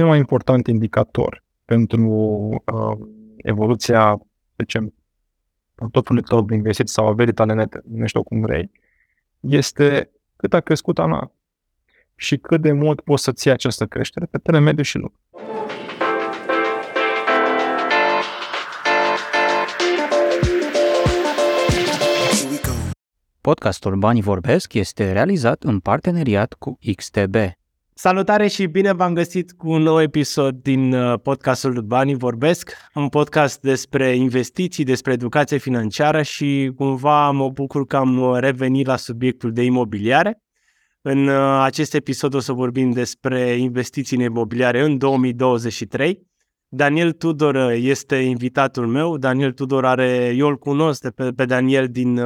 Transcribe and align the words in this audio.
cel 0.00 0.08
mai 0.08 0.18
important 0.18 0.66
indicator 0.66 1.44
pentru 1.64 2.02
uh, 2.72 3.06
evoluția, 3.36 4.20
de 4.56 4.64
ce, 4.64 4.92
portofoliului 5.74 6.28
tău 6.30 6.42
de 6.42 6.54
investiții 6.54 6.92
sau 6.92 7.06
averii 7.06 7.32
tale 7.32 7.54
nete, 7.54 7.80
nu 7.84 8.06
știu 8.06 8.22
cum 8.22 8.40
vrei, 8.40 8.70
este 9.40 10.10
cât 10.36 10.54
a 10.54 10.60
crescut 10.60 10.98
anual 10.98 11.32
și 12.14 12.36
cât 12.36 12.60
de 12.60 12.72
mult 12.72 13.00
poți 13.00 13.22
să 13.22 13.32
ții 13.32 13.50
această 13.50 13.86
creștere 13.86 14.26
pe 14.26 14.38
termen 14.38 14.62
mediu 14.62 14.82
și 14.82 14.98
lung. 14.98 15.12
Podcastul 23.40 23.96
Banii 23.96 24.22
Vorbesc 24.22 24.74
este 24.74 25.12
realizat 25.12 25.62
în 25.62 25.80
parteneriat 25.80 26.52
cu 26.52 26.78
XTB. 26.96 27.34
Salutare 28.02 28.46
și 28.46 28.66
bine 28.66 28.92
v-am 28.92 29.14
găsit 29.14 29.52
cu 29.52 29.70
un 29.70 29.82
nou 29.82 30.00
episod 30.00 30.54
din 30.62 30.92
uh, 30.92 31.20
podcastul 31.22 31.80
Banii 31.80 32.14
Vorbesc, 32.14 32.72
un 32.94 33.08
podcast 33.08 33.60
despre 33.60 34.14
investiții, 34.14 34.84
despre 34.84 35.12
educație 35.12 35.56
financiară 35.56 36.22
și 36.22 36.72
cumva 36.76 37.30
mă 37.30 37.48
bucur 37.48 37.86
că 37.86 37.96
am 37.96 38.34
revenit 38.34 38.86
la 38.86 38.96
subiectul 38.96 39.52
de 39.52 39.62
imobiliare. 39.62 40.42
În 41.02 41.28
uh, 41.28 41.60
acest 41.62 41.94
episod 41.94 42.34
o 42.34 42.38
să 42.38 42.52
vorbim 42.52 42.90
despre 42.90 43.40
investiții 43.40 44.16
în 44.16 44.22
imobiliare 44.22 44.80
în 44.82 44.98
2023. 44.98 46.26
Daniel 46.68 47.12
Tudor 47.12 47.54
uh, 47.54 47.78
este 47.80 48.16
invitatul 48.16 48.86
meu. 48.86 49.16
Daniel 49.16 49.52
Tudor 49.52 49.86
are, 49.86 50.34
eu 50.36 50.48
îl 50.48 50.56
cunosc 50.56 51.02
de 51.02 51.10
pe, 51.10 51.30
pe 51.30 51.44
Daniel 51.44 51.86
din, 51.88 52.20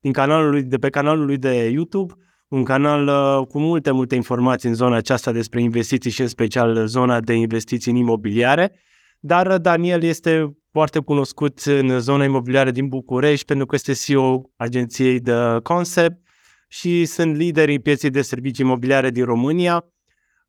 din 0.00 0.12
canalul 0.12 0.50
lui, 0.50 0.62
de 0.62 0.76
pe 0.76 0.90
canalul 0.90 1.26
lui 1.26 1.38
de 1.38 1.68
YouTube 1.68 2.14
un 2.48 2.64
canal 2.64 3.06
uh, 3.06 3.46
cu 3.46 3.58
multe, 3.58 3.90
multe 3.90 4.14
informații 4.14 4.68
în 4.68 4.74
zona 4.74 4.96
aceasta 4.96 5.32
despre 5.32 5.62
investiții 5.62 6.10
și 6.10 6.20
în 6.20 6.28
special 6.28 6.86
zona 6.86 7.20
de 7.20 7.32
investiții 7.34 7.90
în 7.90 7.96
imobiliare. 7.96 8.72
Dar 9.20 9.46
uh, 9.46 9.60
Daniel 9.60 10.02
este 10.02 10.56
foarte 10.72 10.98
cunoscut 10.98 11.58
în 11.58 12.00
zona 12.00 12.24
imobiliară 12.24 12.70
din 12.70 12.88
București 12.88 13.44
pentru 13.44 13.66
că 13.66 13.74
este 13.74 13.92
CEO 13.92 14.42
agenției 14.56 15.20
de 15.20 15.32
Concept 15.62 16.20
și 16.68 17.04
sunt 17.04 17.36
liderii 17.36 17.80
pieței 17.80 18.10
de 18.10 18.22
servicii 18.22 18.64
imobiliare 18.64 19.10
din 19.10 19.24
România. 19.24 19.84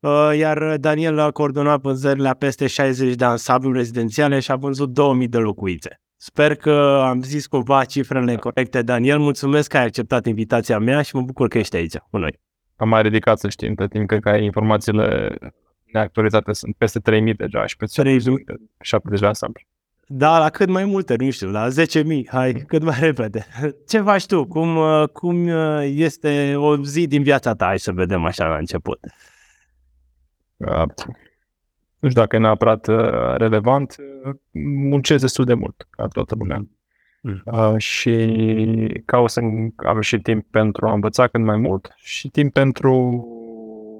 Uh, 0.00 0.30
iar 0.36 0.76
Daniel 0.76 1.18
a 1.18 1.30
coordonat 1.30 1.80
vânzările 1.80 2.22
la 2.22 2.34
peste 2.34 2.66
60 2.66 3.14
de 3.14 3.24
ansambluri 3.24 3.76
rezidențiale 3.76 4.40
și 4.40 4.50
a 4.50 4.56
vândut 4.56 4.90
2000 4.90 5.28
de 5.28 5.38
locuințe. 5.38 6.00
Sper 6.20 6.54
că 6.54 7.02
am 7.04 7.22
zis 7.22 7.46
cumva 7.46 7.84
cifrele 7.84 8.36
corecte, 8.36 8.82
Daniel. 8.82 9.18
Mulțumesc 9.18 9.70
că 9.70 9.76
ai 9.76 9.84
acceptat 9.84 10.26
invitația 10.26 10.78
mea 10.78 11.02
și 11.02 11.16
mă 11.16 11.22
bucur 11.22 11.48
că 11.48 11.58
ești 11.58 11.76
aici 11.76 11.96
cu 11.96 12.16
noi. 12.16 12.40
Am 12.76 12.88
mai 12.88 13.02
ridicat 13.02 13.38
să 13.38 13.48
știm, 13.48 13.68
între 13.68 13.88
timp 13.88 14.08
cred 14.08 14.20
că 14.20 14.28
ai 14.28 14.44
informațiile 14.44 15.36
neactualizate 15.92 16.52
sunt 16.52 16.74
peste 16.76 16.98
3000 16.98 17.34
deja 17.34 17.66
și 17.66 17.76
peste 17.76 18.02
3000 18.02 18.44
70 18.80 19.20
de 19.20 19.26
ansamblu. 19.26 19.62
Da, 20.06 20.38
la 20.38 20.50
cât 20.50 20.68
mai 20.68 20.84
multe, 20.84 21.16
nu 21.18 21.30
știu, 21.30 21.50
la 21.50 21.68
10.000, 21.68 22.04
hai, 22.26 22.52
cât 22.52 22.82
mai 22.82 22.98
repede. 23.00 23.46
Ce 23.88 24.00
faci 24.00 24.26
tu? 24.26 24.44
Cum, 24.44 24.78
cum 25.12 25.48
este 25.82 26.54
o 26.56 26.76
zi 26.82 27.06
din 27.06 27.22
viața 27.22 27.54
ta? 27.54 27.64
Hai 27.64 27.78
să 27.78 27.92
vedem 27.92 28.24
așa 28.24 28.46
la 28.46 28.56
început. 28.56 28.98
Uh, 31.98 32.04
nu 32.04 32.08
știu 32.08 32.20
dacă 32.20 32.36
e 32.36 32.38
neapărat 32.38 32.86
uh, 32.86 33.34
relevant, 33.36 33.96
uh, 34.24 34.34
muncesc 34.62 35.20
destul 35.20 35.44
de 35.44 35.54
mult, 35.54 35.86
ca 35.90 36.06
toată 36.06 36.34
lumea. 36.38 36.66
Mm. 37.22 37.42
Uh, 37.44 37.74
și 37.76 39.02
caut 39.04 39.30
să 39.30 39.40
am 39.76 40.00
și 40.00 40.18
timp 40.18 40.46
pentru 40.50 40.86
a 40.86 40.92
învăța 40.92 41.26
cât 41.26 41.40
mai 41.40 41.56
mult 41.56 41.92
și 41.96 42.28
timp 42.28 42.52
pentru 42.52 43.24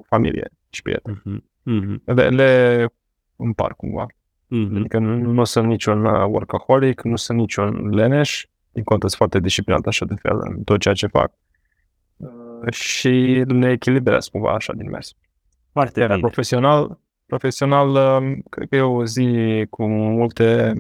familie 0.07 0.51
și 0.71 0.83
prieteni. 0.83 1.17
Mm-hmm. 1.17 1.41
Mm-hmm. 1.41 2.05
Le, 2.05 2.29
le 2.29 2.93
împar 3.37 3.75
cumva. 3.75 4.07
Mm-hmm. 4.07 4.77
Adică 4.77 4.99
nu, 4.99 5.33
nu 5.33 5.45
sunt 5.45 5.67
niciun 5.67 6.05
uh, 6.05 6.25
workaholic, 6.29 7.03
nu 7.03 7.17
sunt 7.17 7.39
niciun 7.39 7.89
leneș, 7.89 8.47
din 8.73 8.83
contă 8.83 9.07
sunt 9.07 9.19
foarte 9.19 9.41
disciplinat 9.41 9.87
așa 9.87 10.05
de 10.05 10.15
fel 10.15 10.39
în 10.41 10.63
tot 10.63 10.81
ceea 10.81 10.95
ce 10.95 11.07
fac. 11.07 11.33
Uh, 12.17 12.73
și 12.73 13.45
ne 13.47 13.71
echilibrez 13.71 14.29
cumva 14.29 14.53
așa 14.55 14.73
din 14.73 14.91
mers. 14.91 15.15
Foarte 15.73 16.01
Iar 16.01 16.09
bine. 16.09 16.21
profesional, 16.21 16.99
Profesional, 17.29 17.89
um, 17.89 18.43
cred 18.51 18.69
că 18.69 18.77
e 18.77 18.81
o 18.81 19.05
zi 19.05 19.67
cu 19.71 19.87
multe, 19.87 20.75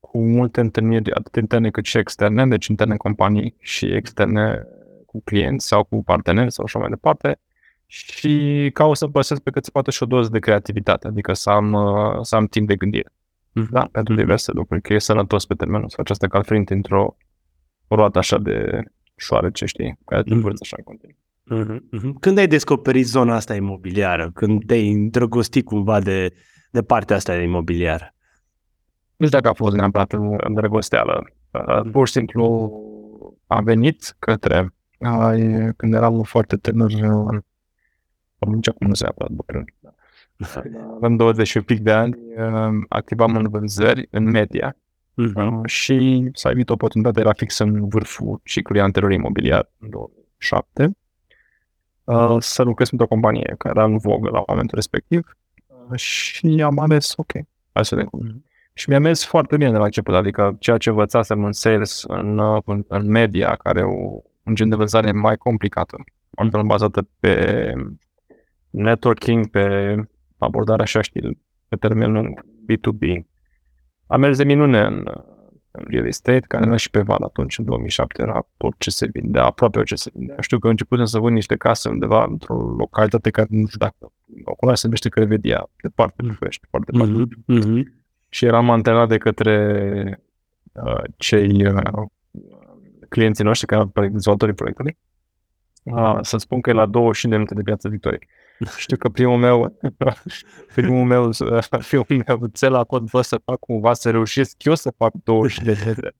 cu 0.00 0.18
multe 0.18 0.60
întâlniri, 0.60 1.12
atât 1.12 1.36
interne 1.36 1.70
cât 1.70 1.84
și 1.84 1.98
externe, 1.98 2.46
deci 2.46 2.66
interne 2.66 2.96
companii 2.96 3.54
și 3.58 3.86
externe 3.86 4.62
cu 5.06 5.22
clienți 5.24 5.66
sau 5.66 5.84
cu 5.84 6.02
parteneri 6.04 6.52
sau 6.52 6.64
așa 6.64 6.78
mai 6.78 6.88
departe. 6.88 7.40
Și 7.86 8.70
caut 8.72 8.96
să 8.96 9.06
păsesc 9.06 9.40
pe 9.40 9.50
cât 9.50 9.64
se 9.64 9.70
poate 9.70 9.90
și 9.90 10.02
o 10.02 10.06
doză 10.06 10.28
de 10.28 10.38
creativitate, 10.38 11.06
adică 11.06 11.32
să 11.32 11.50
am, 11.50 11.72
uh, 11.72 12.18
să 12.22 12.36
am 12.36 12.46
timp 12.46 12.68
de 12.68 12.76
gândire. 12.76 13.12
Mm. 13.52 13.68
Da, 13.70 13.88
pentru 13.92 14.14
diverse 14.14 14.52
lucruri, 14.52 14.82
că 14.82 14.92
e 14.92 14.98
sănătos 14.98 15.46
pe 15.46 15.54
termenul 15.54 15.88
să 15.88 15.94
faci 15.96 16.10
asta 16.10 16.26
ca 16.26 16.40
într-o 16.68 17.16
roată 17.88 18.18
așa 18.18 18.38
de 18.38 18.82
șoarece, 19.16 19.64
știi, 19.64 19.98
care 20.04 20.22
te 20.22 20.34
mm. 20.34 20.52
așa 20.60 20.76
în 20.78 20.84
continuu. 20.84 21.16
Uh-huh, 21.50 22.12
Când 22.20 22.38
ai 22.38 22.46
descoperit 22.46 23.06
zona 23.06 23.34
asta 23.34 23.54
imobiliară? 23.54 24.30
Când 24.34 24.64
te-ai 24.66 24.90
îndrăgostit 24.90 25.64
cumva 25.64 26.00
de, 26.00 26.32
de 26.70 26.82
partea 26.82 27.16
asta 27.16 27.36
imobiliară? 27.36 28.14
Nu 29.16 29.26
știu 29.26 29.38
dacă 29.38 29.48
a 29.48 29.64
fost 29.64 29.76
neapărat 29.76 30.12
îndrăgosteală. 30.36 31.24
Uh, 31.50 31.90
pur 31.92 32.06
și 32.06 32.12
simplu 32.12 32.72
a 33.46 33.60
venit 33.60 34.16
către, 34.18 34.74
uh, 34.98 35.68
când 35.76 35.94
eram 35.94 36.22
foarte 36.22 36.56
tânăr, 36.56 36.90
uh, 36.90 37.38
am 38.38 38.52
nici 38.52 38.68
acum 38.68 38.86
nu 38.86 38.94
se 38.94 39.06
află 39.06 39.28
bătrân. 39.30 39.64
Avem 40.94 41.16
20 41.16 41.60
pic 41.60 41.80
de 41.80 41.90
ani, 41.90 42.14
uh, 42.36 42.84
activam 42.88 43.36
în 43.36 43.48
vânzări, 43.48 44.08
în 44.10 44.24
media, 44.24 44.76
uh-huh. 44.76 45.64
și 45.64 46.28
s-a 46.32 46.50
evit 46.50 46.70
oportunitatea, 46.70 47.22
era 47.22 47.32
fix 47.32 47.58
în 47.58 47.88
vârful 47.88 48.40
ciclului 48.44 48.82
anterior 48.82 49.12
imobiliar, 49.12 49.70
în 49.78 49.90
2007 49.90 50.94
uh, 52.10 52.36
să 52.38 52.62
lucrez 52.62 52.90
într-o 52.90 53.06
companie 53.06 53.54
care 53.58 53.74
era 53.76 53.86
în 53.86 53.98
vogă 53.98 54.30
la 54.30 54.42
momentul 54.46 54.74
respectiv 54.74 55.36
uh, 55.66 55.98
și 55.98 56.62
am 56.64 56.78
ales, 56.78 57.12
ok, 57.16 57.32
hai 57.72 57.84
să 57.84 57.94
vedem 57.94 58.10
cum. 58.10 58.44
Și 58.72 58.88
mi-a 58.88 59.00
mers 59.00 59.24
foarte 59.24 59.56
bine 59.56 59.70
de 59.70 59.76
la 59.76 59.84
început, 59.84 60.14
adică 60.14 60.56
ceea 60.58 60.76
ce 60.76 60.88
învățasem 60.88 61.44
în 61.44 61.52
sales, 61.52 62.04
în, 62.08 62.38
uh, 62.38 62.62
în, 62.64 62.84
în 62.88 63.06
media, 63.06 63.54
care 63.54 63.80
e 63.80 63.82
o, 63.82 64.20
un 64.42 64.54
gen 64.54 64.68
de 64.68 64.76
vânzare 64.76 65.12
mai 65.12 65.36
complicată, 65.36 65.96
altfel 66.34 66.62
bazată 66.62 67.08
pe 67.20 67.72
networking, 68.70 69.46
pe 69.46 69.94
abordarea 70.38 70.84
așa, 70.84 71.00
știi, 71.00 71.42
pe 71.68 71.76
termen 71.76 72.12
lung, 72.12 72.44
B2B. 72.44 73.20
A 74.06 74.16
mers 74.16 74.36
de 74.36 74.44
minune 74.44 74.80
în, 74.80 75.04
în 75.70 75.84
real 75.88 76.06
estate, 76.06 76.44
care 76.48 76.66
era 76.66 76.76
și 76.76 76.90
pe 76.90 77.00
val 77.00 77.22
atunci, 77.22 77.58
în 77.58 77.64
2007, 77.64 78.22
era 78.22 78.46
tot 78.56 78.74
ce 78.78 78.90
se 78.90 79.06
vindea, 79.12 79.44
aproape 79.44 79.78
orice 79.78 79.94
se 79.94 80.10
vindea. 80.14 80.36
Știu 80.40 80.58
că 80.58 80.68
început 80.68 81.08
să 81.08 81.18
vând 81.18 81.34
niște 81.34 81.56
case 81.56 81.88
undeva 81.88 82.24
într-o 82.24 82.54
localitate 82.54 83.30
care 83.30 83.46
nu 83.50 83.66
știu 83.66 83.78
dacă 83.78 84.12
acolo 84.44 84.74
se 84.74 84.80
numește 84.84 85.08
Crevedia, 85.08 85.68
departe, 85.82 86.22
nu 86.22 86.32
știu, 86.32 86.48
foarte 86.70 86.90
departe. 86.92 87.24
Mm-hmm. 87.52 87.82
Și 88.28 88.44
eram 88.44 88.70
antrenat 88.70 89.08
de 89.08 89.18
către 89.18 90.22
uh, 90.72 91.02
cei 91.16 91.66
uh, 91.66 92.06
clienții 93.08 93.44
noștri, 93.44 93.66
care 93.66 93.80
erau 93.80 94.08
dezvoltatorii 94.08 94.54
proiectului, 94.54 94.96
uh, 95.82 96.18
să 96.20 96.36
spun 96.36 96.60
că 96.60 96.70
e 96.70 96.72
la 96.72 96.86
25 96.86 97.32
de 97.32 97.38
minute 97.38 97.54
de 97.54 97.62
viață 97.64 97.88
Victoriei. 97.88 98.28
Știu 98.76 98.96
că 98.96 99.08
primul 99.08 99.36
meu, 99.38 99.78
primul 100.74 101.04
meu, 101.04 101.30
primul 102.06 102.24
meu 102.26 102.46
cel 102.52 102.74
a 102.74 102.84
fost 103.06 103.28
să 103.28 103.40
fac 103.44 103.58
cumva 103.58 103.92
să 103.92 104.10
reușesc 104.10 104.64
eu 104.64 104.74
să 104.74 104.92
fac 104.96 105.12
20 105.24 105.62
de 105.62 105.72
zile 105.72 106.14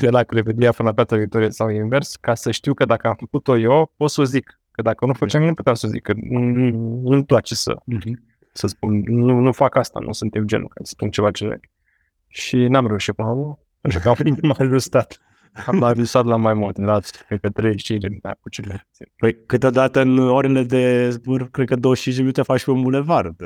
de 0.00 0.10
la 0.10 0.22
Crevedia 0.22 0.72
până 0.72 0.88
la 0.88 0.94
Piața 0.94 1.16
Victorie 1.16 1.50
sau 1.50 1.68
invers, 1.68 2.16
ca 2.16 2.34
să 2.34 2.50
știu 2.50 2.74
că 2.74 2.84
dacă 2.84 3.08
am 3.08 3.14
făcut-o 3.18 3.58
eu, 3.58 3.92
pot 3.96 4.10
să 4.10 4.20
o 4.20 4.24
zic. 4.24 4.60
Că 4.70 4.82
dacă 4.82 5.06
nu 5.06 5.12
făceam, 5.12 5.42
nu 5.42 5.54
puteam 5.54 5.74
să 5.74 5.88
zic, 5.88 6.02
că 6.02 6.12
nu-mi 7.02 7.24
place 7.24 7.54
să, 7.54 7.76
să 8.52 8.66
spun, 8.66 9.02
nu, 9.06 9.38
nu 9.38 9.52
fac 9.52 9.76
asta, 9.76 10.00
nu 10.00 10.12
sunt 10.12 10.34
eu 10.34 10.42
genul 10.42 10.68
care 10.68 10.84
să 10.84 10.90
spun 10.94 11.10
ceva 11.10 11.30
ce... 11.30 11.60
Și 12.28 12.56
n-am 12.56 12.86
reușit 12.86 13.14
până 13.14 13.28
la 13.28 13.34
urmă, 13.34 13.58
pentru 13.80 14.00
că 14.00 14.08
am 14.08 14.16
mai 14.42 14.56
ajustat. 14.66 15.20
Am 15.66 15.82
avisat 15.82 16.24
la 16.24 16.36
mai 16.36 16.54
mult, 16.54 16.76
la 16.76 17.00
cred 17.26 17.40
că 17.40 17.50
35 17.50 18.00
de 18.00 18.08
minute 18.08 18.36
puțin. 18.40 18.84
Păi 19.16 19.46
câteodată 19.46 20.00
în 20.00 20.18
orele 20.18 20.62
de 20.62 21.10
zbur, 21.10 21.50
cred 21.50 21.66
că 21.66 21.76
25 21.76 22.14
de 22.14 22.20
minute 22.20 22.42
faci 22.42 22.64
pe 22.64 22.70
un 22.70 22.82
bulevard. 22.82 23.36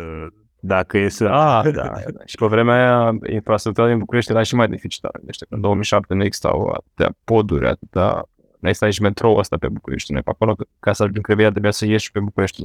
Dacă 0.61 0.99
e 0.99 1.09
să... 1.09 1.25
Ah, 1.25 1.73
da, 1.73 1.83
da. 2.17 2.23
Și 2.25 2.37
pe 2.37 2.47
vremea 2.47 2.75
aia, 2.75 3.19
infrastructura 3.33 3.89
din 3.89 3.99
București 3.99 4.31
era 4.31 4.43
și 4.43 4.55
mai 4.55 4.69
deficitară. 4.69 5.21
Deci 5.23 5.37
în 5.49 5.61
2007 5.61 6.15
nu 6.15 6.25
existau 6.25 6.67
atâtea 6.67 7.17
poduri, 7.25 7.67
atâtea... 7.67 8.29
Nu 8.59 8.69
exista 8.69 8.87
nici 8.87 8.99
metrou 8.99 9.37
ăsta 9.37 9.57
pe 9.57 9.69
București. 9.69 10.13
Noi 10.13 10.23
pe 10.23 10.31
acolo, 10.31 10.57
ca 10.81 10.93
să 10.93 11.03
ajungi 11.03 11.19
în 11.19 11.23
Crevia, 11.23 11.51
trebuia 11.51 11.71
să 11.71 11.87
ieși 11.87 12.11
pe 12.11 12.21
București. 12.21 12.63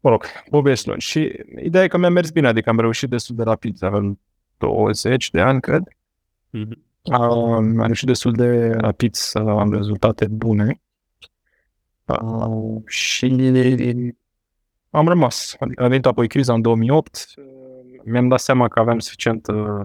Mă 0.00 0.10
rog, 0.10 0.24
povești 0.50 0.88
lungi. 0.88 1.06
Și 1.06 1.44
ideea 1.62 1.84
e 1.84 1.88
că 1.88 1.98
mi-a 1.98 2.08
mers 2.08 2.30
bine, 2.30 2.46
adică 2.46 2.70
am 2.70 2.80
reușit 2.80 3.10
destul 3.10 3.36
de 3.36 3.42
rapid. 3.42 3.82
Avem 3.82 4.20
20 4.58 5.30
de 5.30 5.40
ani, 5.40 5.60
cred. 5.60 5.82
Mm-hmm 6.58 6.93
am 7.12 7.80
reușit 7.80 8.06
destul 8.06 8.32
de 8.32 8.70
rapid 8.70 9.14
să 9.14 9.38
am 9.38 9.72
rezultate 9.72 10.26
bune 10.26 10.80
uh, 12.04 12.82
și 12.86 13.26
am 14.90 15.08
rămas. 15.08 15.56
Adică 15.58 15.82
a 15.82 15.88
venit 15.88 16.06
apoi 16.06 16.28
criza 16.28 16.52
în 16.52 16.62
2008, 16.62 17.34
mi-am 18.04 18.28
dat 18.28 18.40
seama 18.40 18.68
că 18.68 18.80
aveam 18.80 18.98
suficient, 18.98 19.46
uh, 19.46 19.84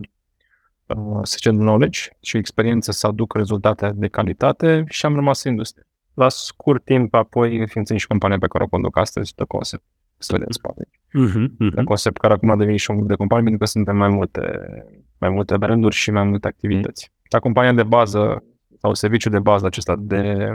suficient 1.24 1.60
knowledge 1.60 2.00
și 2.22 2.38
experiență 2.38 2.92
să 2.92 3.08
aduc 3.08 3.34
rezultate 3.34 3.92
de 3.96 4.08
calitate 4.08 4.84
și 4.88 5.06
am 5.06 5.16
rămas 5.16 5.44
în 5.44 5.52
industrie. 5.52 5.88
La 6.14 6.30
scurt 6.30 6.86
timp, 6.86 7.14
apoi, 7.14 7.58
înființând 7.58 8.00
și 8.00 8.08
compania 8.08 8.38
pe 8.38 8.48
care 8.48 8.64
o 8.64 8.68
conduc 8.68 8.98
astăzi, 8.98 9.34
The 9.34 9.46
Concept, 9.46 9.84
stări 10.20 10.44
în 10.46 10.52
spate. 10.52 10.88
Uh-huh, 10.88 11.48
uh-huh. 11.48 11.74
The 11.76 11.84
Concept, 11.84 12.18
care 12.18 12.34
acum 12.34 12.50
a 12.50 12.56
devenit 12.56 12.80
și 12.80 12.90
un 12.90 12.96
grup 12.96 13.10
de 13.10 13.16
companii, 13.16 13.44
pentru 13.44 13.64
că 13.66 13.72
suntem 13.72 13.98
mai 13.98 14.10
multe, 14.10 14.42
mai 15.18 15.30
multe 15.30 15.58
branduri 15.58 15.96
și 15.96 16.12
mai 16.12 16.24
multe 16.24 16.48
activități. 16.48 17.12
La 17.30 17.40
compania 17.40 17.74
de 17.74 17.84
bază 17.84 18.44
sau 18.80 18.94
serviciul 18.94 19.32
de 19.32 19.40
bază 19.40 19.66
acesta 19.66 19.96
de 20.00 20.54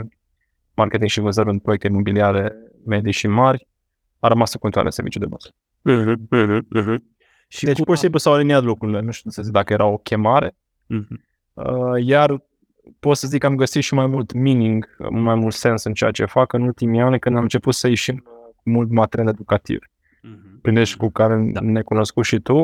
marketing 0.75 1.09
și 1.09 1.19
vânzări 1.19 1.49
în 1.49 1.59
proiecte 1.59 1.87
imobiliare 1.87 2.55
medii 2.85 3.11
și 3.11 3.27
mari, 3.27 3.67
a 4.19 4.27
rămas 4.27 4.53
în 4.53 4.59
continuare 4.59 4.91
serviciul 4.91 5.21
de 5.21 5.27
bază. 5.27 5.49
Uh-huh, 5.89 6.15
uh-huh, 6.15 6.59
uh-huh. 6.81 6.97
Și 7.47 7.65
deci, 7.65 7.83
pur 7.83 7.95
și 7.95 8.01
simplu 8.01 8.19
s-au 8.19 8.33
aliniat 8.33 8.63
lucrurile. 8.63 9.01
Nu 9.01 9.11
știu 9.11 9.29
să 9.29 9.41
zic 9.41 9.51
dacă 9.51 9.73
era 9.73 9.85
o 9.85 9.97
chemare. 9.97 10.49
Uh-huh. 10.49 11.23
Uh, 11.53 12.05
iar 12.05 12.43
pot 12.99 13.17
să 13.17 13.27
zic 13.27 13.39
că 13.39 13.45
am 13.45 13.55
găsit 13.55 13.83
și 13.83 13.93
mai 13.93 14.07
mult 14.07 14.33
meaning, 14.33 14.95
mai 15.09 15.35
mult 15.35 15.53
sens 15.53 15.83
în 15.83 15.93
ceea 15.93 16.11
ce 16.11 16.25
fac 16.25 16.53
în 16.53 16.61
ultimii 16.61 17.01
ani, 17.01 17.19
când 17.19 17.35
am 17.35 17.41
început 17.41 17.73
să 17.73 17.87
ieșim 17.87 18.17
cu 18.17 18.34
mult 18.65 18.91
material 18.91 19.27
educativ. 19.29 19.79
Uh-huh. 19.79 20.61
Prin 20.61 20.73
deci 20.73 20.95
cu 20.95 21.09
care 21.09 21.49
da. 21.53 21.59
ne 21.59 21.81
cunoscut 21.81 22.23
și 22.23 22.39
tu, 22.39 22.57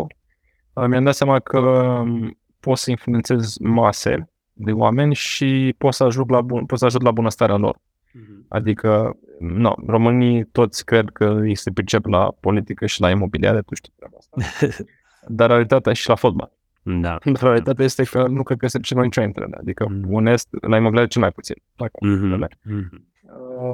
uh, 0.73 0.85
mi-am 0.87 1.03
dat 1.03 1.15
seama 1.15 1.39
că 1.39 1.59
um, 1.59 2.37
pot 2.59 2.77
să 2.77 2.89
influențez 2.89 3.57
mase 3.57 4.29
de 4.53 4.71
oameni 4.71 5.13
și 5.13 5.75
pot 5.77 5.93
să 5.93 6.03
ajut 6.03 6.29
la, 6.29 6.41
bun, 6.41 6.65
pot 6.65 6.79
să 6.79 6.85
ajut 6.85 7.01
la 7.01 7.11
bunăstarea 7.11 7.57
lor. 7.57 7.75
Uh-huh. 7.75 8.47
Adică, 8.47 9.17
no, 9.39 9.75
românii 9.87 10.45
toți 10.45 10.85
cred 10.85 11.09
că 11.09 11.39
ei 11.45 11.55
se 11.55 11.71
pricep 11.71 12.05
la 12.05 12.31
politică 12.39 12.85
și 12.85 13.01
la 13.01 13.09
imobiliare, 13.09 13.61
tu 13.61 13.75
știi 13.75 13.93
treaba 13.95 14.17
asta. 14.17 14.37
Dar 15.27 15.49
realitatea 15.49 15.93
și 15.93 16.09
la 16.09 16.15
fotbal. 16.15 16.51
Da. 16.83 17.17
Dar 17.23 17.41
realitatea 17.41 17.85
este 17.85 18.03
că 18.03 18.27
nu 18.27 18.43
cred 18.43 18.57
că 18.57 18.67
se 18.67 18.77
pricep 18.77 18.97
nicio 18.97 19.21
dintre 19.21 19.43
ele. 19.43 19.57
Adică, 19.59 19.85
mm-hmm. 19.85 20.11
onest, 20.11 20.47
la 20.61 20.77
imobiliare 20.77 21.07
cel 21.07 21.21
mai 21.21 21.31
puțin. 21.31 21.55
Mm-hmm. 21.55 22.47
Mm-hmm. 22.47 23.09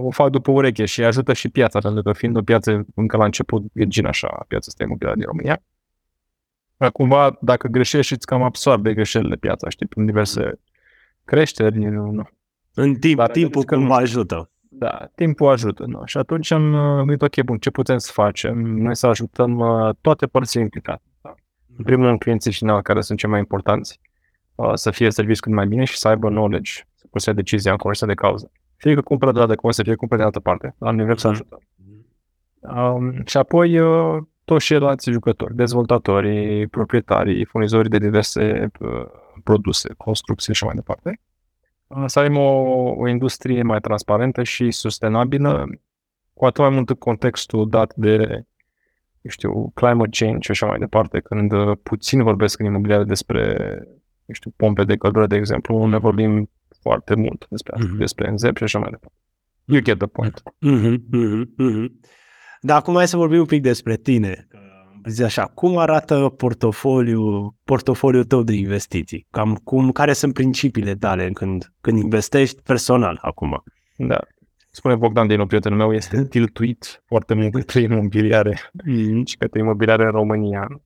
O 0.02 0.12
fac 0.12 0.30
după 0.30 0.52
ureche 0.52 0.86
și 0.86 1.04
ajută 1.04 1.34
și 1.34 1.50
piața, 1.50 1.80
pentru 1.80 2.02
că 2.02 2.14
fiind 2.14 2.38
o 2.38 2.42
piață 2.42 2.86
încă 2.96 3.18
la 3.18 3.26
început, 3.26 3.64
virgin 3.74 4.06
așa, 4.06 4.46
piața 4.48 4.66
asta 4.68 4.84
imobiliară 4.84 5.18
din 5.18 5.28
România. 5.28 5.62
Cumva, 6.94 7.38
dacă 7.42 7.68
greșești, 7.68 8.14
îți 8.14 8.26
cam 8.26 8.44
absorbe 8.44 8.94
greșelile 8.94 9.36
piața, 9.36 9.70
știi, 9.70 9.86
prin 9.86 10.06
diverse 10.06 10.60
creșteri. 11.26 11.78
Nu. 11.80 12.30
În 12.74 12.96
timp, 12.96 13.18
Dar 13.18 13.32
timpul 13.32 13.64
cum 13.64 13.84
nu 13.84 13.94
ajută. 13.94 14.52
Da, 14.70 15.10
timpul 15.16 15.48
ajută. 15.48 15.86
Nu? 15.86 16.02
Și 16.06 16.18
atunci 16.18 16.52
am 16.52 16.74
uh, 16.74 16.98
gândit, 16.98 17.22
ok, 17.22 17.44
bun, 17.46 17.58
ce 17.58 17.70
putem 17.70 17.98
să 17.98 18.12
facem? 18.14 18.58
Noi 18.58 18.96
să 18.96 19.08
ajutăm 19.08 19.58
uh, 19.58 19.96
toate 20.02 20.26
părțile 20.26 20.64
implicate. 20.64 21.02
Da? 21.78 21.84
În 21.84 21.84
primul 21.84 22.06
rând, 22.06 22.20
clienții 22.20 22.52
finali, 22.52 22.84
care 22.84 23.02
sunt 23.02 23.20
cei 23.20 23.30
mai 23.30 23.40
importanți, 23.40 24.00
uh, 24.56 24.72
să 24.74 24.92
fie 24.92 25.12
serviciu 25.12 25.42
cât 25.42 25.52
mai 25.52 25.68
bine 25.68 25.84
și 25.84 25.98
să 25.98 26.08
aibă 26.08 26.30
knowledge, 26.30 26.72
să 26.96 27.06
poată 27.12 27.34
decizia 27.34 27.72
în 27.72 27.78
conversa 27.78 28.06
de 28.06 28.14
cauză. 28.14 28.52
Fie 28.76 28.94
că 28.94 29.02
cumpără 29.02 29.32
de 29.32 29.40
la 29.40 29.46
de 29.46 29.56
să 29.70 29.84
fie 29.84 29.96
cumpără 29.96 30.20
de 30.20 30.26
altă 30.26 30.40
parte, 30.40 30.76
la 30.80 30.92
nivel 30.92 31.18
să 31.18 31.28
ajutăm. 31.28 31.60
Um, 32.60 33.26
și 33.26 33.38
apoi 33.38 33.80
uh, 33.80 34.24
toți 34.44 34.66
ceilalți 34.66 35.12
jucători, 35.12 35.56
dezvoltatorii, 35.56 36.68
proprietarii, 36.68 37.46
furnizorii 37.46 37.90
de 37.90 37.98
diverse 37.98 38.72
uh, 38.80 39.06
produse, 39.44 39.94
construcții 39.98 40.54
și 40.54 40.64
mai 40.64 40.76
departe 40.76 41.22
să 42.06 42.20
avem 42.20 42.38
o, 42.38 42.62
o 42.98 43.08
industrie 43.08 43.62
mai 43.62 43.80
transparentă 43.80 44.44
și 44.44 44.72
sustenabilă, 44.72 45.70
cu 46.34 46.46
atât 46.46 46.64
mai 46.64 46.74
mult 46.74 46.90
în 46.90 46.96
contextul 46.96 47.70
dat 47.70 47.94
de, 47.96 48.44
eu 49.28 49.34
știu, 49.34 49.72
climate 49.74 50.10
change 50.12 50.40
și 50.42 50.52
așa 50.52 50.66
mai 50.66 50.80
departe, 50.80 51.20
când 51.20 51.52
uh, 51.52 51.78
puțin 51.84 52.24
vorbesc 52.24 52.60
în 52.60 52.66
imobiliare 52.66 53.04
despre, 53.04 53.56
eu 54.26 54.34
știu, 54.34 54.54
pompe 54.56 54.84
de 54.84 54.96
căldură, 54.96 55.28
de 55.28 55.36
exemplu, 55.36 55.76
unde 55.76 55.98
vorbim 55.98 56.50
foarte 56.82 57.16
mult 57.16 57.46
despre 57.50 57.74
asta, 57.76 57.88
mm-hmm. 57.88 57.98
despre 57.98 58.32
NZEP 58.32 58.58
și 58.58 58.64
așa 58.64 58.80
mai 58.80 58.90
departe. 58.90 59.18
You 59.66 59.82
get 59.82 59.98
the 59.98 60.08
point. 60.08 60.42
Mm-hmm, 60.44 60.98
mm-hmm, 61.14 61.44
mm-hmm. 61.62 61.88
Dar 62.62 62.78
acum 62.78 62.96
hai 62.96 63.08
să 63.08 63.18
vorbim 63.18 63.40
un 63.40 63.46
pic 63.46 63.62
despre 63.62 63.96
tine 63.96 64.48
zic 65.10 65.26
așa, 65.26 65.46
cum 65.46 65.78
arată 65.78 66.34
portofoliul, 66.38 67.56
portofoliul 67.64 68.24
tău 68.24 68.44
de 68.44 68.54
investiții? 68.54 69.28
Cam 69.32 69.56
cum, 69.56 69.92
care 69.92 70.14
sunt 70.14 70.34
principiile 70.34 70.96
tale 70.96 71.30
când, 71.30 71.74
când 71.82 71.98
investești 71.98 72.62
personal 72.62 73.20
acum? 73.22 73.64
Da. 73.98 74.20
Spune 74.78 74.96
Bogdan 74.96 75.28
din 75.28 75.46
prietenul 75.46 75.78
meu, 75.78 75.94
este 75.94 76.26
tiltuit 76.36 77.04
foarte 77.06 77.34
mult 77.34 77.54
către 77.54 77.82
imobiliare 77.82 78.72
mm. 78.86 79.26
și 79.26 79.38
către 79.38 79.60
imobiliare 79.60 80.04
în 80.04 80.12
România. 80.12 80.82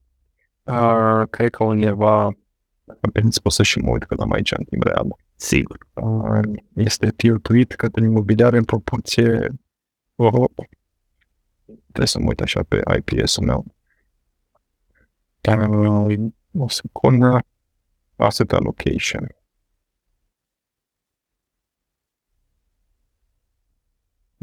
Uh, 0.62 1.22
cred 1.30 1.50
că 1.50 1.64
undeva, 1.64 2.36
dacă 2.84 3.00
permiți, 3.12 3.42
pot 3.42 3.52
să 3.52 3.62
și 3.62 3.78
mă 3.78 3.90
uit 3.90 4.04
că 4.04 4.14
am 4.18 4.32
aici 4.32 4.52
în 4.52 4.64
timp 4.64 4.82
real. 4.82 5.16
Sigur. 5.36 5.78
Uh, 5.92 6.40
este 6.74 7.10
tiltuit 7.16 7.72
către 7.72 8.04
imobiliare 8.04 8.56
în 8.56 8.64
proporție... 8.64 9.48
Oh, 10.14 10.50
trebuie 11.82 12.06
să 12.06 12.18
mă 12.18 12.28
uit 12.28 12.40
așa 12.40 12.62
pe 12.68 12.82
IPS-ul 12.96 13.44
meu. 13.44 13.64
Uh, 15.48 16.14
o 16.52 16.68
secundă. 16.68 17.38
Asset 18.16 18.52
allocation. 18.52 19.41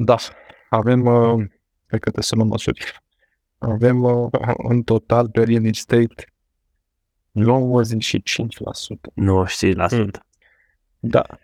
Da, 0.01 0.16
avem, 0.69 1.06
uh, 1.06 1.36
cred 1.86 2.00
că 2.00 2.10
trebuie 2.10 2.24
să 2.24 2.36
luăm 2.36 2.48
măsuri. 2.48 3.01
Avem 3.57 4.04
uh, 4.04 4.30
în 4.57 4.84
total 4.84 5.30
pe 5.30 5.44
real 5.44 5.66
estate 5.66 6.24
95%. 7.34 7.42
95%. 7.42 7.44
Mm. 9.92 10.12
Da, 11.00 11.22
95% 11.28 11.38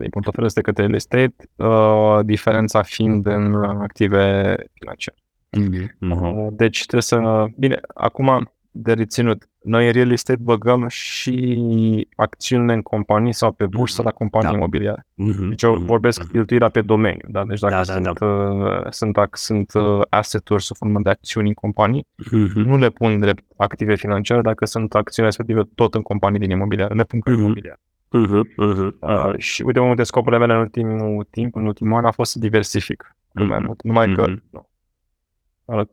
din 0.00 0.10
portofel 0.10 0.44
este 0.44 0.60
către 0.60 0.82
real 0.82 0.94
estate, 0.94 1.34
uh, 1.56 2.18
diferența 2.24 2.82
fiind 2.82 3.26
în 3.26 3.54
active 3.64 4.54
financiare. 4.72 5.18
Mm-hmm. 5.50 6.48
Deci 6.50 6.78
trebuie 6.78 7.02
să... 7.02 7.44
Bine, 7.56 7.80
acum 7.94 8.53
de 8.76 8.92
reținut. 8.92 9.48
Noi 9.62 9.86
în 9.86 9.92
real 9.92 10.10
estate 10.10 10.38
băgăm 10.42 10.88
și 10.88 12.08
acțiunile 12.16 12.72
în 12.72 12.82
companii 12.82 13.32
sau 13.32 13.52
pe 13.52 13.66
bursă 13.66 14.02
la 14.02 14.10
companii 14.10 14.50
da. 14.50 14.56
imobiliare. 14.56 15.06
Mm-hmm. 15.06 15.48
Deci 15.48 15.62
eu 15.62 15.74
vorbesc 15.74 16.22
mm-hmm. 16.22 16.30
cheltuirea 16.30 16.68
pe 16.68 16.80
domeniu. 16.80 17.28
Da? 17.28 17.44
Deci 17.44 17.60
dacă 17.60 17.74
da, 17.74 17.82
sunt, 17.82 18.04
da, 18.04 18.12
da. 18.12 18.26
Uh, 18.26 18.86
sunt, 18.90 19.18
sunt 19.32 19.72
uh, 19.74 20.00
asset-uri 20.08 20.62
sub 20.62 20.76
formă 20.76 21.00
de 21.02 21.10
acțiuni 21.10 21.48
în 21.48 21.54
companii, 21.54 22.06
mm-hmm. 22.22 22.64
nu 22.64 22.76
le 22.76 22.88
pun 22.88 23.20
drept 23.20 23.44
active 23.56 23.94
financiare 23.94 24.40
dacă 24.40 24.64
sunt 24.64 24.94
acțiuni 24.94 25.28
respective 25.28 25.62
tot 25.74 25.94
în 25.94 26.02
companii 26.02 26.38
din 26.38 26.50
imobiliare. 26.50 26.94
Le 26.94 27.04
pun 27.04 27.20
ca 27.20 27.30
mm-hmm. 27.30 27.38
imobiliare. 27.38 27.80
Uh-huh, 28.14 28.42
uh-huh. 28.66 28.98
Uh, 29.00 29.38
și 29.38 29.62
uite, 29.62 29.78
unul 29.78 29.94
dintre 29.94 30.04
scopurile 30.04 30.46
mele 30.46 30.52
în 30.52 30.58
ultimul 30.60 31.26
timp, 31.30 31.56
în 31.56 31.66
ultimul 31.66 31.98
an, 31.98 32.04
a 32.04 32.10
fost 32.10 32.30
să 32.30 32.38
diversific. 32.38 33.16
Mm-hmm. 33.16 33.46
Mai 33.46 33.58
mult. 33.58 33.82
Numai 33.82 34.10
mm-hmm. 34.10 34.14
că 34.14 34.26
nu, 34.50 34.68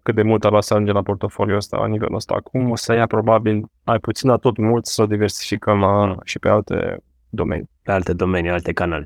cât 0.04 0.16
de 0.16 0.22
mult 0.22 0.46
ar 0.46 0.52
lua 0.52 0.62
să 0.62 0.74
ajunge 0.74 0.92
la 0.92 1.02
portofoliul 1.02 1.58
ăsta, 1.58 1.78
la 1.78 1.88
nivelul 1.88 2.16
ăsta. 2.16 2.34
Acum 2.38 2.70
o 2.70 2.76
să 2.76 2.94
ia 2.94 3.08
probabil 3.08 3.66
mai 3.86 4.00
puțin, 4.00 4.30
dar 4.30 4.38
tot 4.38 4.58
mult 4.58 4.86
să 4.86 5.02
o 5.02 5.06
diversificăm 5.06 5.80
la, 5.80 6.16
și 6.24 6.40
pe 6.40 6.50
alte 6.50 7.04
domenii. 7.30 7.70
Pe 7.84 7.92
alte 7.92 8.14
domenii, 8.14 8.50
alte 8.50 8.72
canale. 8.72 9.06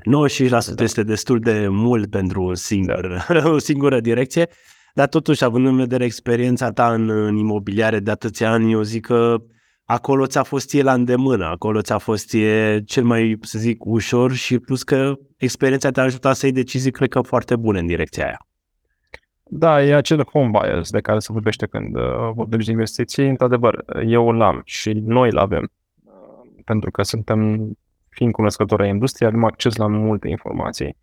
da. 0.74 0.84
este 0.84 1.02
destul 1.02 1.40
de 1.40 1.66
mult 1.68 2.10
pentru 2.10 2.42
un 2.42 2.54
singur, 2.54 3.24
da. 3.28 3.50
o 3.54 3.58
singură 3.58 4.00
direcție, 4.00 4.48
dar 4.94 5.08
totuși, 5.08 5.44
având 5.44 5.66
în 5.66 5.76
vedere 5.76 6.04
experiența 6.04 6.70
ta 6.70 6.92
în, 6.92 7.10
în 7.10 7.36
imobiliare 7.36 7.98
de 7.98 8.10
atâția 8.10 8.52
ani, 8.52 8.72
eu 8.72 8.82
zic 8.82 9.06
că 9.06 9.36
acolo 9.84 10.26
ți-a 10.26 10.42
fost 10.42 10.74
e 10.74 10.82
la 10.82 10.92
îndemână, 10.92 11.44
acolo 11.44 11.80
ți-a 11.80 11.98
fost 11.98 12.34
e 12.34 12.80
cel 12.86 13.04
mai, 13.04 13.38
să 13.40 13.58
zic, 13.58 13.84
ușor 13.84 14.32
și 14.32 14.58
plus 14.58 14.82
că 14.82 15.14
experiența 15.36 15.90
te-a 15.90 16.02
ajutat 16.02 16.36
să 16.36 16.46
iei 16.46 16.54
decizii, 16.54 16.90
cred 16.90 17.08
că, 17.08 17.20
foarte 17.20 17.56
bune 17.56 17.78
în 17.78 17.86
direcția 17.86 18.24
aia. 18.24 18.45
Da, 19.48 19.82
e 19.82 19.94
acel 19.94 20.24
home 20.24 20.50
bias 20.50 20.90
de 20.90 21.00
care 21.00 21.18
se 21.18 21.32
vorbește 21.32 21.66
când 21.66 21.96
uh, 21.96 22.30
vorbim 22.34 22.58
de 22.58 22.70
investiții. 22.70 23.28
Într-adevăr, 23.28 23.84
eu 24.06 24.28
îl 24.28 24.42
am 24.42 24.62
și 24.64 24.92
noi 24.92 25.28
îl 25.30 25.38
avem. 25.38 25.70
Uh, 26.04 26.12
pentru 26.64 26.90
că 26.90 27.02
suntem, 27.02 27.70
fiind 28.08 28.32
cunoscători 28.32 28.82
ai 28.82 28.88
industriei, 28.88 29.28
avem 29.28 29.44
acces 29.44 29.76
la 29.76 29.86
multe 29.86 30.28
informații 30.28 30.96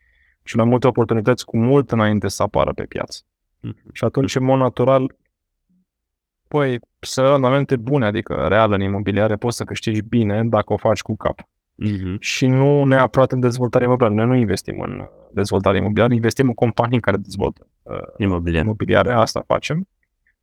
și 0.43 0.55
la 0.55 0.63
multe 0.63 0.87
oportunități 0.87 1.45
cu 1.45 1.57
mult 1.57 1.91
înainte 1.91 2.27
să 2.27 2.43
apară 2.43 2.73
pe 2.73 2.83
piață. 2.83 3.21
Mm-hmm. 3.23 3.91
Și 3.91 4.03
atunci, 4.03 4.35
în 4.35 4.43
mod 4.43 4.59
natural, 4.59 5.15
păi, 6.47 6.79
să 6.99 7.37
momente 7.39 7.75
bune, 7.75 8.05
adică 8.05 8.45
real 8.47 8.71
în 8.71 8.81
imobiliare, 8.81 9.35
poți 9.35 9.57
să 9.57 9.63
câștigi 9.63 10.01
bine 10.01 10.43
dacă 10.43 10.73
o 10.73 10.77
faci 10.77 11.01
cu 11.01 11.15
cap. 11.15 11.41
Mm-hmm. 11.41 12.19
Și 12.19 12.47
nu 12.47 12.83
neapărat 12.83 13.31
în 13.31 13.39
dezvoltare 13.39 13.83
imobiliară. 13.83 14.15
Noi 14.15 14.25
nu 14.25 14.35
investim 14.35 14.79
în 14.79 15.07
dezvoltare 15.31 15.77
imobiliară, 15.77 16.13
investim 16.13 16.47
în 16.47 16.53
companii 16.53 16.99
care 16.99 17.17
dezvoltă 17.17 17.67
uh, 17.67 17.72
imobiliare. 18.17 18.65
imobiliare, 18.65 19.13
asta 19.13 19.43
facem. 19.47 19.87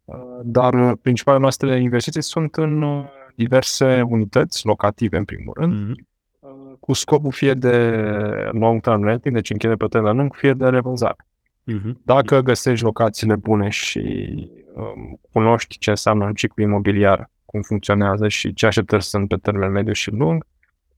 Uh, 0.05 0.17
dar 0.43 0.75
uh, 0.75 0.93
principalele 1.03 1.43
noastre 1.43 1.81
investiții 1.81 2.23
sunt 2.23 2.57
în 2.57 2.83
uh, 2.83 3.05
diverse 3.35 4.03
unități 4.03 4.67
locative, 4.67 5.17
în 5.17 5.25
primul 5.25 5.55
rând, 5.57 5.73
mm-hmm. 5.73 6.05
uh, 6.39 6.51
cu 6.81 6.93
scopul 6.93 7.33
fie 7.33 7.55
de 7.55 8.05
long-term 8.53 9.05
renting, 9.05 9.35
deci 9.35 9.51
închide 9.51 9.75
pe 9.75 9.87
termen 9.87 10.17
lung, 10.17 10.35
fie 10.35 10.53
de 10.53 10.69
revânzare. 10.69 11.25
Mhm. 11.65 12.01
Dacă 12.05 12.41
găsești 12.41 12.85
locațiile 12.85 13.37
bune 13.37 13.69
și 13.69 14.27
um, 14.75 15.21
cunoști 15.33 15.79
ce 15.79 15.91
înseamnă 15.91 16.25
un 16.25 16.35
ciclu 16.35 16.63
imobiliar, 16.63 17.31
cum 17.45 17.63
funcționează 17.63 18.29
și 18.29 18.53
ce 18.53 18.67
așteptări 18.67 19.03
sunt 19.03 19.29
pe 19.29 19.37
termen 19.37 19.71
mediu 19.71 19.93
și 19.93 20.11
lung, 20.11 20.47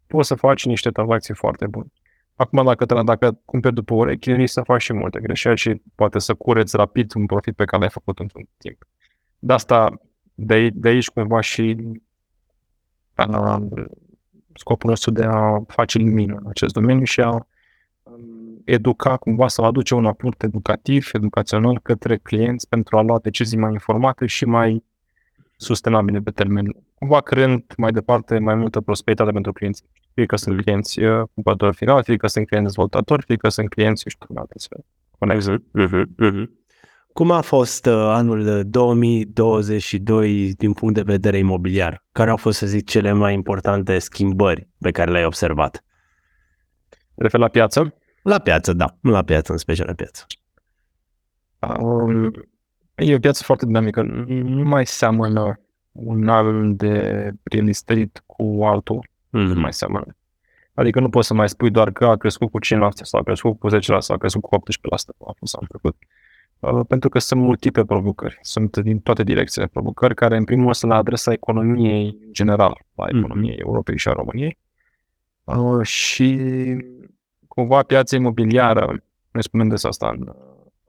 poți 0.06 0.28
să 0.28 0.34
faci 0.34 0.64
niște 0.64 0.90
tranzacții 0.90 1.34
foarte 1.34 1.66
bune. 1.66 1.86
Acum, 2.34 2.64
dacă, 2.64 2.86
te, 2.86 3.02
dacă 3.02 3.40
cumperi 3.44 3.74
după 3.74 3.94
urechi, 3.94 4.32
risci 4.32 4.52
să 4.52 4.62
faci 4.62 4.82
și 4.82 4.92
multe 4.92 5.20
greșeli 5.20 5.56
și 5.56 5.82
poate 5.94 6.18
să 6.18 6.34
cureți 6.34 6.76
rapid 6.76 7.14
un 7.14 7.26
profit 7.26 7.54
pe 7.56 7.64
care 7.64 7.80
l-ai 7.80 7.90
făcut 7.90 8.18
într-un 8.18 8.48
timp. 8.58 8.86
De 9.38 9.52
asta, 9.52 10.00
de, 10.34 10.54
aici, 10.54 10.72
de 10.74 10.88
aici 10.88 11.08
cumva 11.08 11.40
și 11.40 11.76
uh, 13.16 13.56
scopul 14.54 14.90
nostru 14.90 15.10
de 15.10 15.24
a 15.24 15.60
face 15.66 15.98
lumină 15.98 16.36
în 16.42 16.46
acest 16.48 16.72
domeniu 16.72 17.04
și 17.04 17.20
a 17.20 17.30
um, 18.02 18.62
educa 18.64 19.16
cumva 19.16 19.48
sau 19.48 19.64
aduce 19.64 19.94
un 19.94 20.06
aport 20.06 20.42
educativ, 20.42 21.10
educațional 21.12 21.80
către 21.82 22.16
clienți 22.16 22.68
pentru 22.68 22.96
a 22.96 23.02
lua 23.02 23.18
decizii 23.18 23.58
mai 23.58 23.72
informate 23.72 24.26
și 24.26 24.44
mai 24.44 24.84
sustenabile 25.56 26.20
pe 26.20 26.30
termen 26.30 26.64
lung. 26.64 26.84
Cumva 26.94 27.20
creând 27.20 27.64
mai 27.76 27.90
departe 27.90 28.38
mai 28.38 28.54
multă 28.54 28.80
prosperitate 28.80 29.30
pentru 29.30 29.52
clienți. 29.52 29.84
Fie 30.14 30.26
că 30.26 30.36
sunt 30.36 30.62
clienți 30.62 31.00
uh, 31.00 31.22
cumpărători 31.34 31.76
finali, 31.76 32.04
fie 32.04 32.16
că 32.16 32.26
sunt 32.26 32.46
clienți 32.46 32.68
dezvoltatori, 32.68 33.22
fie 33.22 33.36
că 33.36 33.48
sunt 33.48 33.68
clienți, 33.68 34.04
știu, 34.08 34.26
în 34.28 34.36
alte 34.36 34.58
sfere. 34.58 34.84
Mhm, 35.18 35.68
mhm, 35.72 36.14
mhm. 36.16 36.60
Cum 37.12 37.30
a 37.30 37.40
fost 37.40 37.86
uh, 37.86 37.92
anul 37.92 38.62
2022 38.64 40.54
din 40.54 40.72
punct 40.72 40.94
de 40.94 41.02
vedere 41.02 41.38
imobiliar? 41.38 42.04
Care 42.12 42.30
au 42.30 42.36
fost, 42.36 42.58
să 42.58 42.66
zic, 42.66 42.88
cele 42.88 43.12
mai 43.12 43.34
importante 43.34 43.98
schimbări 43.98 44.68
pe 44.78 44.90
care 44.90 45.10
le-ai 45.10 45.24
observat? 45.24 45.84
Refer 47.14 47.40
la 47.40 47.48
piață? 47.48 47.94
La 48.22 48.38
piață, 48.38 48.72
da. 48.72 48.96
La 49.00 49.22
piață, 49.22 49.52
în 49.52 49.58
special 49.58 49.86
la 49.86 49.92
piață. 49.92 50.26
Um, 51.80 52.30
e 52.94 53.14
o 53.14 53.18
piață 53.18 53.42
foarte 53.42 53.66
dinamică. 53.66 54.02
Nu 54.02 54.64
mai 54.64 54.86
seamănă 54.86 55.60
un 55.92 56.28
an 56.28 56.76
de 56.76 57.30
real 57.42 57.68
estate 57.68 58.10
cu 58.26 58.64
altul. 58.64 59.10
Mm-hmm. 59.32 59.54
Nu 59.54 59.60
mai 59.60 59.72
seamănă. 59.72 60.16
Adică 60.74 61.00
nu 61.00 61.08
poți 61.08 61.26
să 61.26 61.34
mai 61.34 61.48
spui 61.48 61.70
doar 61.70 61.90
că 61.90 62.06
a 62.06 62.16
crescut 62.16 62.50
cu 62.50 62.58
5% 62.58 62.64
sau 62.92 63.20
a 63.20 63.22
crescut 63.22 63.58
cu 63.58 63.68
10% 63.76 63.78
sau 63.80 64.14
a 64.14 64.18
crescut 64.18 64.42
cu 64.42 64.56
18% 64.56 64.60
a 65.26 65.32
fost 65.38 65.54
anul 65.54 65.68
trecut. 65.68 65.96
Uh, 66.58 66.80
pentru 66.88 67.08
că 67.08 67.18
sunt 67.18 67.40
multiple 67.40 67.84
provocări. 67.84 68.38
Sunt 68.42 68.76
din 68.76 68.98
toate 68.98 69.22
direcțiile 69.22 69.66
provocări 69.66 70.14
care, 70.14 70.36
în 70.36 70.44
primul 70.44 70.62
rând, 70.62 70.74
sunt 70.74 70.90
la 70.90 70.96
adresa 70.96 71.32
economiei 71.32 72.18
general, 72.30 72.84
la 72.94 73.04
mhm. 73.04 73.16
economiei 73.16 73.54
mm. 73.54 73.66
Europei 73.66 73.98
și 73.98 74.08
a 74.08 74.12
României. 74.12 74.58
Uh, 75.44 75.86
și 75.86 76.38
cumva 77.48 77.82
piața 77.82 78.16
imobiliară, 78.16 78.86
noi 79.30 79.42
spunem 79.42 79.68
des 79.68 79.84
asta 79.84 80.08
în, 80.08 80.32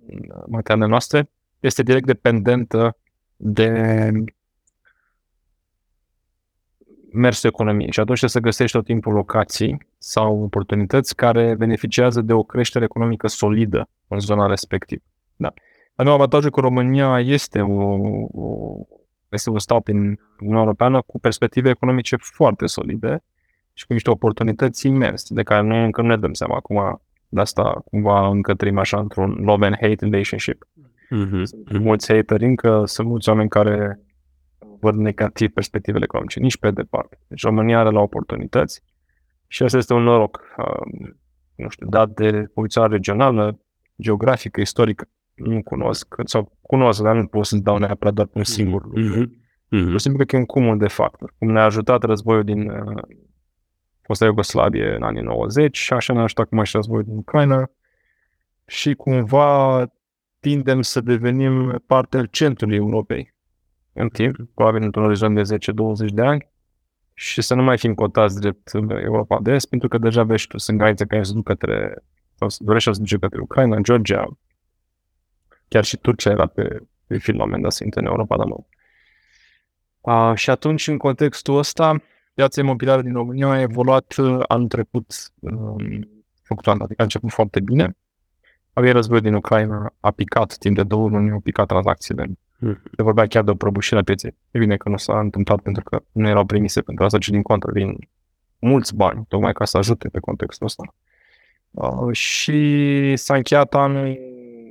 în 0.07 0.19
materialele 0.47 0.89
noastre, 0.89 1.29
este 1.59 1.83
direct 1.83 2.05
dependentă 2.05 2.97
de 3.35 4.11
mersul 7.13 7.49
economiei 7.49 7.91
și 7.91 7.99
atunci 7.99 8.17
trebuie 8.17 8.41
să 8.41 8.49
găsești 8.49 8.77
tot 8.77 8.85
timpul 8.85 9.13
locații 9.13 9.77
sau 9.97 10.43
oportunități 10.43 11.15
care 11.15 11.55
beneficiază 11.57 12.21
de 12.21 12.33
o 12.33 12.43
creștere 12.43 12.85
economică 12.85 13.27
solidă 13.27 13.89
în 14.07 14.19
zona 14.19 14.47
respectivă. 14.47 15.01
Da. 15.35 15.53
Dar 15.95 16.05
meu 16.05 16.15
avantajul 16.15 16.51
că 16.51 16.59
România 16.59 17.19
este, 17.19 17.61
o, 17.61 17.97
o, 18.31 18.75
este 19.29 19.49
un 19.49 19.59
stat 19.59 19.83
din 19.83 20.19
Uniunea 20.39 20.61
Europeană 20.61 21.01
cu 21.01 21.19
perspective 21.19 21.69
economice 21.69 22.15
foarte 22.19 22.65
solide 22.65 23.23
și 23.73 23.85
cu 23.85 23.93
niște 23.93 24.09
oportunități 24.09 24.87
imense, 24.87 25.33
de 25.33 25.43
care 25.43 25.61
noi 25.61 25.83
încă 25.83 26.01
nu 26.01 26.07
ne 26.07 26.17
dăm 26.17 26.33
seama. 26.33 26.55
Acum, 26.55 27.01
de 27.29 27.39
asta 27.39 27.81
cumva 27.85 28.27
încă 28.27 28.53
trăim 28.53 28.77
așa 28.77 28.99
într-un 28.99 29.31
love 29.31 29.65
and 29.65 29.75
hate 29.81 29.97
relationship. 29.99 30.67
Mm-hmm. 31.05 31.43
Sunt 31.43 31.79
mulți 31.79 32.13
hateri 32.13 32.45
încă, 32.45 32.83
sunt 32.85 33.07
mulți 33.07 33.29
oameni 33.29 33.49
care 33.49 33.99
văd 34.83 34.95
negativ 34.95 35.49
perspectivele 35.51 36.03
economice, 36.03 36.39
nici 36.39 36.57
pe 36.57 36.71
departe. 36.71 37.19
Deci 37.27 37.43
România 37.43 37.79
are 37.79 37.89
la 37.89 37.99
oportunități 37.99 38.83
și 39.47 39.63
asta 39.63 39.77
este 39.77 39.93
un 39.93 40.03
noroc, 40.03 40.41
uh, 40.57 41.11
nu 41.55 41.69
știu, 41.69 41.87
dat 41.89 42.09
de 42.09 42.51
poziția 42.53 42.85
regională, 42.85 43.59
geografică, 44.01 44.61
istorică, 44.61 45.09
nu 45.33 45.63
cunosc, 45.63 46.15
sau 46.23 46.57
cunosc, 46.61 47.01
dar 47.01 47.15
nu 47.15 47.25
pot 47.25 47.45
să-ți 47.45 47.63
dau 47.63 47.77
neapărat 47.77 48.13
doar 48.13 48.29
un 48.33 48.43
singur 48.43 48.83
lucru. 48.85 49.01
Mm-hmm. 49.01 49.27
Mm-hmm. 49.27 49.89
Pur 49.89 49.91
și 49.91 49.99
simplu 49.99 50.25
că 50.25 50.35
e 50.35 50.39
un 50.39 50.45
cumul 50.45 50.77
de 50.77 50.87
factori. 50.87 51.33
Cum 51.37 51.51
ne-a 51.51 51.63
ajutat 51.63 52.03
războiul 52.03 52.43
din 52.43 52.69
uh, 52.69 53.03
fosta 54.01 54.25
Iugoslavie 54.25 54.95
în 54.95 55.03
anii 55.03 55.21
90 55.21 55.77
și 55.77 55.93
așa 55.93 56.13
ne-a 56.13 56.23
ajutat 56.23 56.47
cum 56.47 56.63
și 56.63 56.75
războiul 56.75 57.03
din 57.03 57.17
Ucraina 57.17 57.71
și 58.65 58.93
cumva 58.93 59.85
tindem 60.39 60.81
să 60.81 61.01
devenim 61.01 61.83
parte 61.87 62.17
al 62.17 62.25
centrului 62.25 62.75
Europei 62.75 63.33
în 63.93 64.09
timp, 64.09 64.35
probabil 64.53 64.81
într-un 64.81 65.03
orizont 65.03 65.35
de 65.35 65.55
10-20 65.55 66.13
de 66.13 66.21
ani 66.21 66.51
și 67.13 67.41
să 67.41 67.55
nu 67.55 67.63
mai 67.63 67.77
fim 67.77 67.93
cotați 67.93 68.39
drept 68.39 68.71
Europa 68.73 69.39
de 69.41 69.51
Est, 69.51 69.69
pentru 69.69 69.87
că 69.87 69.97
deja 69.97 70.23
vezi 70.23 70.47
tu, 70.47 70.57
sunt 70.57 70.77
granițe 70.77 71.05
care 71.05 71.23
se 71.23 71.33
duc 71.33 71.43
către, 71.43 72.03
sau 72.35 72.49
se 72.49 72.57
dorește 72.63 72.89
să 72.89 72.95
se 72.95 73.01
duce 73.01 73.17
către 73.17 73.41
Ucraina, 73.41 73.77
Georgia, 73.77 74.37
chiar 75.67 75.83
și 75.83 75.97
Turcia 75.97 76.31
era 76.31 76.45
pe, 76.45 76.79
pe 77.07 77.17
film 77.17 77.37
la 77.37 77.43
un 77.43 77.49
moment 77.49 77.63
dat 77.63 77.73
să 77.73 77.83
intre 77.83 77.99
în 77.99 78.05
Europa 78.05 78.37
de 78.37 78.43
nou. 78.43 78.67
A, 80.01 80.35
și 80.35 80.49
atunci, 80.49 80.87
în 80.87 80.97
contextul 80.97 81.57
ăsta, 81.57 82.01
piața 82.33 82.61
imobiliară 82.61 83.01
din 83.01 83.13
România 83.13 83.47
a 83.47 83.61
evoluat 83.61 84.15
uh, 84.17 84.43
anul 84.47 84.67
trecut 84.67 85.13
um, 85.39 85.77
fluctuant, 86.41 86.81
adică 86.81 87.01
a 87.01 87.03
început 87.03 87.31
foarte 87.31 87.59
bine. 87.59 87.97
Avea 88.73 88.91
război 88.91 89.21
din 89.21 89.33
Ucraina, 89.33 89.93
a 89.99 90.11
picat 90.11 90.57
timp 90.57 90.75
de 90.75 90.83
două 90.83 91.09
luni, 91.09 91.31
au 91.31 91.39
picat 91.39 91.67
tranzacțiile. 91.67 92.31
Mm. 92.63 92.81
Se 92.95 93.03
vorbea 93.03 93.27
chiar 93.27 93.43
de 93.43 93.51
o 93.51 93.55
prăbușire 93.55 93.99
a 93.99 94.03
pieței. 94.03 94.35
E 94.51 94.59
bine 94.59 94.77
că 94.77 94.89
nu 94.89 94.97
s-a 94.97 95.19
întâmplat 95.19 95.59
pentru 95.61 95.83
că 95.83 96.03
nu 96.11 96.27
erau 96.27 96.45
premise 96.45 96.81
pentru 96.81 97.03
asta, 97.03 97.17
ci 97.17 97.29
din 97.29 97.41
contră 97.41 97.71
vin 97.71 97.97
mulți 98.59 98.95
bani, 98.95 99.25
tocmai 99.27 99.53
ca 99.53 99.65
să 99.65 99.77
ajute 99.77 100.07
pe 100.09 100.19
contextul 100.19 100.65
ăsta. 100.65 100.95
Uh, 101.71 102.11
și 102.11 103.13
s-a 103.15 103.35
încheiat 103.35 103.75
anul 103.75 104.17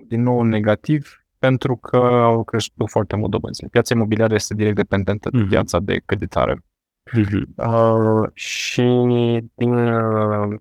din 0.06 0.22
nou 0.22 0.42
negativ 0.42 1.24
pentru 1.38 1.76
că 1.76 1.96
au 1.96 2.44
crescut 2.44 2.90
foarte 2.90 3.16
mult 3.16 3.30
dobânzile. 3.30 3.68
Piața 3.70 3.94
imobiliară 3.94 4.34
este 4.34 4.54
direct 4.54 4.76
dependentă 4.76 5.30
de 5.30 5.38
mm-hmm. 5.38 5.48
piața 5.48 5.78
de 5.78 6.02
creditare. 6.04 6.64
Mm-hmm. 7.16 7.42
Uh, 7.56 8.28
și 8.34 8.82
din 9.54 9.74
uh, 9.74 10.58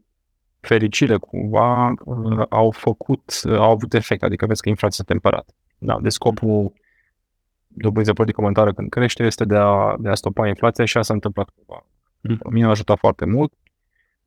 fericire 0.59 1.17
cumva 1.17 1.93
uh, 2.05 2.45
au 2.49 2.71
făcut, 2.71 3.41
uh, 3.43 3.53
au 3.53 3.71
avut 3.71 3.93
efect, 3.93 4.23
adică 4.23 4.45
vezi 4.45 4.61
că 4.61 4.69
inflația 4.69 5.03
s-a 5.03 5.11
temperat. 5.13 5.49
Da, 5.77 5.97
de 6.01 6.09
scopul 6.09 6.73
dobânzile 7.73 8.13
politică 8.13 8.41
monetară 8.41 8.73
când 8.73 8.89
crește 8.89 9.23
este 9.23 9.45
de 9.45 9.55
a, 9.55 9.95
de 9.99 10.09
a 10.09 10.15
stopa 10.15 10.47
inflația 10.47 10.85
și 10.85 10.97
asta 10.97 11.07
s-a 11.07 11.13
întâmplat 11.13 11.49
cumva. 11.55 11.85
Mm-hmm. 11.85 12.51
Mie 12.51 12.65
a 12.65 12.69
ajutat 12.69 12.97
foarte 12.97 13.25
mult 13.25 13.53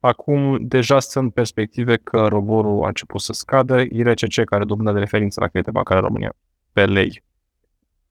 Acum 0.05 0.67
deja 0.67 0.99
sunt 0.99 1.33
perspective 1.33 1.97
că 1.97 2.27
roborul 2.27 2.83
a 2.83 2.87
început 2.87 3.21
să 3.21 3.33
scadă, 3.33 3.81
IRCC, 3.81 4.43
care 4.43 4.65
dobândă 4.65 4.91
de 4.91 4.99
referință 4.99 5.39
la 5.39 5.47
credite 5.47 5.71
bancare 5.71 5.99
în 5.99 6.05
România, 6.05 6.35
pe 6.71 6.85
lei, 6.85 7.23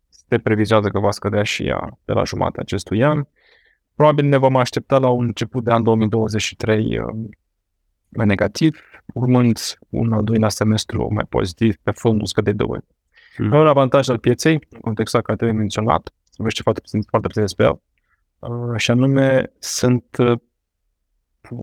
se 0.09 0.39
previzionează 0.39 0.89
că 0.89 0.99
va 0.99 1.11
scădea 1.11 1.43
și 1.43 1.67
ea 1.67 1.99
de 2.05 2.13
la 2.13 2.25
jumătatea 2.25 2.63
acestui 2.63 3.05
an. 3.05 3.25
Probabil 3.95 4.25
ne 4.25 4.37
vom 4.37 4.57
aștepta 4.57 4.99
la 4.99 5.09
un 5.09 5.25
început 5.25 5.65
de 5.65 5.73
an 5.73 5.83
2023 5.83 6.99
uh, 6.99 7.07
mai 8.09 8.27
negativ, 8.27 8.81
urmând 9.07 9.59
un 9.89 10.13
al 10.13 10.25
doilea 10.25 10.49
semestru 10.49 11.13
mai 11.13 11.25
pozitiv 11.29 11.77
pe 11.83 11.91
fondul 11.91 12.27
scăderii 12.27 12.59
de 12.59 12.65
dobândi. 12.65 12.87
Hmm. 12.87 12.94
Un 13.39 13.67
avantaj 13.67 14.09
al 14.09 14.19
pieței, 14.19 14.67
în 14.71 14.81
contextul 14.81 15.23
care 15.23 15.37
trebuie 15.37 15.59
menționat, 15.59 16.13
se 16.23 16.35
vorbește 16.37 16.63
foarte, 16.63 16.81
foarte 17.09 17.27
puțin 17.27 17.43
despre 17.43 17.65
el, 17.65 17.81
uh, 18.39 18.77
și 18.77 18.91
anume 18.91 19.53
sunt 19.59 20.17
uh, 20.19 20.39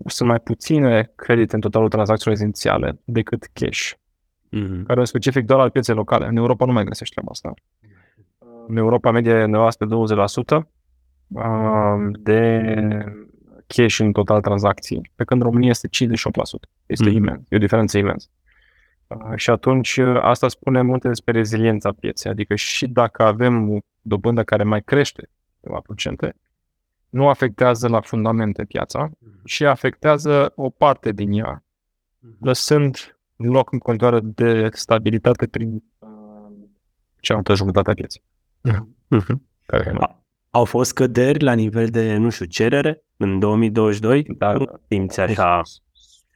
sunt 0.06 0.28
mai 0.28 0.40
puține 0.40 1.12
credite 1.14 1.54
în 1.54 1.60
totalul 1.60 1.88
tranzacțiilor 1.88 2.36
esențiale 2.36 3.00
decât 3.04 3.48
cash, 3.52 3.90
mm-hmm. 3.90 4.82
care 4.86 5.00
e 5.00 5.04
specific 5.04 5.44
doar 5.44 5.60
al 5.60 5.70
pieței 5.70 5.94
locale. 5.94 6.26
În 6.26 6.36
Europa 6.36 6.64
nu 6.64 6.72
mai 6.72 6.84
găsești 6.84 7.14
treaba 7.14 7.30
asta. 7.30 7.52
În 8.68 8.76
Europa 8.76 9.10
media 9.10 9.38
e 9.38 9.44
undeva 9.44 9.68
pe 9.78 9.86
20% 10.58 10.62
de 12.18 12.62
cash 13.66 13.98
în 13.98 14.12
total 14.12 14.40
tranzacții, 14.40 15.10
pe 15.14 15.24
când 15.24 15.40
în 15.40 15.46
România 15.46 15.70
este 15.70 15.88
58%. 15.88 15.90
Este 16.86 17.10
mm-hmm. 17.10 17.14
imens, 17.14 17.42
e 17.48 17.56
o 17.56 17.58
diferență 17.58 17.98
imensă. 17.98 18.28
Și 19.36 19.50
atunci 19.50 19.98
asta 20.20 20.48
spune 20.48 20.82
multe 20.82 21.08
despre 21.08 21.32
reziliența 21.32 21.92
pieței, 21.92 22.30
adică 22.30 22.54
și 22.54 22.86
dacă 22.86 23.22
avem 23.22 23.70
o 23.70 23.78
dobândă 24.00 24.42
care 24.42 24.62
mai 24.62 24.82
crește 24.82 25.28
câteva 25.60 25.80
procente, 25.80 26.34
nu 27.08 27.28
afectează 27.28 27.88
la 27.88 28.00
fundamente 28.00 28.64
piața 28.64 29.10
și 29.44 29.66
afectează 29.66 30.52
o 30.56 30.70
parte 30.70 31.12
din 31.12 31.32
ea, 31.32 31.64
lăsând 32.40 33.18
loc 33.36 33.72
în 33.72 33.78
continuare 33.78 34.20
de 34.22 34.68
stabilitate 34.72 35.46
prin 35.46 35.82
uh, 35.98 36.08
cealaltă 37.20 37.54
jumătate 37.54 37.90
a 37.90 37.94
pieței. 37.94 38.22
Uh-huh. 38.68 39.40
Au 40.50 40.64
fost 40.64 40.90
scăderi 40.90 41.44
la 41.44 41.52
nivel 41.52 41.88
de, 41.88 42.16
nu 42.16 42.30
știu, 42.30 42.44
cerere 42.44 43.02
în 43.16 43.38
2022? 43.38 44.22
Da, 44.22 44.56
simți 44.88 45.20
așa? 45.20 45.62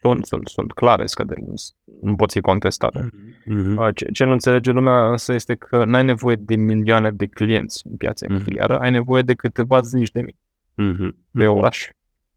Ton, 0.07 0.23
sunt, 0.23 0.49
sunt 0.49 0.73
clare 0.73 1.07
scăderi, 1.07 1.41
nu, 1.41 1.55
nu 2.03 2.17
pot 2.17 2.31
fi 2.33 2.41
contestate. 2.41 3.09
Mhm. 3.45 3.77
Uh, 3.77 3.89
Ce, 3.95 4.07
ce 4.13 4.25
nu 4.25 4.33
înțelege 4.33 4.71
lumea 4.71 5.11
însă 5.11 5.33
este 5.33 5.55
că 5.55 5.85
n-ai 5.85 6.05
nevoie 6.05 6.37
de 6.37 6.57
milioane 6.57 7.11
de 7.11 7.27
clienți 7.27 7.87
în 7.87 7.97
piața 7.97 8.27
Mhm. 8.27 8.35
imobiliară, 8.35 8.79
ai 8.79 8.91
nevoie 8.91 9.23
de 9.23 9.35
câteva 9.35 9.81
zeci 9.81 10.11
de 10.11 10.21
mii 10.21 10.39
Mhm. 10.75 11.17
de 11.31 11.47
oraș. 11.47 11.89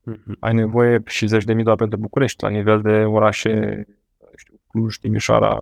Mhm. 0.04 0.36
Ai 0.40 0.54
nevoie 0.54 1.02
și 1.06 1.28
zeci 1.28 1.44
de 1.44 1.54
mii 1.54 1.64
doar 1.64 1.76
pentru 1.76 1.98
București, 2.00 2.44
la 2.44 2.50
nivel 2.50 2.82
de 2.82 3.04
orașe, 3.04 3.86
știu, 4.36 4.60
Cluj, 4.68 4.96
Timișoara, 4.98 5.62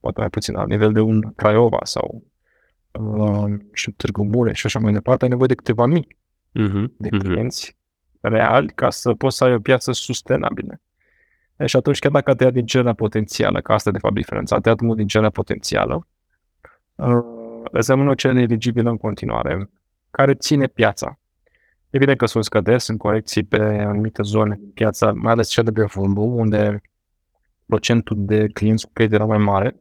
poate 0.00 0.20
mai 0.20 0.28
puțin, 0.30 0.54
la 0.54 0.64
nivel 0.66 0.92
de 0.92 1.00
un 1.00 1.32
Craiova 1.36 1.78
sau 1.82 2.24
uh, 3.00 3.52
și 3.72 3.90
Târgu 3.90 4.24
Mureș 4.24 4.58
și 4.58 4.66
așa 4.66 4.78
mai 4.78 4.92
departe, 4.92 5.24
ai 5.24 5.30
nevoie 5.30 5.48
de 5.48 5.54
câteva 5.54 5.86
mii 5.86 6.16
Mhm. 6.52 6.94
de 6.98 7.08
Mhm. 7.12 7.18
clienți 7.22 7.76
reali 8.20 8.72
ca 8.74 8.90
să 8.90 9.12
poți 9.14 9.36
să 9.36 9.44
ai 9.44 9.54
o 9.54 9.58
piață 9.58 9.92
sustenabilă. 9.92 10.80
E, 11.56 11.66
și 11.66 11.76
atunci, 11.76 11.98
chiar 11.98 12.12
dacă 12.12 12.30
a 12.30 12.34
tăiat 12.34 12.52
din 12.52 12.66
cererea 12.66 12.92
potențială, 12.92 13.60
că 13.60 13.72
asta 13.72 13.88
e 13.88 13.92
de 13.92 13.98
fapt 13.98 14.14
diferența, 14.14 14.56
a 14.56 14.60
tăiat 14.60 14.80
mult 14.80 14.96
din 14.96 15.06
cererea 15.06 15.30
potențială, 15.30 16.06
uh, 16.94 17.18
îți 17.70 17.90
rămâne 17.90 18.10
o 18.10 18.14
cerere 18.14 18.40
eligibilă 18.40 18.90
în 18.90 18.96
continuare, 18.96 19.70
care 20.10 20.34
ține 20.34 20.66
piața. 20.66 21.18
Evident 21.90 22.18
că 22.18 22.26
sunt 22.26 22.44
scăderi, 22.44 22.80
sunt 22.80 22.98
corecții 22.98 23.42
pe 23.42 23.58
anumite 23.62 24.22
zone 24.22 24.56
din 24.60 24.70
piața, 24.74 25.12
mai 25.12 25.32
ales 25.32 25.48
cea 25.48 25.62
de 25.62 25.72
pe 25.72 25.84
fundul, 25.86 26.22
unde 26.38 26.80
procentul 27.66 28.16
de 28.18 28.46
clienți 28.46 28.86
cu 28.86 28.90
credit 28.92 29.14
era 29.14 29.24
mai 29.24 29.38
mare, 29.38 29.76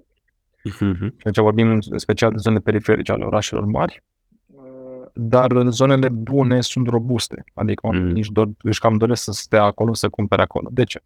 Mhm. 0.63 1.05
și 1.17 1.25
aici 1.27 1.37
vorbim 1.37 1.69
în 1.69 1.97
special 1.97 2.31
de 2.31 2.37
zone 2.37 2.59
periferice 2.59 3.11
ale 3.11 3.23
orașelor 3.23 3.65
mari, 3.65 4.03
uh, 4.45 4.61
dar 5.13 5.51
zonele 5.67 6.09
bune 6.09 6.61
sunt 6.61 6.87
robuste, 6.87 7.43
adică 7.53 7.87
Mm. 7.87 7.93
oamenii 7.93 8.19
își, 8.21 8.31
dor, 8.31 8.47
își 8.61 8.79
cam 8.79 8.97
doresc 8.97 9.23
să 9.23 9.31
stea 9.31 9.63
acolo, 9.63 9.93
să 9.93 10.09
cumpere 10.09 10.41
acolo. 10.41 10.67
De 10.71 10.83
ce? 10.83 11.01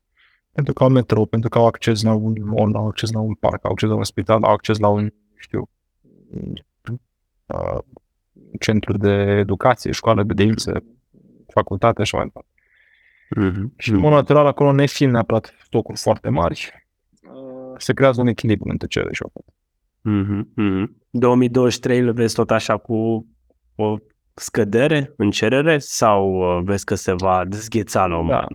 Pentru 0.55 0.73
că 0.73 0.83
au 0.83 0.89
metrou, 0.89 1.25
pentru 1.25 1.49
că 1.49 1.57
au 1.57 1.65
acces 1.65 2.03
la 2.03 2.13
un 2.13 2.33
mall, 2.43 2.75
au 2.75 2.87
acces 2.87 3.11
la 3.11 3.19
un 3.19 3.33
parc, 3.33 3.65
au 3.65 3.71
acces 3.71 3.89
la 3.89 3.95
un 3.95 4.03
spital, 4.03 4.43
au 4.43 4.51
acces 4.51 4.77
la 4.79 4.87
un, 4.87 5.13
știu, 5.37 5.69
uh, 7.45 7.79
centru 8.59 8.97
de 8.97 9.11
educație, 9.39 9.91
școală 9.91 10.23
de 10.23 10.33
deință, 10.33 10.83
facultate 11.47 12.03
și 12.03 12.15
mai 12.15 12.23
departe. 12.23 12.49
Mhm. 13.29 13.73
Și 13.77 13.91
în 13.91 13.99
mod 13.99 14.11
natural, 14.11 14.45
acolo, 14.45 14.71
nefiind 14.71 15.11
neapărat 15.11 15.53
stocuri 15.63 15.97
foarte 15.97 16.29
mari, 16.29 16.87
uh, 17.23 17.73
se 17.77 17.93
creează 17.93 18.21
un 18.21 18.27
echilibru 18.27 18.69
între 18.69 18.87
cerere 18.87 19.13
și 19.13 19.23
ofertă. 19.23 19.53
Mhm. 20.01 20.51
Mhm. 20.55 20.97
2023 21.09 21.99
îl 21.99 22.13
vezi 22.13 22.35
tot 22.35 22.51
așa 22.51 22.77
cu 22.77 23.27
o 23.75 23.95
scădere 24.33 25.13
în 25.17 25.31
cerere 25.31 25.77
sau 25.77 26.33
uh, 26.33 26.63
vezi 26.63 26.85
că 26.85 26.95
se 26.95 27.13
va 27.13 27.45
dezgheța 27.45 28.05
la 28.05 28.17
un 28.17 28.27
Da. 28.27 28.47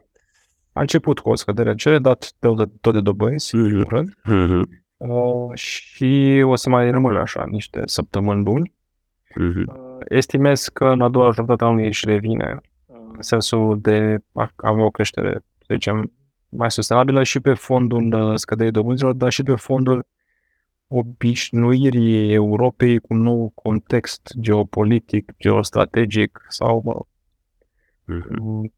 Moment? 0.73 0.77
A 0.77 0.81
început 0.81 1.19
cu 1.19 1.29
o 1.31 1.35
scădere 1.35 1.71
în 1.71 1.77
cerere, 1.77 2.01
dat 2.01 2.33
tot 2.39 2.57
de, 2.57 2.65
tot 2.81 2.93
de 2.93 3.01
dobânzi, 3.01 3.55
în 3.55 3.61
Mhm. 3.61 3.69
primul 3.69 3.87
rând, 3.89 4.15
Mhm. 4.25 4.85
uh, 4.97 5.55
și 5.55 6.43
o 6.45 6.55
să 6.55 6.69
mai 6.69 6.91
rămână 6.91 7.19
așa 7.19 7.45
niște 7.51 7.83
săptămâni 7.85 8.43
buni. 8.43 8.75
Mhm. 9.35 9.69
Uh, 9.69 9.97
estimez 10.09 10.69
că 10.69 10.85
în 10.85 11.01
a 11.01 11.09
doua 11.09 11.31
jumătate 11.31 11.65
a 11.65 11.67
anului 11.67 11.87
își 11.87 12.07
revine, 12.07 12.61
uh, 12.87 12.97
în 13.15 13.23
sensul 13.23 13.81
de 13.81 14.19
a 14.35 14.51
avea 14.57 14.85
o 14.85 14.91
creștere, 14.91 15.33
să 15.59 15.67
zicem, 15.73 16.13
mai 16.49 16.71
sustenabilă 16.71 17.23
și 17.23 17.41
pe 17.41 17.55
fondul 17.55 18.13
uh, 18.13 18.37
scăderii 18.37 18.73
dobânzilor, 18.73 19.13
dar 19.13 19.31
și 19.31 19.43
pe 19.43 19.55
fondul 19.55 20.07
obișnuirii 20.93 22.33
Europei 22.33 22.99
cu 22.99 23.07
un 23.15 23.21
nou 23.21 23.53
context 23.55 24.33
geopolitic, 24.41 25.33
geostrategic 25.39 26.45
sau 26.49 26.83
mă, 26.85 27.01
Mhm. 28.05 28.73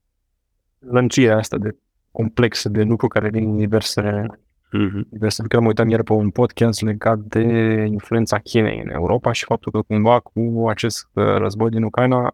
lăncirea 0.78 1.36
asta 1.36 1.58
de 1.58 1.76
complexe 2.12 2.68
de 2.68 2.82
lucruri 2.82 3.12
care 3.12 3.28
vin 3.28 3.44
din 3.44 3.56
diverse, 3.56 4.26
Mhm. 4.72 5.06
diverse 5.10 5.42
lucruri. 5.42 5.62
Mă 5.62 5.68
uitam 5.68 5.88
ieri 5.88 6.04
pe 6.04 6.12
un 6.12 6.30
podcast 6.30 6.82
legat 6.82 7.18
de 7.18 7.42
influența 7.90 8.38
Chinei 8.38 8.80
în 8.84 8.90
Europa 8.90 9.32
și 9.32 9.44
faptul 9.44 9.72
că 9.72 9.80
cumva 9.82 10.20
cu 10.20 10.64
acest 10.68 11.08
uh, 11.12 11.24
război 11.24 11.70
din 11.70 11.82
Ucraina, 11.82 12.32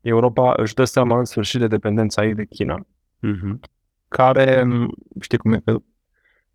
Europa 0.00 0.52
își 0.56 0.74
dă 0.74 0.84
seama 0.84 1.18
în 1.18 1.24
sfârșit 1.24 1.60
de 1.60 1.66
dependența 1.66 2.24
ei 2.24 2.34
de 2.34 2.44
China, 2.44 2.86
Mhm. 3.20 3.60
care, 4.08 4.62
m, 4.62 4.90
știi 5.20 5.38
cum 5.38 5.52
e, 5.52 5.60
că 5.64 5.76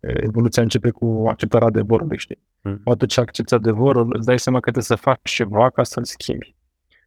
e, 0.00 0.24
evoluția 0.24 0.62
începe 0.62 0.90
cu 0.90 1.24
acceptarea 1.28 1.66
adevărului, 1.66 2.18
știi? 2.18 2.38
Mhm. 2.60 2.80
Odată 2.84 3.06
ce 3.06 3.20
accepti 3.20 3.54
adevărul, 3.54 4.14
îți 4.16 4.26
dai 4.26 4.38
seama 4.38 4.58
că 4.58 4.70
trebuie 4.70 4.84
să 4.84 4.94
faci 4.94 5.30
ceva 5.30 5.70
ca 5.70 5.82
să-l 5.82 6.04
schimbi. 6.04 6.53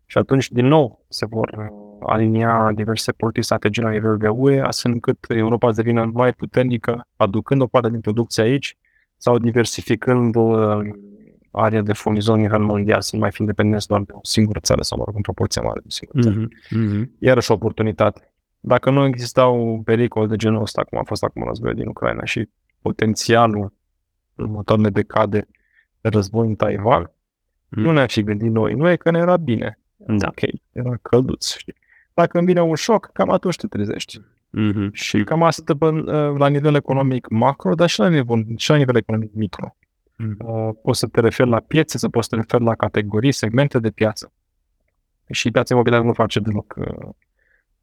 Și 0.09 0.17
atunci, 0.17 0.49
din 0.49 0.65
nou, 0.65 1.05
se 1.09 1.25
vor 1.25 1.49
uh, 1.57 2.07
alinia 2.09 2.71
diverse 2.75 3.11
politici 3.11 3.43
strategii 3.43 3.83
la 3.83 3.89
nivel 3.89 4.17
de 4.17 4.27
UE, 4.27 4.61
astfel 4.61 4.91
încât 4.91 5.25
Europa 5.29 5.69
să 5.71 5.81
devină 5.81 6.09
mai 6.13 6.33
puternică, 6.33 7.07
aducând 7.15 7.61
o 7.61 7.67
parte 7.67 7.89
din 7.89 7.99
producție 7.99 8.43
aici 8.43 8.77
sau 9.17 9.37
diversificând 9.37 10.35
uh, 10.35 10.77
area 11.51 11.81
de 11.81 11.93
furnizori 11.93 12.37
în 12.37 12.43
nivel 12.43 12.59
mondial, 12.61 13.01
să 13.01 13.09
nu 13.15 13.21
mai 13.21 13.31
fim 13.31 13.45
dependenți 13.45 13.87
doar 13.87 14.01
de 14.01 14.11
o 14.15 14.19
singură 14.21 14.59
țară 14.59 14.81
sau, 14.81 14.97
mă 14.97 15.03
rog, 15.05 15.15
în 15.15 15.21
proporție 15.21 15.61
mare 15.61 15.79
de 15.79 15.85
o 15.87 15.91
singură 15.91 16.21
țară. 16.21 16.35
Mhm. 16.35 16.93
Mhm. 16.93 17.11
Iarăși 17.19 17.51
o 17.51 17.53
oportunitate. 17.53 18.31
Dacă 18.59 18.89
nu 18.89 19.05
exista 19.05 19.47
un 19.47 19.81
pericol 19.83 20.27
de 20.27 20.35
genul 20.35 20.61
ăsta, 20.61 20.83
cum 20.83 20.97
a 20.97 21.03
fost 21.05 21.23
acum 21.23 21.43
războiul 21.47 21.75
din 21.75 21.87
Ucraina 21.87 22.23
și 22.23 22.49
potențialul 22.81 23.73
în 24.35 24.45
următoarele 24.45 24.89
decade 24.89 25.47
de 26.01 26.09
război 26.09 26.47
în 26.47 26.55
Taiwan, 26.55 27.11
Mm. 27.69 27.83
nu 27.83 27.91
ne-am 27.91 28.07
fi 28.07 28.23
gândit 28.23 28.51
noi. 28.51 28.73
Nu 28.73 28.89
e 28.89 28.95
că 28.95 29.11
ne 29.11 29.17
era 29.17 29.37
bine. 29.37 29.79
Da. 29.97 30.27
Ok, 30.27 30.39
era 30.71 30.95
călduț, 31.01 31.55
știi. 31.55 31.75
Dacă 32.13 32.37
îmi 32.37 32.47
vine 32.47 32.61
un 32.61 32.75
șoc, 32.75 33.09
cam 33.13 33.29
atunci 33.29 33.55
te 33.55 33.67
trezești. 33.67 34.21
Mhm. 34.49 34.93
Și 34.93 35.23
cam 35.23 35.43
asta 35.43 35.75
pe, 35.79 35.85
uh, 35.85 36.03
la 36.37 36.47
nivel 36.47 36.75
economic 36.75 37.27
macro, 37.29 37.75
dar 37.75 37.89
și 37.89 37.99
la 37.99 38.09
nivel, 38.09 38.45
și 38.55 38.69
la 38.69 38.75
nivel 38.75 38.95
economic 38.95 39.33
micro. 39.33 39.75
Mhm. 40.15 40.47
Uh, 40.47 40.73
Poți 40.83 40.99
să 40.99 41.07
te 41.07 41.19
referi 41.19 41.49
la 41.49 41.59
piețe, 41.59 41.97
să 41.97 42.09
poți 42.09 42.27
să 42.27 42.35
te 42.35 42.41
referi 42.41 42.63
la 42.63 42.75
categorii, 42.75 43.31
segmente 43.31 43.79
de 43.79 43.91
piață. 43.91 44.31
Și 45.31 45.51
piața 45.51 45.73
imobiliară 45.73 46.03
nu 46.03 46.13
face 46.13 46.39
deloc 46.39 46.75
uh, 46.77 47.09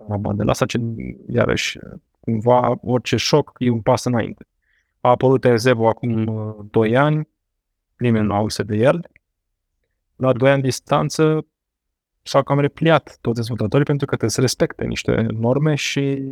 abandel. 0.09 0.49
Asta 0.49 0.67
ce, 0.67 0.81
iarăși, 1.29 1.79
uh, 1.79 1.93
cumva, 2.21 2.79
orice 2.83 3.17
șoc 3.17 3.53
e 3.59 3.71
un 3.71 3.81
pas 3.81 4.05
înainte. 4.05 4.47
A 5.01 5.09
apărut 5.09 5.45
Erzevo 5.45 5.89
acum 5.89 6.27
uh, 6.27 6.55
2 6.71 6.97
ani, 6.97 7.29
nimeni 7.97 8.27
nu 8.27 8.35
auze 8.35 8.63
de 8.63 8.77
el. 8.77 9.11
La 10.17 10.33
2 10.33 10.51
ani 10.51 10.63
distanță 10.63 11.47
s-au 12.27 12.43
cam 12.43 12.59
repliat 12.59 13.19
toți 13.21 13.37
dezvoltatorii 13.37 13.85
pentru 13.85 14.05
că 14.07 14.11
trebuie 14.11 14.31
să 14.35 14.41
respecte 14.41 14.85
niște 14.85 15.27
norme 15.31 15.75
și 15.75 16.23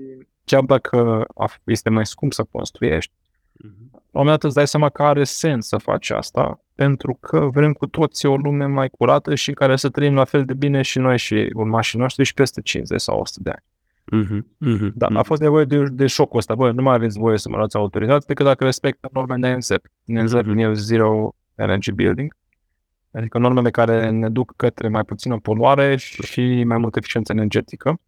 chiar 0.44 0.62
dacă 0.62 1.24
a- 1.34 1.50
este 1.64 1.90
mai 1.90 2.06
scump 2.06 2.32
să 2.32 2.44
construiești, 2.50 3.12
Mhm. 3.52 3.88
la 3.92 3.98
un 4.20 4.24
moment 4.24 4.30
dat 4.40 4.44
îți 4.44 4.54
dai 4.54 4.66
seama 4.66 4.88
că 4.88 5.02
are 5.02 5.24
sens 5.24 5.66
să 5.66 5.76
faci 5.76 6.10
asta, 6.10 6.60
pentru 6.74 7.16
că 7.20 7.48
vrem 7.52 7.72
cu 7.72 7.86
toții 7.86 8.28
o 8.28 8.36
lume 8.36 8.64
mai 8.66 8.88
curată 8.88 9.34
și 9.34 9.48
în 9.48 9.54
care 9.54 9.76
să 9.76 9.88
trăim 9.88 10.14
la 10.14 10.24
fel 10.24 10.44
de 10.44 10.54
bine 10.54 10.82
și 10.82 10.98
noi 10.98 11.18
și 11.18 11.50
urmașii 11.54 11.98
noștri 11.98 12.24
și 12.24 12.34
peste 12.34 12.60
50 12.60 13.00
sau 13.00 13.20
100 13.20 13.40
de 13.42 13.50
ani. 13.50 13.64
Mhm. 14.24 14.46
Mhm. 14.58 14.92
Dar 14.94 15.16
a 15.16 15.22
fost 15.22 15.40
nevoie 15.40 15.64
de, 15.64 15.82
de 15.92 16.06
șocul 16.06 16.38
ăsta. 16.38 16.54
Băi, 16.54 16.72
nu 16.72 16.82
mai 16.82 16.94
aveți 16.94 17.18
voie 17.18 17.38
să 17.38 17.48
mă 17.48 17.56
luați 17.56 17.76
autorizați 17.76 18.26
decât 18.26 18.44
dacă 18.46 18.64
respectă 18.64 19.08
normele 19.12 19.54
NZEP. 19.56 19.86
NZEP 20.04 20.44
Mhm. 20.46 20.54
Near 20.54 20.74
Zero 20.74 21.34
Energy 21.54 21.92
Building. 21.92 22.34
Adică 23.12 23.38
normele 23.38 23.70
care 23.70 24.10
ne 24.10 24.28
duc 24.28 24.52
către 24.56 24.88
mai 24.88 25.04
puțină 25.04 25.38
poluare 25.38 25.96
și 25.96 26.64
mai 26.64 26.78
multă 26.78 26.98
eficiență 26.98 27.32
energetică, 27.32 27.98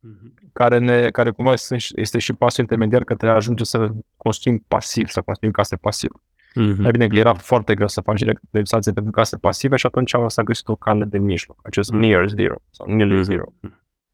Mhm. 0.00 0.32
care, 0.52 0.78
ne, 0.78 1.10
care 1.10 1.30
cumva 1.30 1.52
este, 1.52 1.76
este 1.94 2.18
și 2.18 2.32
pasul 2.32 2.62
intermediar 2.62 3.04
către 3.04 3.28
a 3.28 3.34
ajunge 3.34 3.64
să 3.64 3.88
construim 4.16 4.64
pasiv, 4.68 5.08
să 5.08 5.20
construim 5.20 5.52
case 5.52 5.76
pasive. 5.76 6.14
Mhm. 6.54 6.84
Evident 6.84 7.10
că 7.10 7.16
era 7.18 7.34
foarte 7.34 7.74
greu 7.74 7.88
să 7.88 8.00
faci 8.00 8.18
direct 8.18 8.42
legislație 8.50 8.92
pentru 8.92 9.12
case 9.12 9.36
pasive 9.36 9.76
și 9.76 9.86
atunci 9.86 10.14
s-a 10.26 10.42
găsit 10.42 10.68
o 10.68 10.76
cale 10.76 11.04
de 11.04 11.18
mijloc, 11.18 11.58
acest 11.62 11.90
Mhm. 11.90 12.00
near 12.00 12.28
zero 12.28 12.54
sau 12.70 12.86
nearly 12.94 13.14
Mhm. 13.14 13.22
zero. 13.24 13.44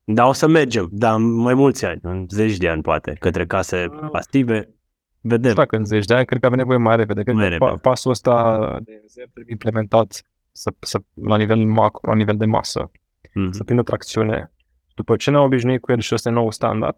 Dar 0.05 0.29
o 0.29 0.33
să 0.33 0.49
mergem, 0.49 0.89
dar 0.93 1.15
în 1.15 1.31
mai 1.33 1.55
mulți 1.55 1.85
ani, 1.85 1.99
în 2.03 2.27
zeci 2.31 2.57
de 2.57 2.69
ani 2.69 2.83
poate, 2.83 3.17
către 3.21 3.47
case 3.47 3.87
pastive. 4.11 4.69
Vedem. 5.21 5.41
Nu 5.43 5.49
știu 5.49 5.63
dacă 5.63 5.77
în 5.77 5.85
zeci 5.85 6.05
de 6.05 6.15
ani, 6.15 6.25
cred 6.27 6.41
că 6.41 6.47
avem 6.47 6.59
nevoie 6.59 6.79
mai 6.79 6.97
repede. 6.97 7.23
Cred 7.23 7.35
Mai 7.35 7.45
că 7.45 7.51
repede. 7.51 7.73
pa- 7.79 7.81
pasul 7.81 8.11
ăsta 8.11 8.59
de 8.83 9.01
NZEP 9.05 9.31
trebuie 9.33 9.53
implementat 9.53 10.23
să, 10.57 10.73
să, 10.81 11.01
la 11.15 11.37
nivel 11.37 11.59
macro, 11.67 12.11
la 12.11 12.17
nivel 12.17 12.37
de 12.37 12.45
masă, 12.47 12.91
Mhm. 13.35 13.51
să 13.51 13.65
prindă 13.65 13.83
tracțiune. 13.83 14.53
După 14.95 15.17
ce 15.17 15.31
ne-am 15.31 15.43
obișnuit 15.45 15.81
cu 15.81 15.93
el 15.93 16.01
și 16.01 16.15
ăsta 16.15 16.29
e 16.29 16.33
nou 16.33 16.51
standard, 16.51 16.97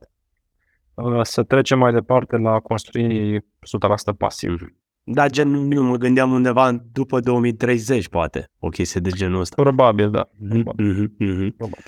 uh, 0.94 1.20
să 1.22 1.42
trecem 1.42 1.78
mai 1.78 1.92
departe 1.92 2.36
la 2.36 2.50
a 2.50 2.60
construi 2.60 3.40
100% 3.60 4.12
pasiv. 4.12 4.50
Mhm. 4.50 4.76
Da, 5.08 5.28
gen, 5.28 5.48
nu 5.48 5.82
mă 5.82 5.96
gândeam 5.96 6.32
undeva 6.32 6.68
în- 6.68 6.80
după 6.92 7.20
2030, 7.20 8.08
poate, 8.08 8.50
o 8.58 8.68
chestie 8.68 9.00
de 9.00 9.10
genul 9.10 9.40
ăsta. 9.40 9.62
Probabil, 9.62 10.10
da. 10.10 10.28
Mhm. 10.38 10.72
Mhm. 10.76 11.14
Mhm. 11.18 11.56
Probabil. 11.56 11.84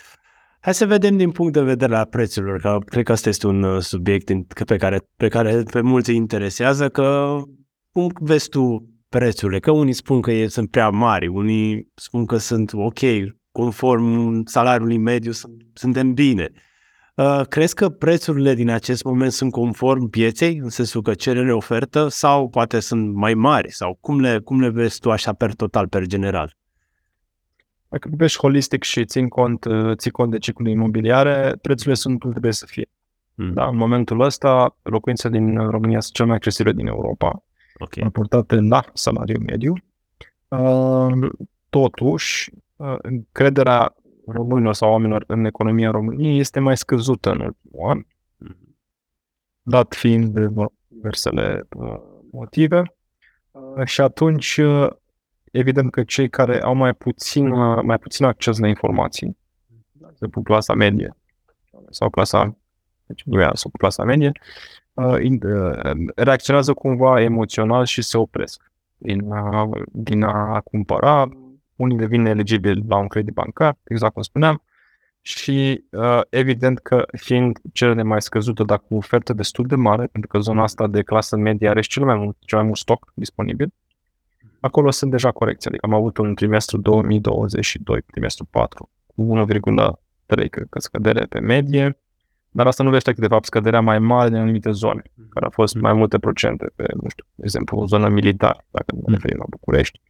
Hai 0.61 0.74
să 0.74 0.87
vedem 0.87 1.16
din 1.16 1.31
punct 1.31 1.52
de 1.52 1.61
vedere 1.62 1.96
al 1.96 2.07
prețurilor, 2.07 2.61
că 2.61 2.78
cred 2.85 3.04
că 3.04 3.12
asta 3.12 3.28
este 3.28 3.46
un 3.46 3.62
uh, 3.62 3.81
subiect 3.81 4.31
in- 4.33 4.46
că 4.48 4.64
pe 4.64 4.76
care, 4.76 5.00
pe 5.16 5.28
care 5.28 5.62
pe 5.62 5.81
mulți 5.81 6.11
îi 6.11 6.16
interesează, 6.16 6.88
că 6.88 7.37
cum 7.92 8.11
vezi 8.20 8.48
tu 8.48 8.88
prețurile? 9.09 9.59
Că 9.59 9.71
unii 9.71 9.92
spun 9.92 10.21
că 10.21 10.31
e, 10.31 10.49
sunt 10.49 10.71
prea 10.71 10.90
mari, 10.90 11.27
unii 11.27 11.92
spun 11.94 12.27
că 12.27 12.37
sunt 12.37 12.73
ok, 12.73 12.99
conform 13.53 14.42
salariului 14.44 14.99
mediu 14.99 15.33
sunt, 15.33 15.53
suntem 15.73 16.14
bine. 16.14 16.51
Uh, 17.14 17.40
crezi 17.49 17.75
că 17.75 17.88
prețurile 17.88 18.55
din 18.55 18.71
acest 18.71 19.05
moment 19.05 19.33
sunt 19.33 19.53
conform 19.53 20.09
pieței, 20.09 20.57
în 20.57 20.68
sensul 20.68 21.03
că 21.03 21.14
cerere 21.14 21.53
ofertă, 21.53 22.09
sau 22.09 22.49
poate 22.49 22.81
sunt 22.81 23.14
mai 23.14 23.35
mari? 23.35 23.73
Sau 23.73 23.99
cum 24.01 24.21
le, 24.21 24.38
cum 24.38 24.61
le 24.61 24.68
vezi 24.68 25.01
tu 25.01 25.11
așa 25.11 25.33
per 25.33 25.55
total, 25.55 25.88
per 25.88 26.07
general? 26.07 26.57
Dacă 27.88 28.09
privești 28.09 28.38
holistic 28.38 28.83
și 28.83 29.05
țin 29.05 29.29
cont, 29.29 29.64
uh, 29.64 29.97
ții 29.97 30.11
cont 30.11 30.31
de 30.31 30.38
ciclul 30.38 30.68
imobiliare, 30.68 31.59
prețurile 31.62 31.94
sunt 31.94 32.21
cum 32.21 32.31
trebuie 32.31 32.53
să 32.53 32.66
fie. 32.66 32.88
Mm. 33.35 33.53
Da, 33.53 33.66
în 33.66 33.77
momentul 33.77 34.21
ăsta, 34.21 34.77
locuințele 34.83 35.38
din 35.38 35.57
România 35.57 36.01
sunt 36.01 36.14
cel 36.14 36.27
mai 36.27 36.37
accesibile 36.37 36.75
din 36.75 36.87
Europa, 36.87 37.44
okay. 37.78 38.02
raportate 38.02 38.60
la 38.60 38.84
salariul 38.92 39.42
mediu. 39.46 39.74
Uh, 40.48 41.30
totuși, 41.68 42.50
uh, 42.76 42.96
încrederea 43.02 43.94
românilor 44.26 44.74
sau 44.74 44.90
oamenilor 44.90 45.24
în 45.26 45.44
economia 45.44 45.90
României 45.90 46.38
este 46.38 46.60
mai 46.60 46.76
scăzută 46.76 47.30
în 47.30 47.40
ultimul 47.40 47.88
an, 47.90 48.04
mm. 48.36 48.76
dat 49.62 49.94
fiind 49.94 50.28
de 50.28 50.68
diversele 50.88 51.68
motive. 52.30 52.82
Și 53.84 54.00
atunci 54.00 54.60
evident 55.52 55.90
că 55.90 56.02
cei 56.04 56.28
care 56.28 56.62
au 56.62 56.74
mai 56.74 56.94
puțin, 56.94 57.48
mai 57.82 57.98
puțin 57.98 58.24
acces 58.24 58.58
la 58.58 58.68
informații, 58.68 59.36
de 59.92 60.06
exemplu 60.10 60.42
clasa 60.42 60.74
medie 60.74 61.16
sau 61.90 62.10
clasa, 62.10 62.56
deci 63.06 63.22
nu 63.24 63.40
e 63.40 63.50
sau 63.52 63.70
clasa 63.78 64.04
medie, 64.04 64.32
uh, 64.34 64.42
uh, 64.88 64.88
reacționează 66.14 66.72
cumva 66.72 67.20
emoțional 67.20 67.84
și 67.84 68.02
se 68.02 68.18
opresc 68.18 68.72
din 68.96 69.32
a, 69.32 69.68
din 69.92 70.22
a 70.22 70.61
cumpăra. 70.61 71.28
Unii 71.76 71.96
devin 71.96 72.26
eligibili 72.26 72.84
la 72.88 72.96
un 72.96 73.06
credit 73.06 73.34
bancar, 73.34 73.76
exact 73.84 74.12
cum 74.12 74.22
spuneam, 74.22 74.62
și 75.20 75.84
uh, 75.90 76.20
evident 76.30 76.78
că 76.78 77.06
fiind 77.16 77.58
cerere 77.72 78.02
mai 78.02 78.22
scăzută, 78.22 78.62
dar 78.62 78.78
cu 78.78 78.94
ofertă 78.96 79.32
destul 79.32 79.66
de 79.66 79.74
mare, 79.74 80.06
pentru 80.06 80.30
că 80.30 80.38
zona 80.38 80.62
asta 80.62 80.87
de 80.87 81.02
clasă 81.02 81.37
medie 81.37 81.68
are 81.68 81.80
și 81.80 81.88
cel 81.88 82.04
mai 82.04 82.16
mult, 82.16 82.37
cel 82.40 82.58
mai 82.58 82.66
mult 82.66 82.78
stoc 82.78 83.12
disponibil, 83.14 83.72
acolo 84.61 84.90
sunt 84.90 85.11
deja 85.11 85.30
corecții. 85.30 85.70
Adică 85.70 85.87
am 85.87 85.94
avut 85.94 86.16
un 86.16 86.34
trimestru 86.34 86.78
2022, 86.78 88.02
trimestru 88.02 88.44
4, 88.44 88.90
cu 89.06 89.46
1,3 89.46 90.48
cred 90.50 90.66
că 90.70 90.78
scădere 90.78 91.24
pe 91.24 91.38
medie, 91.38 91.98
dar 92.50 92.66
asta 92.66 92.82
nu 92.82 92.90
vește 92.90 93.12
că 93.12 93.20
de 93.20 93.26
fapt 93.26 93.44
scăderea 93.44 93.80
mai 93.80 93.98
mare 93.98 94.28
din 94.28 94.38
anumite 94.38 94.70
zone, 94.70 95.02
mm. 95.14 95.26
care 95.28 95.46
a 95.46 95.50
fost 95.50 95.74
mai 95.74 95.92
multe 95.92 96.18
procente 96.18 96.70
pe, 96.76 96.87
nu 97.02 97.08
știu, 97.08 97.24
de 97.34 97.42
exemplu, 97.44 97.78
o 97.78 97.87
zonă 97.87 98.08
militară, 98.08 98.64
dacă 98.70 98.94
ne 99.06 99.12
referim 99.12 99.38
la 99.38 99.44
București. 99.48 100.00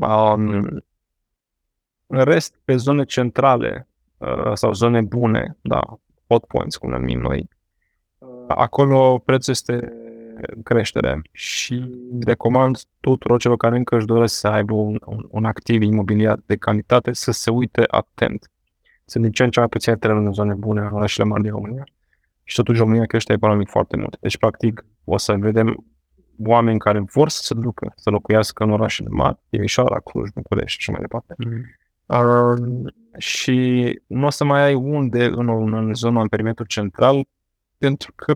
Um, 0.00 0.82
în 2.06 2.24
rest, 2.24 2.54
pe 2.64 2.76
zone 2.76 3.04
centrale 3.04 3.88
uh, 4.16 4.52
sau 4.54 4.72
zone 4.72 5.00
bune, 5.00 5.56
da, 5.60 5.80
hot 6.26 6.44
points, 6.44 6.76
cum 6.76 6.90
le 6.90 6.98
numim 6.98 7.20
noi, 7.20 7.48
uh, 8.18 8.28
acolo 8.48 9.18
prețul 9.18 9.52
este 9.52 9.92
creștere 10.62 11.22
și 11.32 11.90
recomand 12.24 12.80
tuturor 13.00 13.40
celor 13.40 13.56
care 13.56 13.76
încă 13.76 13.96
își 13.96 14.06
doresc 14.06 14.34
să 14.34 14.48
aibă 14.48 14.74
un, 14.74 14.98
un, 15.04 15.26
un 15.30 15.44
activ 15.44 15.82
imobiliar 15.82 16.38
de 16.46 16.56
calitate 16.56 17.12
să 17.12 17.30
se 17.30 17.50
uite 17.50 17.84
atent. 17.86 18.50
Sunt 19.12 19.24
din 19.24 19.32
ce 19.32 19.44
în 19.44 19.50
ce 19.50 19.58
mai 19.58 19.68
puține 19.68 19.96
terenuri 19.96 20.26
în 20.26 20.32
zone 20.32 20.54
bune 20.54 20.80
în 20.80 20.92
orașele 20.92 21.28
mari 21.28 21.42
din 21.42 21.50
România 21.50 21.84
și 22.44 22.56
totuși 22.56 22.78
România 22.78 23.04
crește 23.04 23.32
economic 23.32 23.68
foarte 23.68 23.96
mult. 23.96 24.16
Deci, 24.20 24.38
practic, 24.38 24.84
o 25.04 25.16
să 25.16 25.32
vedem 25.32 25.84
oameni 26.44 26.78
care 26.78 27.04
vor 27.12 27.28
să 27.28 27.42
se 27.42 27.54
ducă 27.54 27.92
să 27.96 28.10
locuiască 28.10 28.64
în 28.64 28.70
orașele 28.70 29.08
mari, 29.10 29.38
Timișoara, 29.50 30.00
Cluj, 30.00 30.28
București 30.34 30.82
și 30.82 30.90
mai 30.90 31.00
departe. 31.00 31.34
Mm. 31.38 31.62
Uh, 32.06 32.92
și 33.18 34.00
nu 34.06 34.26
o 34.26 34.30
să 34.30 34.44
mai 34.44 34.62
ai 34.62 34.74
unde 34.74 35.24
în, 35.24 35.74
în 35.74 35.94
zona, 35.94 36.20
în 36.20 36.28
perimetrul 36.28 36.66
central, 36.66 37.26
pentru 37.78 38.12
că 38.16 38.34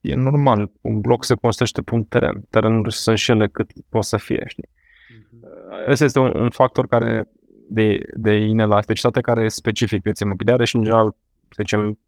e 0.00 0.14
normal. 0.14 0.70
Un 0.80 1.00
bloc 1.00 1.24
se 1.24 1.34
construiește 1.34 1.82
pe 1.82 1.94
un 1.94 2.04
teren. 2.04 2.44
Terenul 2.50 2.90
sunt 2.90 3.18
și 3.18 3.30
ele 3.30 3.48
cât 3.48 3.70
pot 3.88 4.04
să 4.04 4.16
fie, 4.16 4.44
știi? 4.46 4.68
Uh-huh. 4.68 5.90
Ăsta 5.90 6.04
este 6.04 6.18
un, 6.18 6.32
un 6.34 6.50
factor 6.50 6.86
care 6.86 7.28
de, 7.68 8.00
de 8.14 8.34
inelasticitate 8.34 9.20
care 9.20 9.44
e 9.44 9.48
specific 9.48 10.02
pieței 10.02 10.26
imobiliare 10.26 10.64
și, 10.64 10.76
în 10.76 10.82
general, 10.82 11.14
să 11.48 11.56
zicem, 11.56 11.98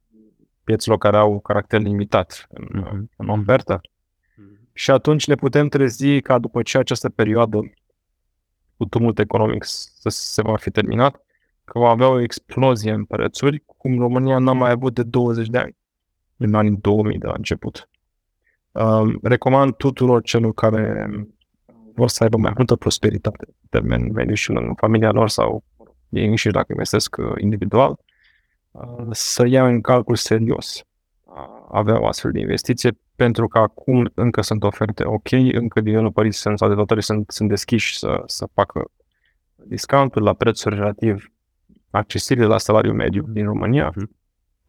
piețelor 0.64 0.99
care 0.99 1.16
au 1.16 1.40
caracter 1.40 1.81
limitat 1.81 2.46
în, 2.49 2.85
uh-huh. 2.85 3.16
în 3.16 3.29
ofertă. 3.29 3.81
Uh-huh. 3.81 4.73
Și 4.73 4.90
atunci 4.90 5.27
ne 5.27 5.35
putem 5.35 5.68
trezi 5.68 6.20
ca 6.20 6.38
după 6.38 6.62
ce 6.62 6.79
această 6.79 7.09
perioadă 7.09 7.59
cu 8.77 8.85
tumult 8.85 9.18
economic 9.18 9.64
să 9.64 10.09
se 10.09 10.42
va 10.42 10.57
fi 10.57 10.70
terminat, 10.70 11.25
că 11.64 11.79
va 11.79 11.88
avea 11.88 12.09
o 12.09 12.20
explozie 12.20 12.92
în 12.92 13.05
prețuri, 13.05 13.62
cum 13.77 13.99
România 13.99 14.38
n-a 14.38 14.53
mai 14.53 14.70
avut 14.70 14.94
de 14.94 15.03
20 15.03 15.49
de 15.49 15.59
ani 15.59 15.77
în 16.37 16.55
anii 16.55 16.79
2000 16.81 17.18
de 17.18 17.27
la 17.27 17.35
început. 17.37 17.88
Uh, 18.73 19.14
recomand 19.23 19.75
tuturor 19.75 20.23
celor 20.23 20.55
care 20.55 21.09
vor 22.01 22.09
să 22.09 22.23
aibă 22.23 22.37
mai 22.37 22.53
multă 22.57 22.77
prosperitate 22.77 23.45
în 23.47 23.67
termen 23.71 24.13
mediu 24.13 24.35
și 24.35 24.51
în 24.51 24.75
familia 24.77 25.11
lor 25.11 25.29
sau 25.29 25.65
ei 26.09 26.27
înșiși 26.27 26.55
dacă 26.55 26.67
investesc 26.71 27.17
uh, 27.19 27.33
individual, 27.37 27.99
uh, 28.71 29.07
să 29.11 29.47
ia 29.47 29.67
în 29.67 29.81
calcul 29.81 30.17
serios 30.17 30.85
avea 31.71 32.01
o 32.01 32.07
astfel 32.07 32.31
de 32.31 32.41
investiție, 32.41 32.99
pentru 33.17 33.49
că 33.49 33.59
acum 33.59 34.11
încă 34.15 34.41
sunt 34.43 34.63
oferte 34.63 35.05
ok, 35.05 35.31
încă 35.53 35.81
developerii 35.81 36.33
sunt, 36.33 36.59
sau 36.59 36.69
dezvoltatorii 36.69 37.03
sunt, 37.03 37.31
sunt 37.31 37.49
deschiși 37.49 37.99
să, 37.99 38.23
să 38.27 38.49
facă 38.55 38.91
discounturi 39.55 40.25
la 40.25 40.33
prețuri 40.33 40.75
relativ 40.75 41.33
accesibile 41.91 42.47
la 42.47 42.59
salariul 42.59 42.95
mediu 42.95 43.25
din 43.29 43.45
România. 43.45 43.91
Uh-huh 43.91 44.21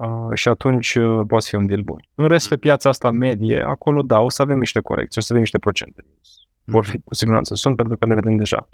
Uh, 0.01 0.33
și 0.33 0.47
atunci 0.47 0.95
uh, 0.95 1.21
poate 1.27 1.45
fi 1.47 1.55
un 1.55 1.65
deal 1.65 1.81
bun. 1.81 2.05
În 2.15 2.27
rest, 2.27 2.49
pe 2.49 2.57
piața 2.57 2.89
asta 2.89 3.11
medie, 3.11 3.61
acolo 3.61 4.01
da, 4.01 4.19
o 4.19 4.29
să 4.29 4.41
avem 4.41 4.57
niște 4.57 4.79
corecții, 4.79 5.19
o 5.19 5.21
să 5.21 5.27
avem 5.29 5.41
niște 5.41 5.59
procente. 5.59 6.05
Vor 6.63 6.85
fi 6.85 6.99
cu 6.99 7.13
siguranță, 7.13 7.55
sunt 7.55 7.75
pentru 7.75 7.97
că 7.97 8.05
ne 8.05 8.13
vedem 8.13 8.35
deja. 8.35 8.69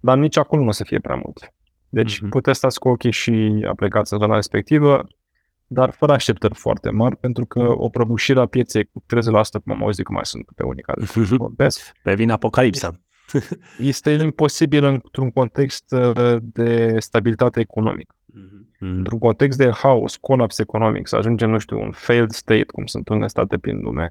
Dar 0.00 0.16
nici 0.18 0.36
acolo 0.36 0.62
nu 0.62 0.68
o 0.68 0.72
să 0.72 0.84
fie 0.84 0.98
prea 0.98 1.20
mult. 1.24 1.52
Deci 1.88 2.16
uh-huh. 2.16 2.28
puteți 2.28 2.58
stați 2.58 2.78
cu 2.78 2.88
ochii 2.88 3.10
și 3.10 3.64
aplicați 3.68 4.12
în 4.12 4.18
zona 4.18 4.34
respectivă, 4.34 5.06
dar 5.66 5.90
fără 5.90 6.12
așteptări 6.12 6.54
foarte 6.54 6.90
mari, 6.90 7.16
pentru 7.16 7.46
că 7.46 7.60
o 7.60 7.88
prăbușire 7.88 8.40
a 8.40 8.46
pieței 8.46 8.84
cu 8.84 9.02
30%, 9.02 9.04
cum 9.64 9.72
am 9.72 9.82
auzit 9.82 10.04
că 10.04 10.12
mai 10.12 10.24
sunt 10.24 10.46
pe 10.56 10.62
unii 10.62 10.82
care 10.82 11.04
vorbesc. 11.36 11.92
Pe 12.02 12.14
vin 12.14 12.30
apocalipsa. 12.30 13.00
Este 13.78 14.10
imposibil 14.10 14.84
într-un 14.84 15.30
context 15.30 15.92
uh, 15.92 16.36
de 16.40 16.96
stabilitate 16.98 17.60
economică. 17.60 18.14
Mm-hmm. 18.14 18.78
Într-un 18.78 19.18
context 19.18 19.58
de 19.58 19.70
haos, 19.70 20.16
colaps 20.16 20.58
economic, 20.58 21.08
să 21.08 21.16
ajungem, 21.16 21.50
nu 21.50 21.58
știu, 21.58 21.80
un 21.80 21.90
failed 21.92 22.30
state, 22.30 22.64
cum 22.64 22.86
sunt 22.86 23.08
unele 23.08 23.26
state 23.26 23.58
prin 23.58 23.80
lume, 23.80 24.08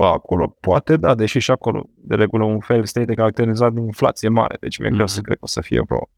Bă, 0.00 0.06
acolo 0.06 0.56
poate, 0.60 0.96
da, 0.96 1.14
deși 1.14 1.38
și 1.38 1.50
acolo, 1.50 1.88
de 1.94 2.14
regulă, 2.14 2.44
un 2.44 2.60
failed 2.60 2.86
state 2.86 3.12
e 3.12 3.14
caracterizat 3.14 3.72
de 3.72 3.80
inflație 3.80 4.28
mare, 4.28 4.56
deci 4.60 4.78
mi-e 4.78 4.88
mm-hmm. 4.88 4.92
greu 4.92 5.06
să 5.06 5.16
mhm. 5.16 5.24
cred 5.24 5.36
că 5.36 5.44
o 5.44 5.46
să 5.46 5.60
fie 5.60 5.80
vreo, 5.80 6.08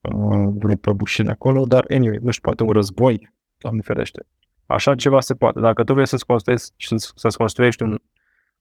uh, 0.00 0.54
vreo 0.58 0.76
prăbușire 0.76 1.30
acolo, 1.30 1.64
dar 1.64 1.84
anyway, 1.88 2.18
nu 2.22 2.30
știu, 2.30 2.42
poate 2.42 2.62
un 2.62 2.70
război, 2.70 3.32
Doamne 3.58 3.80
ferește. 3.82 4.26
Așa 4.66 4.94
ceva 4.94 5.20
se 5.20 5.34
poate. 5.34 5.60
Dacă 5.60 5.84
tu 5.84 5.92
vrei 5.92 6.06
să-ți 6.06 6.26
construiești, 6.26 6.72
să-ți 7.14 7.36
construiești 7.36 7.82
un, 7.82 7.92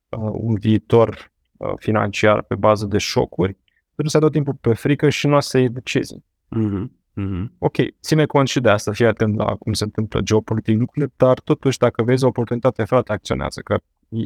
uh, 0.10 0.32
un 0.34 0.56
viitor 0.56 1.32
uh, 1.58 1.74
financiar 1.76 2.42
pe 2.42 2.56
bază 2.56 2.86
de 2.86 2.98
șocuri, 2.98 3.58
trebuie 3.84 4.10
să 4.10 4.18
ai 4.18 4.24
tot 4.24 4.32
timpul 4.32 4.54
pe 4.54 4.74
frică 4.74 5.10
și 5.10 5.28
nu 5.28 5.36
o 5.36 5.40
să 5.40 5.58
iei 5.58 5.70
decizii. 5.70 6.26
Mm-hmm. 6.58 7.01
Mm-hmm. 7.22 7.58
Ok, 7.58 7.76
ține 8.02 8.26
cont 8.26 8.48
și 8.48 8.60
de 8.60 8.70
asta, 8.70 8.92
fii 8.92 9.06
atent 9.06 9.36
la 9.36 9.56
cum 9.56 9.74
se 9.74 9.84
întâmplă 9.84 10.22
geopolitic 10.22 10.80
lucrurile, 10.80 11.12
dar 11.18 11.40
totuși 11.40 11.78
dacă 11.78 12.04
vezi 12.04 12.24
o 12.24 12.28
oportunitate, 12.28 12.84
frate, 12.84 13.12
acționează, 13.12 13.62
că 13.62 13.80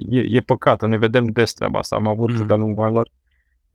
e, 0.09 0.19
e 0.19 0.39
păcat, 0.39 0.87
ne 0.87 0.97
vedem 0.97 1.25
des 1.25 1.53
treaba 1.53 1.79
asta. 1.79 1.95
Am 1.95 2.07
avut 2.07 2.31
mm-hmm. 2.31 2.45
de-a 2.45 2.55
lungul 2.55 2.83
anilor 2.83 3.09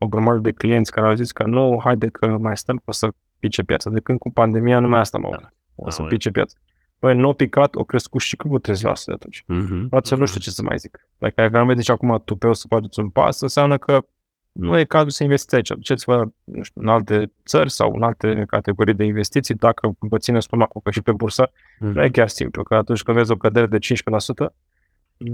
o 0.02 0.06
grămadă 0.06 0.38
de 0.38 0.52
clienți 0.52 0.92
care 0.92 1.06
au 1.06 1.14
zis 1.14 1.32
că 1.32 1.44
nu, 1.46 1.80
haide 1.84 2.06
că 2.06 2.26
mai 2.26 2.56
stăm, 2.56 2.82
o 2.84 2.92
să 2.92 3.08
pice 3.38 3.62
piața. 3.62 3.90
De 3.90 4.00
când 4.00 4.18
cu 4.18 4.30
pandemia, 4.30 4.78
numai 4.78 5.00
asta 5.00 5.18
mă 5.18 5.28
da. 5.30 5.48
O 5.74 5.90
să 5.90 6.02
pice 6.02 6.30
piața. 6.30 6.58
Păi, 6.98 7.16
nu 7.16 7.32
picat, 7.32 7.74
o 7.74 7.84
crescut 7.84 8.20
și 8.20 8.36
cu 8.36 8.60
30% 8.60 8.62
de 9.06 9.12
atunci. 9.12 9.42
Mm-hmm. 9.42 9.88
Frate, 9.88 10.14
mm-hmm. 10.14 10.18
nu 10.18 10.26
știu 10.26 10.40
ce 10.40 10.50
să 10.50 10.62
mai 10.62 10.78
zic. 10.78 11.08
Dacă 11.18 11.40
ai 11.40 11.48
vrea 11.48 11.80
și 11.80 11.90
acum 11.90 12.22
tupeu 12.24 12.52
să 12.52 12.66
faceți 12.68 13.00
un 13.00 13.08
pas, 13.08 13.40
înseamnă 13.40 13.78
că 13.78 14.06
nu 14.52 14.78
e 14.78 14.84
cazul 14.84 15.10
să 15.10 15.22
investiți 15.22 15.54
aici. 15.54 15.68
Duceți-vă 15.68 16.28
nu 16.44 16.62
știu, 16.62 16.80
în 16.80 16.88
alte 16.88 17.32
țări 17.46 17.70
sau 17.70 17.92
în 17.94 18.02
alte 18.02 18.44
categorii 18.46 18.94
de 18.94 19.04
investiții. 19.04 19.54
Dacă 19.54 19.96
vă 19.98 20.18
ține 20.18 20.40
stomacul 20.40 20.80
că 20.84 20.90
și 20.90 21.02
pe 21.02 21.12
bursă, 21.12 21.50
mm. 21.80 21.92
nu 21.92 22.04
e 22.04 22.08
chiar 22.08 22.28
simplu. 22.28 22.62
Că 22.62 22.74
atunci 22.74 23.02
când 23.02 23.16
vezi 23.16 23.32
o 23.32 23.36
cădere 23.36 23.66
de 23.66 23.78
15% 23.78 24.46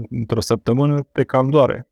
într-o 0.09 0.39
săptămână, 0.39 1.07
te 1.11 1.23
cam 1.23 1.49
doare. 1.49 1.87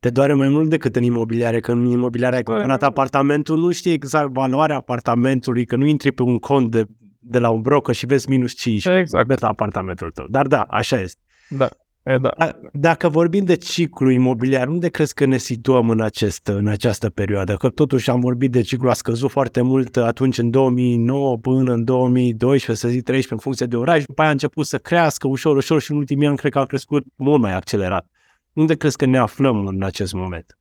Te 0.00 0.10
doare 0.10 0.32
mai 0.32 0.48
mult 0.48 0.70
decât 0.70 0.96
în 0.96 1.02
imobiliare, 1.02 1.60
că 1.60 1.72
în 1.72 1.86
imobiliare 1.86 2.36
ai 2.36 2.42
păi, 2.42 2.54
cumpărat 2.54 2.82
apartamentul, 2.82 3.58
nu 3.58 3.70
știi 3.70 3.92
exact 3.92 4.32
valoarea 4.32 4.76
apartamentului, 4.76 5.64
că 5.64 5.76
nu 5.76 5.86
intri 5.86 6.12
pe 6.12 6.22
un 6.22 6.38
cont 6.38 6.70
de, 6.70 6.84
de 7.18 7.38
la 7.38 7.50
un 7.50 7.60
broker 7.60 7.94
și 7.94 8.06
vezi 8.06 8.28
minus 8.28 8.52
5 8.52 8.84
exact. 8.86 9.40
la 9.40 9.48
apartamentul 9.48 10.10
tău. 10.10 10.26
Dar 10.28 10.46
da, 10.46 10.62
așa 10.62 11.00
este. 11.00 11.20
Da. 11.48 11.68
E, 12.06 12.18
da. 12.18 12.32
Da- 12.38 12.58
Dacă 12.72 13.08
vorbim 13.08 13.44
de 13.44 13.54
ciclu 13.54 14.10
imobiliar, 14.10 14.68
unde 14.68 14.88
crezi 14.88 15.14
că 15.14 15.24
ne 15.24 15.36
situăm 15.36 15.90
în, 15.90 16.00
acest, 16.00 16.46
în 16.46 16.66
această 16.66 17.10
perioadă? 17.10 17.56
Că 17.56 17.68
totuși 17.68 18.10
am 18.10 18.20
vorbit 18.20 18.50
de 18.52 18.60
ciclu, 18.60 18.88
a 18.88 18.92
scăzut 18.92 19.30
foarte 19.30 19.60
mult 19.62 19.96
atunci 19.96 20.38
în 20.38 20.50
2009 20.50 21.36
până 21.38 21.72
în 21.72 21.84
2012, 21.84 22.84
să 22.86 22.92
zic 22.92 23.02
13, 23.02 23.32
în 23.34 23.38
funcție 23.38 23.66
de 23.66 23.76
oraș, 23.76 24.04
după 24.04 24.20
aia 24.20 24.28
a 24.30 24.32
început 24.32 24.66
să 24.66 24.78
crească 24.78 25.28
ușor, 25.28 25.56
ușor 25.56 25.80
și 25.80 25.90
în 25.90 25.96
ultimii 25.96 26.26
ani 26.26 26.36
cred 26.36 26.52
că 26.52 26.58
a 26.58 26.64
crescut 26.64 27.04
mult 27.16 27.40
mai 27.40 27.54
accelerat. 27.54 28.06
Unde 28.52 28.74
crezi 28.76 28.96
că 28.96 29.06
ne 29.06 29.18
aflăm 29.18 29.66
în 29.66 29.82
acest 29.82 30.12
moment? 30.12 30.58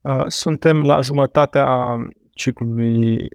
Uh, 0.00 0.24
Suntem 0.26 0.82
la 0.82 1.00
jumătatea 1.00 1.66
ciclului 2.30 3.28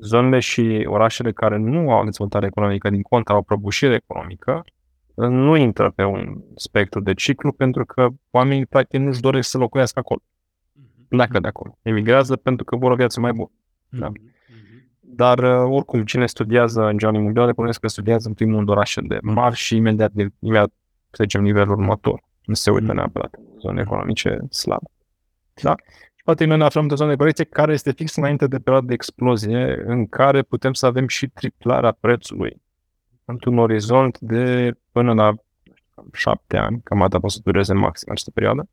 Zonele 0.00 0.38
și 0.38 0.86
orașele 0.88 1.32
care 1.32 1.56
nu 1.56 1.90
au 1.92 2.04
dezvoltare 2.04 2.46
economică, 2.46 2.90
din 2.90 3.02
contra 3.02 3.34
au 3.34 3.42
prăbușire 3.42 3.94
economică, 3.94 4.64
nu 5.14 5.56
intră 5.56 5.90
pe 5.90 6.04
un 6.04 6.42
spectru 6.56 7.00
de 7.00 7.14
ciclu 7.14 7.52
pentru 7.52 7.84
că 7.84 8.08
oamenii 8.30 8.66
practic 8.66 9.00
nu-și 9.00 9.20
doresc 9.20 9.48
să 9.50 9.58
locuiască 9.58 9.98
acolo. 9.98 10.20
Pleacă 11.08 11.40
de 11.40 11.48
acolo. 11.48 11.78
Emigrează 11.82 12.36
pentru 12.36 12.64
că 12.64 12.76
vor 12.76 12.90
o 12.90 12.94
viață 12.94 13.20
mai 13.20 13.32
bună. 13.32 13.50
Da. 13.88 14.12
Dar 15.00 15.38
uh, 15.38 15.70
oricum, 15.74 16.04
cine 16.04 16.26
studiază 16.26 16.82
în 16.82 16.98
general 16.98 17.20
imobiliar, 17.20 17.46
recunosc 17.46 17.80
că 17.80 17.88
studiază 17.88 18.28
în 18.28 18.34
primul 18.34 18.54
rând 18.56 18.68
orașele 18.68 19.18
mari 19.22 19.56
și 19.56 19.76
imediat, 19.76 20.12
de, 20.12 20.28
imediat 20.38 20.72
să 21.10 21.22
zicem, 21.22 21.42
nivelul 21.42 21.70
următor. 21.70 22.22
Nu 22.44 22.54
se 22.54 22.70
uită 22.70 22.84
Mhm. 22.86 22.94
neapărat 22.94 23.34
în 23.34 23.58
zone 23.58 23.80
economice 23.80 24.38
slabe. 24.50 24.90
Da? 25.62 25.74
Și 26.20 26.26
poate 26.26 26.44
noi 26.44 26.56
ne 26.56 26.64
aflăm 26.64 26.82
într-o 26.82 26.98
zonă 26.98 27.10
de 27.10 27.16
corecție 27.16 27.44
care 27.44 27.72
este 27.72 27.92
fix 27.92 28.16
înainte 28.16 28.46
de 28.46 28.58
perioada 28.58 28.86
de 28.86 28.92
explozie, 28.92 29.82
în 29.86 30.06
care 30.06 30.42
putem 30.42 30.72
să 30.72 30.86
avem 30.86 31.06
și 31.06 31.26
triplarea 31.28 31.96
prețului 32.00 32.62
într-un 33.24 33.58
orizont 33.58 34.18
de 34.18 34.72
până 34.92 35.14
la 35.14 35.30
nu 35.30 35.72
știu, 35.74 35.90
cam 35.94 36.08
șapte 36.12 36.56
ani, 36.56 36.80
cam 36.84 37.02
atât 37.02 37.20
poate 37.20 37.34
să 37.34 37.40
dureze 37.44 37.72
maxim 37.72 38.08
această 38.10 38.30
perioadă. 38.30 38.68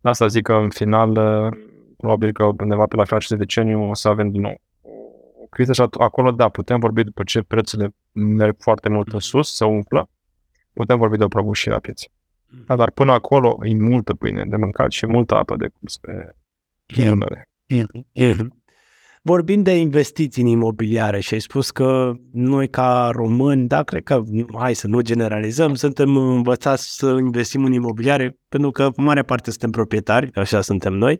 De 0.00 0.08
asta 0.08 0.26
zic 0.26 0.42
că 0.42 0.52
în 0.52 0.70
final, 0.70 1.10
uh, 1.10 1.58
probabil 1.96 2.32
că 2.32 2.44
undeva 2.44 2.86
pe 2.86 2.96
la 2.96 3.04
final 3.04 3.18
acestui 3.18 3.38
deceniu 3.38 3.88
o 3.90 3.94
să 3.94 4.08
avem 4.08 4.30
din 4.30 4.40
nou 4.40 4.60
o 5.42 5.46
criză 5.50 5.72
și 5.72 5.82
at- 5.82 5.98
acolo, 5.98 6.30
da, 6.30 6.48
putem 6.48 6.78
vorbi 6.80 7.04
după 7.04 7.22
ce 7.22 7.42
prețurile 7.42 7.94
merg 8.12 8.56
foarte 8.58 8.88
mult 8.88 9.12
în 9.12 9.18
sus, 9.20 9.54
se 9.54 9.64
umflă, 9.64 10.08
putem 10.72 10.98
vorbi 10.98 11.16
de 11.16 11.24
o 11.24 11.28
prăbușire 11.28 11.74
a 11.74 11.78
pieței. 11.78 12.10
Da, 12.66 12.76
dar 12.76 12.90
până 12.90 13.12
acolo 13.12 13.58
e 13.62 13.74
multă 13.74 14.14
pâine 14.14 14.44
de 14.44 14.56
mâncat 14.56 14.90
și 14.90 15.06
multă 15.06 15.34
apă 15.34 15.56
de 15.56 15.68
curs 15.78 15.96
pe 15.96 16.34
Dunăre. 16.96 17.48
Mhm. 18.12 18.58
Vorbind 19.26 19.64
de 19.64 19.76
investiții 19.76 20.42
în 20.42 20.48
imobiliare 20.48 21.20
și 21.20 21.34
ai 21.34 21.40
spus 21.40 21.70
că 21.70 22.12
noi 22.32 22.68
ca 22.68 23.10
români, 23.12 23.68
da, 23.68 23.82
cred 23.82 24.02
că, 24.02 24.22
hai 24.58 24.74
să 24.74 24.86
nu 24.86 25.00
generalizăm, 25.00 25.74
suntem 25.74 26.16
învățați 26.16 26.96
să 26.96 27.06
investim 27.06 27.64
în 27.64 27.72
imobiliare 27.72 28.38
pentru 28.48 28.70
că 28.70 28.90
în 28.96 29.04
mare 29.04 29.22
parte 29.22 29.50
suntem 29.50 29.70
proprietari, 29.70 30.30
așa 30.34 30.60
suntem 30.60 30.92
noi, 30.92 31.18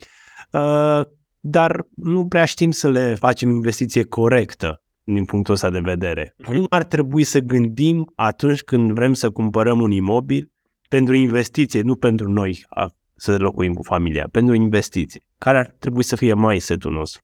uh, 0.50 1.00
dar 1.40 1.86
nu 1.94 2.26
prea 2.26 2.44
știm 2.44 2.70
să 2.70 2.90
le 2.90 3.14
facem 3.14 3.50
investiție 3.50 4.04
corectă 4.04 4.82
din 5.04 5.24
punctul 5.24 5.54
ăsta 5.54 5.70
de 5.70 5.80
vedere. 5.80 6.34
Cum 6.44 6.66
ar 6.68 6.84
trebui 6.84 7.24
să 7.24 7.38
gândim 7.38 8.12
atunci 8.14 8.62
când 8.62 8.92
vrem 8.92 9.12
să 9.12 9.30
cumpărăm 9.30 9.80
un 9.80 9.90
imobil 9.90 10.52
pentru 10.88 11.14
investiție, 11.14 11.80
nu 11.80 11.96
pentru 11.96 12.30
noi 12.30 12.64
a, 12.68 12.90
să 13.14 13.38
locuim 13.38 13.74
cu 13.74 13.82
familia, 13.82 14.28
pentru 14.30 14.54
investiție? 14.54 15.20
Care 15.38 15.58
ar 15.58 15.74
trebui 15.78 16.02
să 16.02 16.16
fie 16.16 16.34
mai 16.34 16.58
setul 16.58 16.92
nostru? 16.92 17.22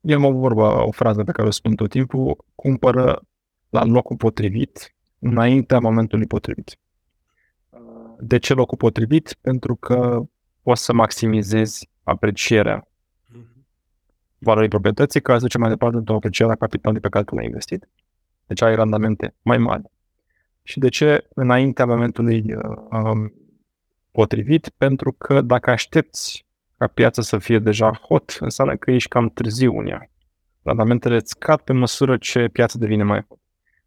Eu 0.00 0.16
am 0.16 0.24
o 0.24 0.32
vorbă, 0.32 0.62
o 0.62 0.90
frază 0.90 1.24
pe 1.24 1.32
care 1.32 1.48
o 1.48 1.50
spun 1.50 1.74
tot 1.74 1.90
timpul, 1.90 2.44
cumpără 2.54 3.22
la 3.68 3.84
locul 3.84 4.16
potrivit, 4.16 4.94
înaintea 5.18 5.78
momentului 5.78 6.26
potrivit. 6.26 6.78
De 8.18 8.38
ce 8.38 8.54
locul 8.54 8.76
potrivit? 8.76 9.36
Pentru 9.40 9.76
că 9.76 10.22
poți 10.62 10.84
să 10.84 10.92
maximizezi 10.92 11.90
aprecierea 12.02 12.88
valorii 14.38 14.68
proprietății 14.68 15.20
care 15.20 15.38
se 15.38 15.44
duce 15.44 15.58
mai 15.58 15.68
departe 15.68 15.96
într-o 15.96 16.14
apreciere 16.14 16.52
a 16.52 16.54
capitalului 16.54 17.02
pe 17.02 17.08
care 17.08 17.24
tu 17.24 17.34
l-ai 17.34 17.44
investit. 17.44 17.88
Deci 18.46 18.62
ai 18.62 18.74
randamente 18.74 19.34
mai 19.42 19.58
mari. 19.58 19.82
Și 20.62 20.78
de 20.78 20.88
ce 20.88 21.28
înaintea 21.34 21.86
momentului 21.86 22.54
uh, 22.54 22.62
um, 22.90 23.32
potrivit? 24.12 24.68
Pentru 24.68 25.12
că 25.12 25.40
dacă 25.40 25.70
aștepți 25.70 26.46
ca 26.76 26.86
piața 26.86 27.22
să 27.22 27.38
fie 27.38 27.58
deja 27.58 27.92
hot, 27.92 28.36
înseamnă 28.40 28.76
că 28.76 28.90
ești 28.90 29.08
cam 29.08 29.28
târziu 29.28 29.78
în 29.78 29.86
ea. 29.86 30.10
Randamentele 30.62 31.14
îți 31.14 31.30
scad 31.30 31.60
pe 31.60 31.72
măsură 31.72 32.16
ce 32.16 32.48
piața 32.48 32.78
devine 32.78 33.02
mai 33.02 33.24
hot. 33.28 33.38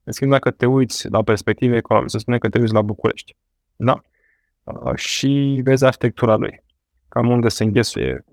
În 0.03 0.11
schimb, 0.11 0.31
dacă 0.31 0.51
te 0.51 0.65
uiți 0.65 1.09
la 1.09 1.23
perspective 1.23 1.75
economice, 1.75 2.11
să 2.11 2.17
spunem 2.17 2.39
că 2.39 2.49
te 2.49 2.59
uiți 2.59 2.73
la 2.73 2.81
București, 2.81 3.35
da? 3.75 4.01
Uh, 4.63 4.95
și 4.95 5.61
vezi 5.63 5.85
arhitectura 5.85 6.35
lui, 6.35 6.63
cam 7.09 7.29
unde 7.29 7.49
se 7.49 7.63
înghesuie, 7.63 8.25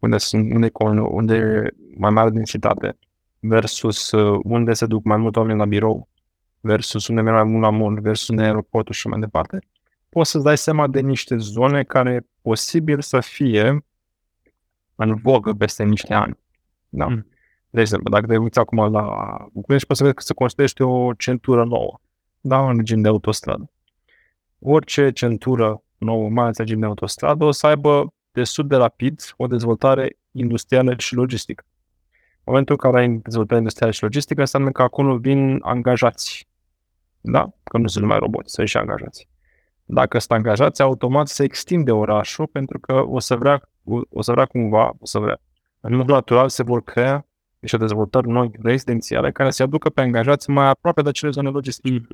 unde, 0.00 0.18
sunt, 0.18 0.52
unde, 0.52 0.66
e- 0.66 1.00
unde 1.00 1.34
e 1.34 1.74
mai 1.96 2.10
mare 2.10 2.30
densitate, 2.30 2.98
versus 3.38 4.10
uh, 4.10 4.40
unde 4.42 4.72
se 4.72 4.86
duc 4.86 5.04
mai 5.04 5.16
mulți 5.16 5.38
oameni 5.38 5.58
la 5.58 5.64
birou, 5.64 6.08
versus 6.60 7.06
unde 7.06 7.20
merg 7.20 7.36
mai 7.36 7.44
mult 7.44 7.62
la 7.62 7.70
mall, 7.70 8.00
versus 8.00 8.28
unde 8.28 8.42
e 8.42 8.46
aeroportul 8.46 8.94
și 8.94 9.08
mai 9.08 9.20
departe, 9.20 9.58
poți 10.14 10.30
să-ți 10.30 10.44
dai 10.44 10.58
seama 10.58 10.86
de 10.86 11.00
niște 11.00 11.36
zone 11.36 11.82
care 11.82 12.26
posibil 12.42 13.00
să 13.00 13.20
fie 13.20 13.84
în 14.94 15.14
vogă 15.14 15.52
peste 15.52 15.84
niște 15.84 16.14
ani. 16.14 16.38
Da. 16.88 17.06
Mm. 17.06 17.26
De 17.70 17.80
exemplu, 17.80 18.10
dacă 18.10 18.26
te 18.26 18.36
uiți 18.36 18.58
acum 18.58 18.92
la 18.92 19.36
București, 19.52 19.86
poți 19.86 19.98
să 19.98 20.04
vezi 20.04 20.16
că 20.16 20.22
se 20.22 20.34
construiește 20.34 20.84
o 20.84 21.12
centură 21.12 21.64
nouă, 21.64 22.00
da, 22.40 22.68
în 22.68 22.76
regim 22.76 23.00
de 23.00 23.08
autostradă. 23.08 23.70
Orice 24.58 25.10
centură 25.10 25.82
nouă, 25.98 26.28
mai 26.28 26.44
ales 26.44 26.58
în 26.58 26.64
regim 26.64 26.80
de 26.80 26.86
autostradă, 26.86 27.44
o 27.44 27.50
să 27.50 27.66
aibă 27.66 28.14
destul 28.32 28.66
de 28.66 28.76
rapid 28.76 29.34
o 29.36 29.46
dezvoltare 29.46 30.18
industrială 30.30 30.94
și 30.98 31.14
logistică. 31.14 31.64
În 32.12 32.42
momentul 32.44 32.76
în 32.80 32.90
care 32.90 33.04
ai 33.04 33.16
dezvoltare 33.16 33.58
industrială 33.58 33.92
și 33.92 34.02
logistică, 34.02 34.40
înseamnă 34.40 34.70
că 34.70 34.82
acolo 34.82 35.16
vin 35.16 35.58
angajați. 35.62 36.48
Da? 37.20 37.50
Că 37.62 37.78
nu 37.78 37.86
sunt 37.86 38.02
numai 38.04 38.18
roboți, 38.18 38.52
sunt 38.52 38.68
și 38.68 38.76
angajați. 38.76 39.28
Dacă 39.84 40.18
sunt 40.18 40.30
angajați, 40.38 40.82
automat 40.82 41.28
se 41.28 41.42
extinde 41.44 41.90
orașul 41.90 42.46
pentru 42.46 42.78
că 42.78 43.04
o 43.06 43.18
să 43.18 43.36
vrea, 43.36 43.62
o, 43.84 44.00
o 44.10 44.22
să 44.22 44.32
vrea 44.32 44.44
cumva, 44.44 44.92
o 44.98 45.06
să 45.06 45.18
vrea. 45.18 45.40
În 45.80 45.96
mod 45.96 46.08
natural 46.08 46.48
se 46.48 46.62
vor 46.62 46.82
crea 46.82 47.26
niște 47.58 47.76
dezvoltări 47.76 48.28
noi 48.28 48.50
rezidențiale 48.62 49.32
care 49.32 49.50
se 49.50 49.62
aducă 49.62 49.88
pe 49.90 50.00
angajați 50.00 50.50
mai 50.50 50.68
aproape 50.68 51.02
de 51.02 51.08
acele 51.08 51.30
zone 51.30 51.48
logistice. 51.48 52.06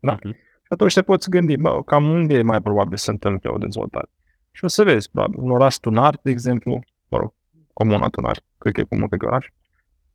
Da? 0.00 0.12
Mhm. 0.12 0.32
Și 0.32 0.70
atunci 0.70 0.94
te 0.94 1.02
poți 1.02 1.30
gândi, 1.30 1.56
bă, 1.56 1.82
cam 1.82 2.04
unde 2.10 2.34
e 2.34 2.42
mai 2.42 2.60
probabil 2.62 2.96
să 2.96 3.10
întâmple 3.10 3.50
o 3.50 3.58
dezvoltare. 3.58 4.10
Și 4.50 4.64
o 4.64 4.68
să 4.68 4.82
vezi, 4.84 5.10
probabil, 5.10 5.38
un 5.40 5.50
oraș 5.50 5.74
tunar, 5.74 6.18
de 6.22 6.30
exemplu, 6.30 6.80
mă 7.08 7.18
rog, 7.18 7.32
comuna 7.72 8.08
tunar, 8.08 8.40
cred 8.58 8.72
că 8.72 8.80
e 8.80 8.84
comun 8.84 9.08
pe 9.08 9.16
oraș, 9.26 9.46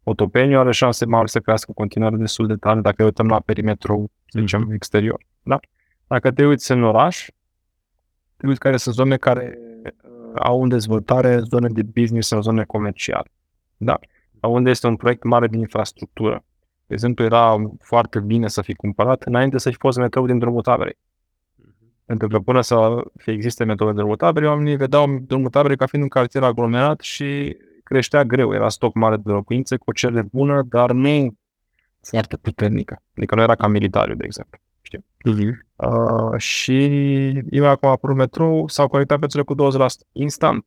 Otopeniu 0.04 0.60
are 0.60 0.72
șanse 0.72 1.06
mari 1.06 1.30
să 1.30 1.39
crească 1.39 1.65
în 1.67 1.74
continuare 1.74 2.15
destul 2.15 2.48
de 2.48 2.56
tare 2.56 2.80
dacă 2.80 2.95
ne 2.98 3.06
uităm 3.06 3.28
la 3.28 3.39
perimetru, 3.39 4.12
să 4.26 4.39
zicem, 4.39 4.62
Mhm. 4.62 4.72
exterior. 4.72 5.26
Da? 5.43 5.60
Dacă 6.10 6.32
te 6.32 6.45
uiți 6.45 6.72
în 6.72 6.84
oraș, 6.84 7.28
te 8.38 8.48
uiți 8.48 8.60
care 8.60 8.78
sunt 8.78 8.95
zone 8.95 9.17
care 9.17 9.58
uh, 9.84 9.91
au 10.36 10.63
în 10.63 10.69
dezvoltare 10.69 11.39
zone 11.39 11.67
de 11.67 11.84
business 11.84 12.28
sau 12.28 12.41
zone 12.41 12.63
comerciale. 12.63 13.32
Da? 13.78 14.00
Sau 14.41 14.54
unde 14.54 14.69
este 14.69 14.88
un 14.88 14.95
proiect 14.95 15.24
mare 15.24 15.48
de 15.48 15.58
infrastructură. 15.58 16.43
De 16.88 16.93
exemplu, 16.93 17.24
era 17.24 17.56
foarte 17.80 18.19
bine 18.19 18.48
să 18.48 18.62
fi 18.62 18.74
cumpărat 18.74 19.24
înainte 19.24 19.58
să 19.58 19.69
fi 19.69 19.76
fost 19.76 19.98
metrou 19.98 20.26
din 20.26 20.39
drumul 20.39 20.62
taberei. 20.62 20.98
Pentru 22.06 22.28
că 22.28 22.39
până 22.39 22.62
să 22.62 23.04
fie 23.17 23.34
existe 23.34 23.63
metrou 23.63 23.88
din 23.88 23.98
drumul 23.98 24.15
taberei, 24.15 24.50
oamenii 24.50 24.76
vedeau 24.76 25.19
drumul 25.22 25.50
taberei 25.50 25.78
ca 25.78 25.86
fiind 25.86 26.04
un 26.04 26.10
cartier 26.10 26.43
aglomerat 26.43 27.00
și 27.00 27.58
creștea 27.84 28.24
greu. 28.24 28.54
Era 28.54 28.69
stoc 28.69 28.93
mare 28.93 29.15
de 29.15 29.32
locuințe 29.32 29.78
cu 29.78 29.89
o 29.89 29.93
cerere 29.93 30.22
bună, 30.32 30.63
dar 30.69 30.91
nu 30.91 31.38
foarte 32.02 32.38
puternică. 32.38 33.02
Adică 33.17 33.36
nu 33.36 33.41
era 33.41 33.56
ca 33.56 33.67
militariu, 33.67 34.15
de 34.15 34.26
exemplu. 34.26 34.60
Uh, 35.75 36.38
și 36.38 36.75
imediat 37.36 37.71
acum 37.71 37.88
a 37.89 37.91
apărut 37.91 38.15
metrou, 38.15 38.67
s-au 38.67 38.88
conectat 38.88 39.17
prețurile 39.17 39.53
cu 39.55 39.55
20% 39.55 40.08
instant, 40.12 40.65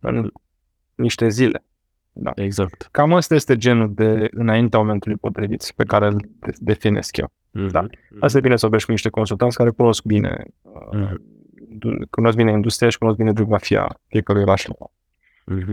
în 0.00 0.30
niște 0.94 1.28
zile. 1.28 1.64
Exact. 2.34 2.88
Cam 2.90 3.14
asta 3.14 3.34
este 3.34 3.56
genul 3.56 3.94
de 3.94 4.28
înaintea 4.30 4.78
momentului 4.78 5.16
potrivit 5.16 5.72
pe 5.76 5.84
care 5.84 6.06
îl 6.06 6.28
de- 6.40 6.52
definesc 6.58 7.16
eu. 7.16 7.32
Da. 7.70 7.86
Asta 8.20 8.38
e 8.38 8.40
bine 8.40 8.54
să 8.54 8.60
vorbești 8.60 8.86
cu 8.86 8.92
niște 8.92 9.08
consultanți 9.08 9.56
care 9.56 9.70
cunosc 9.70 10.04
bine, 10.04 10.44
uh, 10.62 10.82
Mhm. 10.92 12.06
cunosc 12.10 12.36
bine 12.36 12.50
industria 12.52 12.88
și 12.88 12.98
cunosc 12.98 13.18
bine 13.18 13.32
geografia 13.32 13.98
fiecărui 14.06 14.42
oraș. 14.42 14.66
Mhm. 15.46 15.72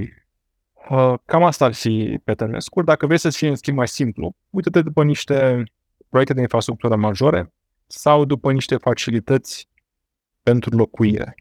Uh, 0.89 1.13
Cam 1.25 1.43
asta 1.43 1.65
ar 1.65 1.73
fi 1.73 2.19
pe 2.23 2.33
termen 2.33 2.59
scurt. 2.59 2.85
Dacă 2.85 3.05
vrei 3.05 3.17
să 3.17 3.29
fie 3.29 3.49
în 3.49 3.55
schimb 3.55 3.77
mai 3.77 3.87
simplu, 3.87 4.35
uite-te 4.49 4.81
după 4.81 5.03
niște 5.03 5.63
proiecte 6.09 6.33
de 6.33 6.41
infrastructură 6.41 6.95
majore 6.95 7.53
sau 7.87 8.25
după 8.25 8.51
niște 8.51 8.77
facilități 8.77 9.69
pentru 10.43 10.75
locuire. 10.75 11.35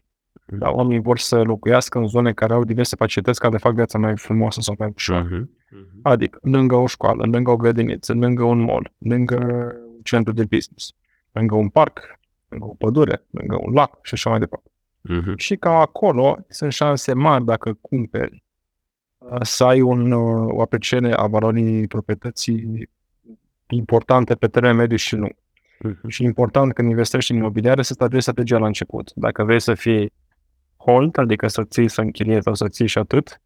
Da, 0.45 0.69
oamenii 0.69 1.01
vor 1.01 1.17
să 1.17 1.41
locuiască 1.41 1.97
în 1.97 2.07
zone 2.07 2.33
care 2.33 2.53
au 2.53 2.63
diverse 2.63 2.95
facilități 2.95 3.39
care 3.39 3.53
le 3.53 3.59
fac 3.59 3.73
viața 3.73 3.97
mai 3.97 4.17
frumoasă 4.17 4.61
sau 4.61 4.75
mai 4.77 4.91
ușor. 4.95 5.21
Mhm. 5.21 5.49
Mhm. 5.69 5.99
Adică 6.01 6.39
lângă 6.41 6.75
o 6.75 6.87
școală, 6.87 7.25
lângă 7.25 7.51
o 7.51 7.55
grădiniță, 7.55 8.13
lângă 8.13 8.43
un 8.43 8.59
mall, 8.59 8.93
lângă 8.97 9.35
un 9.95 10.01
centru 10.03 10.33
de 10.33 10.45
business, 10.45 10.93
lângă 11.31 11.55
un 11.55 11.69
parc, 11.69 12.19
lângă 12.47 12.65
o 12.65 12.73
pădure, 12.73 13.25
lângă 13.31 13.57
un 13.61 13.73
lac 13.73 13.99
și 14.01 14.13
așa 14.13 14.29
mai 14.29 14.39
departe. 14.39 14.71
Mhm. 15.01 15.37
Și 15.37 15.55
ca 15.55 15.79
acolo 15.79 16.37
sunt 16.47 16.71
șanse 16.71 17.13
mari 17.13 17.45
dacă 17.45 17.77
cumperi 17.81 18.43
uh, 19.17 19.41
să 19.41 19.63
ai 19.63 19.81
un, 19.81 20.11
uh, 20.11 20.47
o 20.47 20.61
apreciere 20.61 21.13
a 21.13 21.27
valorii 21.27 21.87
proprietății 21.87 22.89
importante 23.67 24.35
pe 24.35 24.47
termen 24.47 24.75
mediu 24.75 24.97
și 24.97 25.15
lung. 25.15 25.35
Mhm. 25.79 26.07
Și 26.07 26.23
important 26.23 26.73
când 26.73 26.89
investești 26.89 27.31
în 27.31 27.37
imobiliare 27.37 27.81
să 27.81 27.93
stabilești 27.93 28.29
strategia 28.29 28.57
la 28.57 28.65
început. 28.65 29.11
Dacă 29.15 29.43
vrei 29.43 29.59
să 29.59 29.73
fii 29.73 30.13
hold, 30.77 31.17
adică 31.17 31.47
să 31.47 31.63
ții 31.63 31.87
să 31.87 32.01
închiriezi 32.01 32.43
sau 32.43 32.53
să 32.53 32.67
ții 32.67 32.87
și 32.87 32.97
atât, 32.97 33.41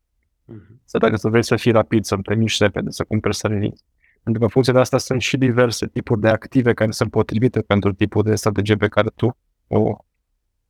Mhm. 0.46 0.82
sau 0.86 1.00
dacă 1.00 1.16
să 1.16 1.30
vrei 1.30 1.44
să 1.44 1.56
fii 1.56 1.72
rapid, 1.72 2.04
să 2.04 2.18
te 2.24 2.36
miști 2.36 2.64
repede, 2.64 2.90
să 2.90 3.04
cumperi 3.04 3.36
să 3.36 3.48
revii. 3.48 3.76
Pentru 4.24 4.40
că 4.40 4.44
în 4.44 4.48
funcție 4.48 4.74
de 4.74 4.80
asta 4.80 4.98
sunt 4.98 5.22
și 5.22 5.38
diverse 5.38 5.88
tipuri 5.88 6.22
de 6.22 6.28
active 6.28 6.74
care 6.74 6.92
sunt 6.92 7.12
potrivite 7.12 7.62
pentru 7.62 7.94
tipul 7.94 8.24
de 8.24 8.36
strategie 8.36 8.76
pe 8.76 8.88
care 8.88 9.10
tu 9.16 9.38
o 9.68 9.96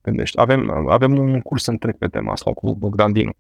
gândești. 0.02 0.40
Avem, 0.40 0.70
avem 0.90 1.18
un 1.18 1.42
curs 1.42 1.66
întreg 1.66 1.98
pe 1.98 2.08
tema 2.08 2.32
asta 2.32 2.52
cu 2.52 2.76
Bogdan 2.76 3.12
Dinu. 3.12 3.32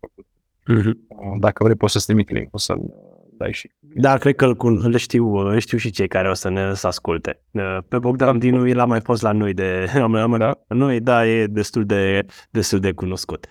Mhm. 0.65 0.97
Dacă 1.39 1.63
vrei 1.63 1.75
poți 1.75 1.93
să-ți 1.93 2.05
trimit 2.05 2.29
link, 2.29 2.47
o 2.53 2.57
să-l 2.57 2.93
dai 3.41 3.53
și. 3.53 3.71
Da, 3.79 4.17
cred 4.17 4.35
că 4.35 4.45
îl, 4.45 4.55
cun- 4.55 4.83
îl 4.83 4.95
știu, 4.95 5.33
îl 5.35 5.59
știu 5.59 5.77
și 5.77 5.89
cei 5.89 6.07
care 6.07 6.29
o 6.29 6.33
să 6.33 6.49
ne 6.49 6.73
să 6.73 6.87
asculte. 6.87 7.41
Pe 7.87 7.99
Bogdan 7.99 8.39
Dinu, 8.39 8.67
el 8.67 8.79
a 8.79 8.85
mai 8.85 9.01
fost 9.01 9.21
la 9.21 9.31
noi 9.31 9.53
de 9.53 9.87
am, 10.01 10.15
am, 10.15 10.37
Da? 10.37 10.45
la 10.67 10.75
noi, 10.75 10.99
da, 10.99 11.27
e 11.27 11.45
destul 11.47 11.85
de, 11.85 12.25
destul 12.49 12.79
de 12.79 12.91
cunoscut. 12.91 13.45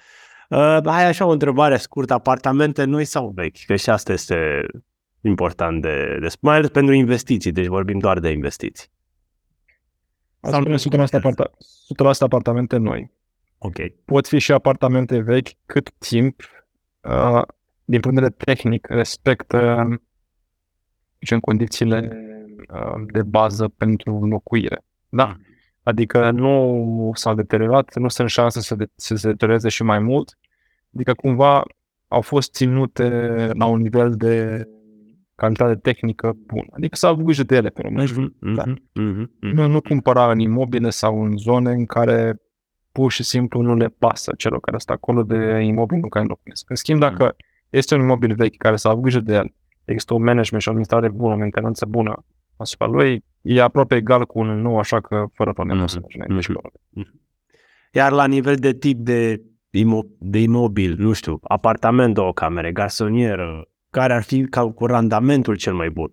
Uh, 0.48 0.78
hai 0.84 1.04
așa 1.06 1.24
o 1.26 1.30
întrebare 1.30 1.76
scurtă, 1.76 2.12
apartamente 2.12 2.84
noi 2.84 3.04
sau 3.04 3.32
vechi? 3.34 3.64
Că 3.66 3.76
și 3.76 3.90
asta 3.90 4.12
este 4.12 4.66
important 5.20 5.82
de, 5.82 6.16
de 6.20 6.26
mai 6.40 6.56
ales 6.56 6.68
pentru 6.68 6.94
investiții, 6.94 7.52
deci 7.52 7.66
vorbim 7.66 7.98
doar 7.98 8.18
de 8.18 8.30
investiții. 8.30 8.88
Sau 10.40 10.50
Sau- 10.52 10.76
spune 10.76 11.04
100% 11.04 11.16
aparta- 11.16 11.50
100% 11.88 12.24
apartamente 12.24 12.76
noi. 12.76 13.12
Ok. 13.58 13.76
Pot 14.04 14.26
fi 14.26 14.38
și 14.38 14.52
apartamente 14.52 15.18
vechi 15.18 15.48
cât 15.66 15.90
timp, 15.98 16.40
uh, 17.00 17.42
din 17.90 18.00
punct 18.00 18.16
de 18.16 18.22
vedere 18.22 18.44
tehnic, 18.44 18.86
respectă 18.86 19.88
zicem, 21.18 21.40
condițiile 21.40 22.10
uh, 22.72 23.02
de 23.12 23.22
bază 23.22 23.68
pentru 23.68 24.26
locuire. 24.26 24.84
Da. 25.08 25.36
Adică 25.82 26.30
nu 26.30 27.10
s-au 27.14 27.34
deteriorat, 27.34 27.96
nu 27.96 28.08
sunt 28.08 28.28
șanse 28.28 28.60
să, 28.60 28.74
de, 28.74 28.86
să 28.94 29.14
se 29.14 29.28
deterioreze 29.28 29.68
și 29.68 29.82
mai 29.82 29.98
mult. 29.98 30.38
Adică 30.94 31.14
cumva 31.14 31.62
au 32.08 32.20
fost 32.20 32.52
ținute 32.52 33.08
la 33.52 33.66
un 33.66 33.80
nivel 33.80 34.16
de 34.16 34.64
calitate 35.34 35.74
tehnică 35.74 36.36
bun. 36.46 36.66
Adică 36.70 36.96
s-au 36.96 37.12
avut 37.12 37.24
grijă 37.24 37.42
de 37.42 37.56
ele 37.56 37.68
pe 37.68 37.82
românești. 37.82 38.18
Mhm. 38.18 38.54
Da. 38.54 38.64
Mhm. 38.66 38.86
Mhm. 39.40 39.54
Nu, 39.54 39.66
nu 39.66 39.80
cumpăra 39.80 40.30
în 40.30 40.38
imobile 40.38 40.90
sau 40.90 41.24
în 41.24 41.36
zone 41.36 41.70
în 41.70 41.86
care 41.86 42.40
pur 42.92 43.10
și 43.10 43.22
simplu 43.22 43.60
nu 43.60 43.74
le 43.74 43.88
pasă 43.88 44.32
celor 44.36 44.60
care 44.60 44.78
sunt 44.78 44.96
acolo 44.96 45.22
de 45.22 45.60
imobilul 45.62 46.02
în 46.02 46.08
care 46.08 46.26
locuiesc. 46.26 46.70
În 46.70 46.76
schimb, 46.76 47.00
dacă 47.00 47.36
este 47.70 47.94
un 47.94 48.00
imobil 48.00 48.34
vechi 48.34 48.56
care 48.56 48.76
s-a 48.76 48.88
avut 48.88 49.02
grijă 49.02 49.20
de 49.20 49.34
el, 49.34 49.54
există 49.84 50.14
un 50.14 50.22
management 50.22 50.62
și 50.62 50.68
o 50.68 50.70
administrare 50.70 51.08
bună, 51.08 51.34
o 51.34 51.36
mentenanță 51.36 51.86
bună 51.86 52.24
asupra 52.56 52.86
lui, 52.86 53.24
e 53.42 53.62
aproape 53.62 53.94
egal 53.96 54.26
cu 54.26 54.38
un 54.38 54.60
nou, 54.60 54.78
așa 54.78 55.00
că 55.00 55.24
fără 55.32 55.52
probleme 55.52 55.80
Mhm. 55.80 55.88
să 55.88 55.98
mergi 56.00 56.16
înainte 56.16 56.40
și 56.42 56.50
Mhm. 56.50 56.60
pe 56.60 56.68
urmă. 56.94 57.10
Iar 57.92 58.12
la 58.12 58.26
nivel 58.26 58.54
de 58.56 58.72
tip 58.74 58.98
de, 58.98 59.42
imo- 59.78 60.16
de 60.18 60.38
imobil, 60.40 60.94
nu 60.98 61.12
știu, 61.12 61.38
apartament, 61.42 62.14
două 62.14 62.32
camere, 62.32 62.72
garsonieră, 62.72 63.68
care 63.90 64.12
ar 64.12 64.22
fi 64.22 64.44
ca 64.44 64.70
cu 64.72 64.86
randamentul 64.86 65.56
cel 65.56 65.74
mai 65.74 65.90
bun? 65.90 66.12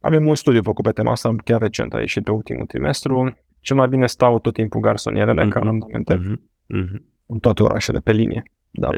Avem 0.00 0.26
un 0.26 0.34
studiu 0.34 0.62
făcut 0.62 0.84
pe 0.84 0.90
tema 0.90 1.10
asta, 1.10 1.34
chiar 1.44 1.60
recent, 1.60 1.94
a 1.94 2.00
ieșit 2.00 2.24
pe 2.24 2.30
ultimul 2.30 2.66
trimestru. 2.66 3.36
Cel 3.60 3.76
mai 3.76 3.88
bine 3.88 4.06
stau 4.06 4.38
tot 4.38 4.54
timpul 4.54 4.80
garsonierele 4.80 5.42
Mhm. 5.42 5.50
ca 5.50 5.60
randamente 5.60 6.14
Mhm. 6.14 6.40
Mhm. 6.66 7.04
în 7.26 7.38
toate 7.38 7.62
orașele 7.62 7.98
pe 7.98 8.12
linie. 8.12 8.42
Da. 8.70 8.90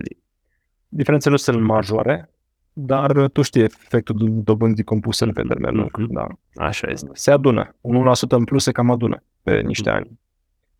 Diferențele 0.88 1.30
nu 1.32 1.36
sunt 1.40 1.62
majore, 1.62 2.30
dar 2.72 3.28
tu 3.28 3.42
știi 3.42 3.62
efectul 3.62 4.16
dobândii 4.42 4.84
compuse 4.84 5.26
pe 5.26 5.42
termen 5.42 5.74
lung. 5.74 5.96
Mhm. 5.98 6.12
Da. 6.12 6.26
Așa 6.64 6.88
este. 6.90 7.08
Se 7.12 7.30
adună. 7.30 7.74
1% 7.80 8.36
în 8.36 8.44
plus 8.44 8.62
se 8.62 8.72
cam 8.72 8.90
adună 8.90 9.22
pe 9.42 9.60
niște 9.60 9.90
ani. 9.90 10.20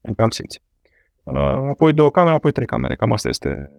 În 0.01 0.15
cam 0.15 0.31
simți. 0.31 0.63
Uh, 1.23 1.37
Apoi 1.71 1.93
două 1.93 2.11
camere, 2.11 2.35
apoi 2.35 2.53
trei 2.53 2.67
camere. 2.67 2.95
Cam 2.97 3.13
asta 3.13 3.29
este. 3.29 3.71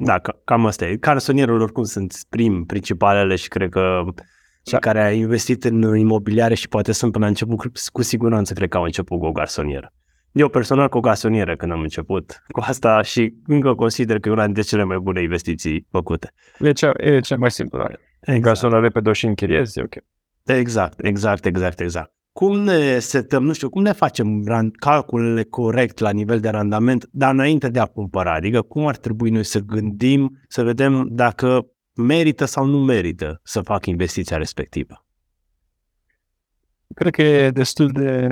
Da, 0.00 0.18
ca- 0.18 0.40
cam 0.44 0.66
asta 0.66 0.86
e. 0.86 0.96
Garsonierul 0.96 1.60
oricum 1.60 1.82
sunt 1.82 2.24
prim, 2.28 2.64
principalele 2.64 3.36
și 3.36 3.48
cred 3.48 3.70
că 3.70 4.02
cei 4.62 4.72
Da. 4.72 4.78
care 4.78 5.06
au 5.06 5.12
investit 5.12 5.64
în 5.64 5.96
imobiliare 5.96 6.54
și 6.54 6.68
poate 6.68 6.92
sunt 6.92 7.12
până 7.12 7.24
la 7.24 7.30
început, 7.30 7.70
cu 7.92 8.02
siguranță 8.02 8.54
cred 8.54 8.68
că 8.68 8.76
au 8.76 8.82
început 8.82 9.18
cu 9.18 9.24
o 9.26 9.32
garsonieră. 9.32 9.92
Eu 10.32 10.48
personal 10.48 10.88
cu 10.88 10.96
o 10.96 11.00
garsonieră 11.00 11.56
când 11.56 11.72
am 11.72 11.80
început 11.80 12.42
cu 12.48 12.60
asta 12.60 13.02
și 13.02 13.34
încă 13.46 13.74
consider 13.74 14.18
că 14.18 14.28
e 14.28 14.32
una 14.32 14.44
dintre 14.44 14.62
cele 14.62 14.82
mai 14.84 14.98
bune 14.98 15.22
investiții 15.22 15.86
făcute. 15.90 16.32
E 16.58 16.72
cea, 16.72 16.92
e 16.96 17.20
cea 17.20 17.36
mai 17.36 17.50
simplu. 17.50 17.78
Da. 17.78 17.86
Exact. 18.20 18.42
Ca 18.42 18.54
să 18.54 18.78
repede 18.78 19.08
o 19.08 19.12
și 19.12 19.26
închiriezi, 19.26 19.78
e 19.78 19.82
ok. 19.82 19.94
Exact, 20.44 21.04
exact, 21.04 21.44
exact, 21.44 21.80
exact. 21.80 22.12
Cum 22.32 22.58
ne 22.58 22.98
setăm, 22.98 23.44
nu 23.44 23.52
știu, 23.52 23.68
cum 23.68 23.82
ne 23.82 23.92
facem 23.92 24.44
ran- 24.48 24.70
calculele 24.78 25.42
corect 25.44 25.98
la 25.98 26.10
nivel 26.10 26.40
de 26.40 26.48
randament, 26.48 27.08
dar 27.10 27.32
înainte 27.32 27.68
de 27.68 27.78
a 27.78 27.86
cumpăra? 27.86 28.34
Adică 28.34 28.62
cum 28.62 28.86
ar 28.86 28.96
trebui 28.96 29.30
noi 29.30 29.44
să 29.44 29.58
gândim, 29.58 30.40
să 30.48 30.62
vedem 30.62 31.08
dacă 31.10 31.66
merită 31.94 32.44
sau 32.44 32.64
nu 32.64 32.78
merită 32.78 33.40
să 33.42 33.60
fac 33.60 33.86
investiția 33.86 34.36
respectivă? 34.36 35.06
Cred 36.94 37.12
că 37.12 37.22
e 37.22 37.50
destul 37.50 37.88
de 37.88 38.28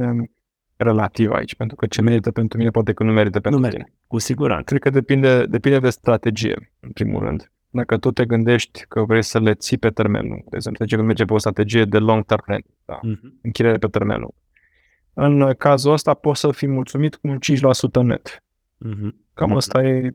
relativ 0.77 1.31
aici, 1.33 1.55
pentru 1.55 1.77
că 1.77 1.87
ce 1.87 2.03
merită 2.03 2.31
pentru 2.31 2.59
mine 2.59 2.71
poate 2.71 2.93
că 2.93 3.03
nu 3.05 3.13
merită 3.13 3.41
pentru 3.41 3.61
Nu 3.61 3.67
tine. 3.69 3.79
merită, 3.79 3.99
cu 4.07 4.19
siguranță. 4.19 4.65
Cred 4.65 4.81
că 4.81 4.91
depinde, 4.91 5.47
depinde 5.47 5.79
de 5.79 5.91
strategie, 5.91 6.73
în 6.81 6.91
primul 6.91 7.23
rând. 7.23 7.51
Dacă 7.71 7.97
tu 7.97 8.11
te 8.11 8.25
gândești 8.25 8.85
că 8.89 9.03
vrei 9.03 9.23
să 9.23 9.39
le 9.41 9.55
ții 9.55 9.79
pe 9.79 9.91
termen 9.91 10.27
lung, 10.29 10.43
de 10.49 10.57
exemplu, 10.57 10.87
că 10.89 11.03
merge 11.03 11.25
pe 11.25 11.33
o 11.33 11.39
strategie 11.39 11.85
de 11.85 11.99
long 11.99 12.25
term 12.25 12.43
rent, 12.47 12.67
da, 12.85 12.99
Mhm. 13.03 13.39
închiriere 13.43 13.77
pe 13.79 13.87
termen 13.87 14.19
lung. 14.19 14.33
În 15.15 15.53
cazul 15.59 15.93
ăsta 15.93 16.15
poți 16.15 16.41
să 16.41 16.51
fii 16.51 16.69
mulțumit 16.69 17.15
cu 17.15 17.29
un 17.29 17.39
5% 17.39 18.03
net. 18.03 18.43
Mhm. 18.79 19.17
Cam 19.35 19.49
Mhm. 19.49 19.57
ăsta 19.57 19.83
e 19.83 20.11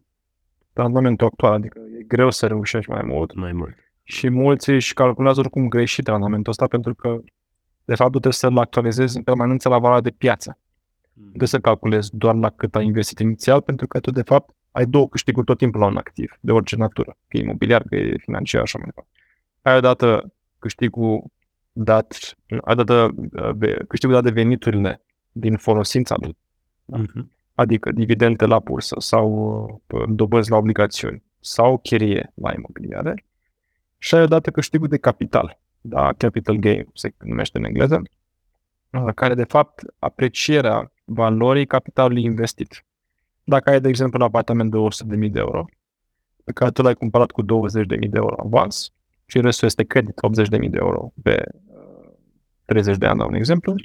randamentul 0.73 1.27
actual, 1.27 1.53
adică 1.53 1.79
e 1.99 2.03
greu 2.03 2.29
să 2.29 2.47
reușești 2.47 2.89
mai 2.89 3.01
mult 3.05 3.35
Mai 3.35 3.51
mult. 3.51 3.75
și 4.03 4.29
mulți 4.29 4.69
își 4.69 4.93
calculează 4.93 5.39
oricum 5.39 5.67
greșit 5.67 6.07
randamentul 6.07 6.51
ăsta 6.51 6.67
pentru 6.67 6.95
că 6.95 7.19
de 7.85 7.95
fapt, 7.95 8.11
tu 8.11 8.19
trebuie 8.19 8.33
să-l 8.33 8.57
actualizezi 8.57 9.17
în 9.17 9.23
permanență 9.23 9.69
la 9.69 9.77
valoarea 9.77 10.01
de 10.01 10.15
piață. 10.17 10.57
Nu 11.13 11.27
trebuie 11.27 11.47
să 11.47 11.59
calculezi 11.59 12.15
doar 12.15 12.35
la 12.35 12.49
cât 12.49 12.75
ai 12.75 12.85
investit 12.85 13.19
inițial, 13.19 13.61
pentru 13.61 13.87
că 13.87 13.99
tu, 13.99 14.11
de 14.11 14.21
fapt, 14.21 14.55
ai 14.71 14.85
două 14.85 15.07
câștiguri 15.07 15.45
tot 15.45 15.57
timpul 15.57 15.79
la 15.79 15.85
un 15.85 15.97
activ, 15.97 16.37
de 16.39 16.51
orice 16.51 16.75
natură, 16.75 17.17
că 17.27 17.37
e 17.37 17.41
imobiliar, 17.41 17.83
că 17.89 17.95
e 17.95 18.17
financiar 18.17 18.67
și 18.67 18.75
așa 18.75 18.77
mai 18.77 18.87
departe. 18.87 19.09
Ai 19.61 19.77
odată 19.77 20.33
câștigul 20.59 21.23
dat, 21.71 22.37
ai 22.49 22.73
odată 22.73 23.09
uh, 23.33 23.75
câștigul 23.87 24.15
dat 24.15 24.23
de 24.23 24.31
veniturile 24.31 25.01
din 25.31 25.57
folosința 25.57 26.15
lui, 26.19 26.37
Mhm. 26.85 27.31
adică 27.55 27.91
dividende 27.91 28.45
la 28.45 28.59
bursă 28.59 28.95
sau 28.99 29.29
uh, 29.87 30.03
dobânzi 30.07 30.49
la 30.49 30.57
obligațiuni 30.57 31.23
sau 31.39 31.77
chirie 31.77 32.31
la 32.33 32.53
imobiliare 32.53 33.25
și 33.97 34.15
ai 34.15 34.21
odată 34.21 34.51
câștigul 34.51 34.87
de 34.87 34.97
capital, 34.97 35.60
da, 35.81 36.13
capital 36.17 36.55
gain 36.55 36.87
se 36.93 37.13
numește 37.17 37.57
în 37.57 37.63
engleză, 37.63 38.01
uh, 38.91 39.13
care 39.15 39.33
de 39.33 39.43
fapt 39.43 39.83
aprecierea 39.99 40.91
valorii 41.05 41.65
capitalului 41.65 42.23
investit. 42.23 42.85
Dacă 43.43 43.69
ai, 43.69 43.81
de 43.81 43.87
exemplu, 43.87 44.19
un 44.19 44.25
apartament 44.25 44.71
de 44.71 44.77
100.000 44.77 45.31
de 45.31 45.39
euro, 45.39 45.65
pe 46.43 46.51
care 46.51 46.71
tu 46.71 46.81
l-ai 46.81 46.93
cumpărat 46.93 47.31
cu 47.31 47.43
20.000 47.43 47.47
de 47.87 48.09
euro 48.11 48.35
avans 48.37 48.91
și 49.25 49.41
restul 49.41 49.67
este 49.67 49.83
credit, 49.83 50.19
80.000 50.41 50.69
de 50.69 50.77
euro 50.79 51.13
pe 51.23 51.43
uh, 51.65 52.09
30 52.65 52.97
de 52.97 53.05
ani, 53.05 53.19
la 53.19 53.25
un 53.25 53.33
exemplu, 53.33 53.75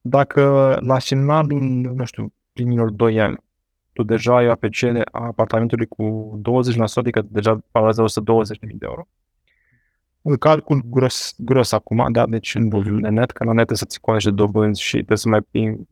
dacă 0.00 0.76
la 0.80 0.98
finalul, 0.98 1.60
nu 1.94 2.04
știu, 2.04 2.32
primilor 2.52 2.90
2 2.90 3.20
ani, 3.20 3.36
tu 3.92 4.02
deja 4.02 4.36
ai 4.36 4.46
o 4.46 4.50
apreciere 4.50 5.02
a 5.12 5.24
apartamentului 5.24 5.86
cu 5.86 6.40
20%, 6.74 6.74
adică 6.94 7.22
deja 7.28 7.64
valorează 7.70 8.04
120.000 8.20 8.58
de 8.60 8.86
euro, 8.86 9.08
îl 10.24 10.36
calcul 10.36 10.82
gros, 10.90 11.34
gros 11.38 11.72
acum, 11.72 12.12
da, 12.12 12.26
deci 12.26 12.54
în 12.54 12.68
volum 12.68 13.00
de 13.00 13.08
net, 13.08 13.30
că 13.30 13.44
la 13.44 13.50
net 13.52 13.56
trebuie 13.66 13.76
să-ți 13.78 14.00
conești 14.00 14.28
de 14.28 14.34
dobânzi 14.34 14.82
și 14.82 14.92
trebuie 14.96 15.18
să 15.18 15.28
mai 15.28 15.40
prin, 15.42 15.88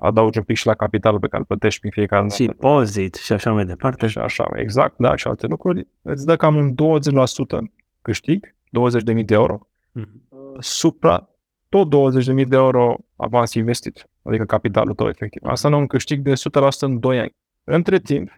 adaugi 0.00 0.38
un 0.38 0.44
pic 0.44 0.56
și 0.56 0.66
la 0.66 0.74
capitalul 0.74 1.20
pe 1.20 1.26
care 1.26 1.38
îl 1.38 1.44
plătești 1.46 1.80
prin 1.80 1.92
fiecare 1.92 2.28
Și 2.28 2.44
dată. 2.46 2.58
pozit 2.58 3.14
și 3.14 3.32
așa 3.32 3.52
mai 3.52 3.64
departe. 3.64 4.06
Și 4.06 4.18
așa, 4.18 4.48
exact, 4.54 4.94
da, 4.98 5.16
și 5.16 5.26
alte 5.26 5.46
lucruri, 5.46 5.86
îți 6.02 6.26
dă 6.26 6.36
cam 6.36 6.56
un 6.56 6.74
20% 6.74 7.72
câștig, 8.02 8.54
20.000 8.70 9.24
de 9.24 9.34
euro, 9.34 9.58
Mhm. 9.92 10.22
supra 10.58 11.28
tot 11.68 11.88
20.000 11.88 12.44
de 12.46 12.56
euro 12.56 12.96
avans 13.16 13.54
investit, 13.54 14.08
adică 14.22 14.44
capitalul 14.44 14.94
tău 14.94 15.08
efectiv. 15.08 15.42
Asta 15.44 15.68
nu 15.68 15.78
un 15.78 15.86
câștig 15.86 16.20
de 16.22 16.34
100% 16.34 16.86
în 16.86 16.98
2 17.00 17.18
ani. 17.20 17.34
Între 17.64 17.98
timp, 17.98 18.30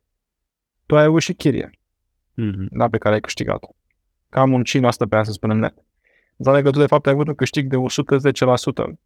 tu 0.87 0.97
ai 0.97 1.05
avut 1.05 1.21
și 1.21 1.33
chirie, 1.35 1.71
Mhm. 2.35 2.69
da, 2.71 2.89
pe 2.89 2.99
care 2.99 3.15
ai 3.15 3.21
câștigat. 3.21 3.65
Cam 4.33 4.53
un 4.53 4.63
5% 4.63 5.09
pe 5.09 5.17
an, 5.17 5.25
să 5.25 5.33
spunem 5.33 5.59
net. 5.59 5.75
Înseamnă 6.37 6.63
că 6.63 6.71
tu, 6.71 6.79
de 6.79 6.87
fapt, 6.87 7.07
ai 7.07 7.13
avut 7.13 7.29
un 7.29 7.35
câștig 7.35 7.69
de 7.69 7.77
110%. 7.77 8.99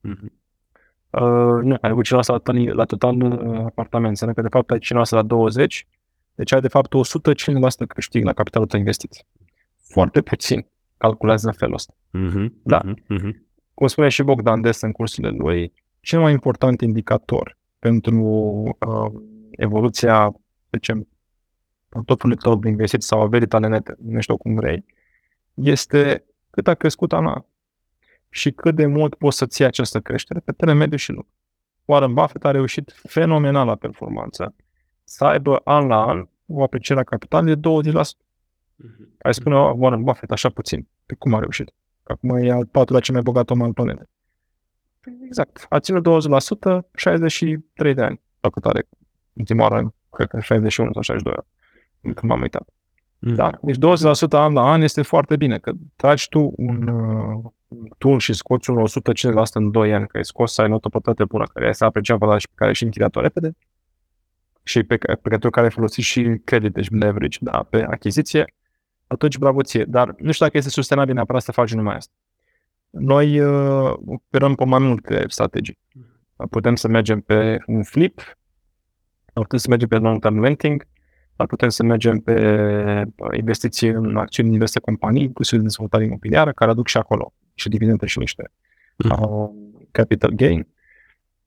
Mhm. 0.00 0.32
Uh, 1.10 1.62
nu, 1.62 1.76
ai 1.80 1.90
avut 1.90 2.06
5% 2.06 2.08
la 2.10 2.20
total, 2.22 2.74
la 2.74 2.84
total 2.84 3.22
uh, 3.22 3.64
apartament. 3.64 4.10
Înseamnă 4.10 4.34
că, 4.34 4.42
de 4.42 4.48
fapt, 4.48 4.70
ai 4.70 4.78
5% 4.78 5.08
la 5.08 5.24
20%, 5.24 5.26
deci 6.34 6.52
ai, 6.52 6.60
de 6.60 6.68
fapt, 6.68 6.90
105% 7.82 7.86
câștig 7.88 8.24
la 8.24 8.32
capitalul 8.32 8.66
tău 8.66 8.78
investit. 8.78 9.26
Foarte 9.88 10.20
puțin. 10.20 10.66
Calculează 10.96 11.46
în 11.46 11.52
felul 11.52 11.74
ăsta. 11.74 11.94
Mhm. 12.10 12.52
Da. 12.62 12.80
Mhm. 12.84 13.02
Mhm. 13.08 13.46
cum 13.74 13.86
spune 13.86 14.08
și 14.08 14.22
Bogdan 14.22 14.60
des 14.60 14.80
în 14.80 14.92
cursurile 14.92 15.36
lui, 15.38 15.72
cel 16.00 16.20
mai 16.20 16.32
important 16.32 16.80
indicator 16.80 17.58
pentru 17.78 18.22
uh, 18.86 19.20
evoluția, 19.50 20.34
de 20.70 20.78
ce, 20.78 21.06
portofoliului 21.88 22.42
tău 22.42 22.56
de 22.56 22.68
investiții 22.68 23.08
sau 23.08 23.20
averii 23.20 23.46
tale 23.46 23.66
nete, 23.68 23.94
numește-o 24.04 24.36
cum 24.36 24.54
vrei, 24.54 24.84
este 25.54 26.24
cât 26.50 26.66
a 26.68 26.74
crescut 26.74 27.12
anual 27.12 27.46
și 28.30 28.50
cât 28.50 28.74
de 28.74 28.86
mult 28.86 29.14
poți 29.14 29.36
să 29.36 29.46
ții 29.46 29.64
această 29.64 30.00
creștere 30.00 30.40
pe 30.40 30.52
termen 30.52 30.76
mediu 30.76 30.96
și 30.96 31.12
lung. 31.12 31.26
Warren 31.84 32.14
Buffett 32.14 32.44
a 32.44 32.50
reușit 32.50 32.92
fenomenal 33.02 33.66
la 33.66 33.74
performanță 33.76 34.54
să 35.04 35.24
aibă 35.24 35.56
an 35.64 35.86
la 35.86 36.06
an 36.06 36.28
o 36.46 36.62
apreciere 36.62 37.00
a 37.00 37.04
capitalului 37.04 37.54
de 37.54 37.60
20%. 37.60 38.16
Mhm. 38.76 39.16
Ai 39.22 39.34
spune 39.34 39.54
"Oh, 39.56 39.72
Warren 39.76 40.02
Buffett 40.02 40.32
așa 40.32 40.48
puțin. 40.48 40.88
Pe 41.06 41.14
cum 41.14 41.34
a 41.34 41.38
reușit? 41.38 41.72
Că 42.02 42.12
acum 42.12 42.30
e 42.30 42.50
al 42.50 42.66
patrulea 42.66 43.02
cel 43.02 43.14
mai 43.14 43.22
bogat 43.22 43.50
om 43.50 43.62
al 43.62 43.72
planetei. 43.72 44.08
Exact. 45.24 45.66
A 45.68 45.78
ținut 45.80 46.02
20%, 46.02 46.88
63 46.94 47.94
de 47.94 48.02
ani. 48.02 48.20
La 48.40 48.50
cât 48.50 48.64
are 48.64 48.88
ultima 49.32 49.62
oară, 49.62 49.94
cred 50.10 50.28
că 50.28 50.40
61 50.40 50.92
sau 50.92 51.02
62 51.02 51.34
ani. 51.36 51.46
Încă 52.00 52.26
m-am 52.26 52.40
uitat. 52.40 52.68
Mhm. 53.18 53.34
Da? 53.34 53.50
Deci 53.62 53.76
20% 53.76 54.38
an 54.38 54.52
la 54.52 54.70
an 54.70 54.82
este 54.82 55.02
foarte 55.02 55.36
bine, 55.36 55.58
că 55.58 55.72
tragi 55.96 56.28
tu 56.28 56.52
un 56.56 56.88
uh, 56.88 57.44
tun 57.98 58.18
și 58.18 58.32
scoți 58.32 58.70
un 58.70 58.84
150% 58.86 59.52
în 59.52 59.70
2 59.70 59.94
ani, 59.94 60.06
că 60.06 60.16
ai 60.16 60.24
scos 60.24 60.52
să 60.52 60.62
ai 60.62 60.68
notă 60.68 60.88
plătată 60.88 61.24
bună, 61.24 61.44
care 61.52 61.68
este 61.68 61.84
apreciat 61.84 62.18
valoarea 62.18 62.40
și 62.40 62.48
pe 62.48 62.54
care 62.56 62.72
și 62.72 62.84
închiriat-o 62.84 63.20
repede, 63.20 63.56
și 64.62 64.82
pe, 64.82 64.96
ca- 64.96 65.18
pe 65.22 65.28
care, 65.28 65.50
care 65.50 65.66
ai 65.66 65.72
folosit 65.72 66.04
și 66.04 66.40
credit, 66.44 66.72
deci 66.72 66.90
leverage, 66.90 67.38
da, 67.40 67.66
pe 67.70 67.82
achiziție, 67.82 68.54
atunci 69.06 69.38
bravo 69.38 69.62
ție. 69.62 69.84
Dar 69.84 70.14
nu 70.18 70.32
știu 70.32 70.44
dacă 70.44 70.58
este 70.58 70.70
sustenabil 70.70 71.14
neapărat 71.14 71.42
să 71.42 71.52
faci 71.52 71.74
numai 71.74 71.94
asta. 71.94 72.12
Noi 72.90 73.40
uh, 73.40 73.92
operăm 74.06 74.54
pe 74.54 74.64
mai 74.64 74.78
multe 74.78 75.24
strategii. 75.28 75.78
Putem 76.50 76.74
să 76.74 76.88
mergem 76.88 77.20
pe 77.20 77.58
un 77.66 77.82
flip, 77.82 78.20
sau 79.34 79.42
putem 79.42 79.58
să 79.58 79.68
mergem 79.68 79.88
pe 79.88 79.96
long-term 79.96 80.40
renting, 80.40 80.86
dar 81.38 81.46
putem 81.46 81.68
să 81.68 81.82
mergem 81.82 82.18
pe 82.18 82.34
uh, 83.16 83.28
investiții 83.36 83.88
în 83.88 84.16
acțiuni 84.16 84.48
în 84.48 84.54
diverse 84.54 84.80
companii, 84.80 85.22
inclusiv 85.22 85.58
de 85.58 85.64
dezvoltare 85.64 86.04
imobiliară, 86.04 86.52
care 86.52 86.70
aduc 86.70 86.86
și 86.86 86.96
acolo 86.96 87.32
și 87.54 87.68
dividende 87.68 88.06
și 88.06 88.18
niște 88.18 88.50
Mhm. 88.96 89.22
uh, 89.22 89.48
capital 89.90 90.30
gain. 90.30 90.66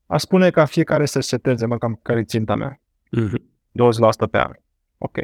A 0.06 0.16
spune 0.18 0.50
ca 0.50 0.64
fiecare 0.64 1.04
să 1.06 1.20
seteze, 1.20 1.66
mă, 1.66 1.78
cam 1.78 1.98
care 2.02 2.18
e 2.18 2.24
ținta 2.24 2.54
mea, 2.54 2.80
Mhm. 3.10 3.42
20% 3.72 4.26
pe 4.26 4.38
an. 4.38 4.50
Ok. 4.98 5.18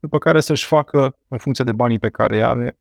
După 0.00 0.18
care 0.18 0.40
să-și 0.40 0.66
facă, 0.66 1.16
în 1.28 1.38
funcție 1.38 1.64
de 1.64 1.72
banii 1.72 1.98
pe 1.98 2.08
care 2.08 2.36
îi 2.36 2.42
are, 2.42 2.78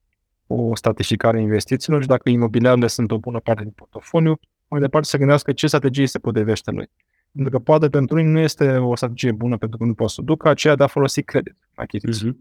o 0.47 0.75
stratificare 0.75 1.37
a 1.37 1.41
investițiilor 1.41 2.01
și 2.01 2.07
dacă 2.07 2.29
imobiliarele 2.29 2.87
sunt 2.87 3.11
o 3.11 3.17
bună 3.17 3.39
parte 3.39 3.61
din 3.63 3.71
portofoliu, 3.71 4.39
mai 4.67 4.79
departe 4.79 5.07
să 5.07 5.17
gândească 5.17 5.51
ce 5.51 5.67
strategie 5.67 6.07
se 6.07 6.19
potrivește 6.19 6.71
lui. 6.71 6.89
Pentru 7.37 7.57
că 7.57 7.63
poate 7.63 7.89
pentru 7.89 8.15
unii 8.15 8.31
nu 8.31 8.39
este 8.39 8.77
o 8.77 8.95
strategie 8.95 9.31
bună 9.31 9.57
pentru 9.57 9.77
că 9.77 9.83
nu 9.83 9.93
poate 9.93 10.13
să 10.13 10.21
o 10.21 10.23
ducă, 10.23 10.49
aceea 10.49 10.75
de 10.75 10.83
a 10.83 10.87
folosi 10.87 11.23
credit, 11.23 11.55
achiziții. 11.75 12.27
Mhm. 12.27 12.39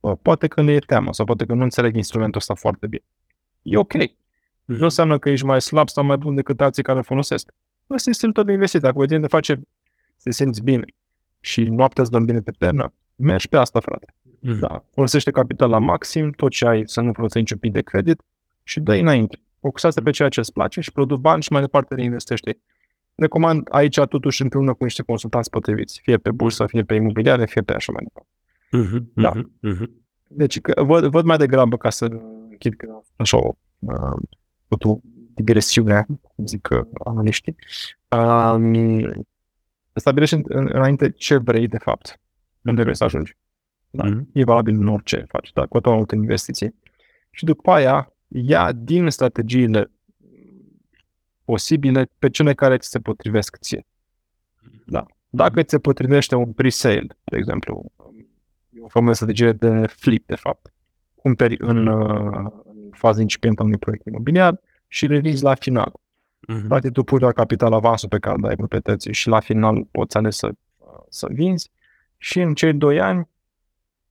Bă, 0.00 0.16
Poate 0.16 0.46
că 0.46 0.62
le 0.62 0.72
e 0.72 0.78
teamă 0.78 1.12
sau 1.12 1.24
poate 1.24 1.44
că 1.44 1.54
nu 1.54 1.62
înțeleg 1.62 1.96
instrumentul 1.96 2.40
ăsta 2.40 2.54
foarte 2.54 2.86
bine. 2.86 3.04
E 3.62 3.76
ok. 3.76 3.92
Nu 4.64 4.84
înseamnă 4.84 5.18
că 5.18 5.30
ești 5.30 5.44
mai 5.44 5.60
slab 5.60 5.88
sau 5.88 6.04
mai 6.04 6.16
bun 6.16 6.34
decât 6.34 6.60
alții 6.60 6.82
care 6.82 6.98
îl 6.98 7.04
folosesc. 7.04 7.50
Ăsta 7.90 8.10
este 8.10 8.28
tot 8.28 8.46
de 8.46 8.52
investit. 8.52 8.80
Dacă 8.80 8.98
vedem 8.98 9.20
de 9.20 9.26
face, 9.26 9.60
să 10.16 10.22
te 10.22 10.30
simți 10.30 10.62
bine 10.62 10.84
și 11.40 11.62
noaptea 11.62 12.02
îți 12.02 12.12
dă 12.12 12.18
bine 12.18 12.40
pe 12.40 12.50
pernă, 12.58 12.92
mergi 13.16 13.48
pe 13.48 13.56
asta, 13.56 13.80
frate. 13.80 14.14
Mhm. 14.40 14.58
Da. 14.58 14.84
Folosește 14.90 15.30
capital 15.30 15.70
la 15.70 15.78
maxim, 15.78 16.30
tot 16.30 16.50
ce 16.50 16.66
ai, 16.66 16.82
să 16.86 17.00
nu 17.00 17.12
folosești 17.12 17.38
niciun 17.38 17.58
pic 17.58 17.72
de 17.72 17.82
credit 17.82 18.22
și 18.62 18.80
dă 18.80 18.94
înainte. 18.94 19.40
Focusează 19.60 20.00
pe 20.00 20.10
ceea 20.10 20.28
ce 20.28 20.40
îți 20.40 20.52
place 20.52 20.80
și 20.80 20.92
produc 20.92 21.20
bani 21.20 21.42
și 21.42 21.52
mai 21.52 21.60
departe 21.60 21.94
reinvestește. 21.94 22.58
Recomand 23.18 23.66
aici 23.70 24.00
totuși 24.08 24.42
împreună 24.42 24.74
cu 24.74 24.84
niște 24.84 25.02
consultanți 25.02 25.50
potriviți, 25.50 26.00
fie 26.02 26.16
pe 26.16 26.30
bursă, 26.30 26.66
fie 26.66 26.82
pe 26.82 26.94
imobiliare, 26.94 27.46
fie 27.46 27.62
pe 27.62 27.72
așa 27.72 27.92
mai 27.92 28.02
departe. 28.04 28.28
Mhm. 28.70 29.10
Da. 29.14 29.30
Mhm. 29.34 29.52
Mhm. 29.60 29.90
Deci 30.28 30.60
că, 30.60 30.82
văd, 30.84 31.04
văd 31.04 31.24
mai 31.24 31.36
degrabă 31.36 31.76
ca 31.76 31.90
să 31.90 32.04
închid 32.50 32.74
că 32.74 33.00
așa 33.16 33.36
o 33.36 33.52
uh, 33.78 34.22
tot 34.68 34.84
o 34.84 34.98
digresiune, 35.34 36.06
cum 36.34 36.46
zic 36.46 36.68
uh, 36.70 36.80
analiștii. 37.04 37.56
Uh, 38.08 39.10
stabilești 39.92 40.34
în- 40.34 40.42
în- 40.48 40.68
înainte 40.72 41.10
ce 41.10 41.36
vrei 41.36 41.66
de 41.68 41.78
fapt, 41.78 42.20
unde 42.64 42.82
vrei 42.82 42.96
să 42.96 43.04
ajungi. 43.04 43.36
Da. 43.90 44.04
Mhm. 44.04 44.28
E 44.32 44.44
valabil 44.44 44.74
în 44.74 44.88
orice 44.88 45.24
faci, 45.28 45.52
dar 45.52 45.66
cu 45.68 45.80
tot 45.80 45.94
multe 45.94 46.14
investiții. 46.14 46.74
Și 47.30 47.44
după 47.44 47.70
aia, 47.70 48.12
ia 48.28 48.72
din 48.72 49.10
strategiile 49.10 49.90
posibile 51.48 52.10
pe 52.18 52.30
cele 52.30 52.54
care 52.54 52.76
ți 52.78 52.88
se 52.88 52.98
potrivesc 52.98 53.56
ție. 53.56 53.86
Da. 54.86 55.06
Dacă 55.28 55.62
ți 55.62 55.70
se 55.70 55.78
potrivește 55.78 56.34
un 56.34 56.52
pre-sale, 56.52 57.06
de 57.24 57.36
exemplu, 57.36 57.92
e 58.70 58.80
o 58.80 58.88
formă 58.88 59.08
de 59.08 59.14
strategie 59.14 59.52
de 59.52 59.86
flip, 59.86 60.26
de 60.26 60.34
fapt. 60.34 60.72
Cumperi 61.14 61.56
în, 61.58 61.86
uh, 61.86 62.50
în 62.64 62.90
fază 62.92 63.20
incipientă 63.20 63.62
a 63.62 63.64
unui 63.64 63.78
proiect 63.78 64.06
imobiliar 64.06 64.60
și 64.88 65.06
revizi 65.06 65.42
la 65.42 65.54
final. 65.54 65.92
Mhm. 66.40 66.66
Practic, 66.66 66.92
tu 66.92 67.02
pui 67.02 67.20
la 67.20 67.32
capital 67.32 67.72
avansul 67.72 68.08
pe 68.08 68.18
care 68.18 68.36
îl 68.38 68.48
ai 68.48 68.56
proprietății 68.56 69.12
și 69.12 69.28
la 69.28 69.40
final 69.40 69.86
poți 69.90 70.16
alege 70.16 70.36
să, 70.36 70.50
să 71.08 71.28
vinzi 71.30 71.70
și 72.16 72.40
în 72.40 72.54
cei 72.54 72.72
doi 72.72 73.00
ani, 73.00 73.28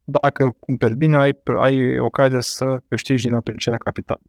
dacă 0.03 0.55
cumperi 0.59 0.95
bine, 0.95 1.17
ai, 1.17 1.39
ai 1.57 1.99
ocazia 1.99 2.39
să 2.39 2.81
câștigi 2.88 3.25
din 3.25 3.33
aprecierea 3.33 3.79
capital. 3.79 4.19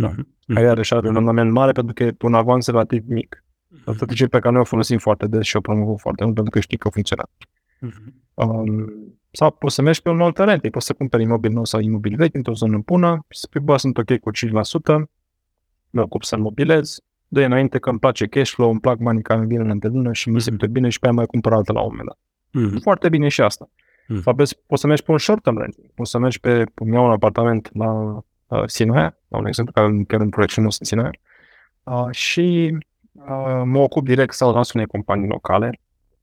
Da. 0.00 0.08
Mhm. 0.08 0.28
Care 0.46 0.66
iarăși 0.66 0.94
are 0.94 1.08
un 1.08 1.14
randament 1.14 1.52
mare 1.52 1.72
pentru 1.72 1.94
că 1.94 2.02
e 2.02 2.16
un 2.20 2.34
avans 2.34 2.66
relativ 2.66 3.04
mic. 3.06 3.44
O 3.84 3.92
strategie 3.92 4.26
pe 4.26 4.38
care 4.38 4.52
noi 4.52 4.60
o 4.60 4.64
folosim 4.64 4.98
foarte 4.98 5.26
des 5.26 5.44
și 5.44 5.56
o 5.56 5.60
promovăm 5.60 5.96
foarte 5.96 6.22
mult 6.24 6.34
pentru 6.34 6.52
că 6.52 6.60
știi 6.60 6.78
că 6.78 6.88
funcționează. 6.88 7.30
Mhm. 7.80 8.14
Um, 8.34 8.92
sau 9.30 9.50
poți 9.50 9.74
să 9.74 9.82
mergi 9.82 10.02
pe 10.02 10.10
un 10.10 10.20
alt 10.20 10.38
rent, 10.38 10.70
poți 10.70 10.86
să 10.86 10.92
cumperi 10.92 11.22
imobil 11.22 11.52
nou 11.52 11.64
sau 11.64 11.80
imobil 11.80 12.16
vechi 12.16 12.34
într-o 12.34 12.52
zonă 12.52 12.78
bună 12.84 13.24
și 13.28 13.38
să 13.38 13.46
spui, 13.48 13.60
bă, 13.60 13.76
sunt 13.76 13.98
ok 13.98 14.18
cu 14.18 14.30
5%, 14.30 15.10
mă 15.90 16.02
ocup 16.02 16.22
să 16.22 16.36
mobilez, 16.36 16.98
de 17.28 17.44
înainte 17.44 17.78
că 17.78 17.90
îmi 17.90 17.98
place 17.98 18.26
cash 18.26 18.50
flow, 18.50 18.70
îmi 18.70 18.80
plac 18.80 18.98
banii 18.98 19.22
care 19.22 19.38
îmi 19.38 19.48
vin 19.48 19.70
în 19.70 19.78
lună 19.82 20.12
și 20.12 20.28
mi 20.28 20.40
se 20.40 20.48
simte 20.48 20.66
bine 20.66 20.88
și 20.88 20.98
pe 20.98 21.06
aia 21.06 21.14
mai 21.14 21.26
cumpăr 21.26 21.52
altă 21.52 21.72
la 21.72 21.80
un 21.80 21.88
moment 21.90 22.06
dat. 22.06 22.18
Mhm. 22.64 22.80
Foarte 22.80 23.08
bine 23.08 23.28
și 23.28 23.40
asta. 23.40 23.70
Mhm. 24.08 24.22
Sau 24.22 24.34
vezi, 24.34 24.58
poți 24.66 24.80
să 24.80 24.86
mergi 24.86 25.02
pe 25.02 25.10
un 25.10 25.18
short 25.18 25.42
term 25.42 25.58
renting, 25.58 25.90
poți 25.94 26.10
să 26.10 26.18
mergi 26.18 26.40
pe, 26.40 26.64
îmi 26.74 26.92
iau 26.92 27.04
un 27.04 27.10
apartament 27.10 27.70
la 27.72 28.20
uh, 28.48 28.62
Sinaia, 28.66 29.18
la 29.28 29.38
un 29.38 29.46
exemplu, 29.46 29.72
care 29.72 30.04
chiar 30.06 30.20
în 30.20 30.28
proiect 30.28 30.52
și 30.52 30.60
nu 30.60 30.70
sunt 30.70 30.88
Sinaia, 30.88 31.10
uh, 31.82 32.10
și 32.10 32.76
uh, 33.12 33.62
mă 33.64 33.78
ocup 33.78 34.04
direct 34.04 34.34
sau 34.34 34.52
las 34.52 34.72
unei 34.72 34.86
companii 34.86 35.28
locale 35.28 35.80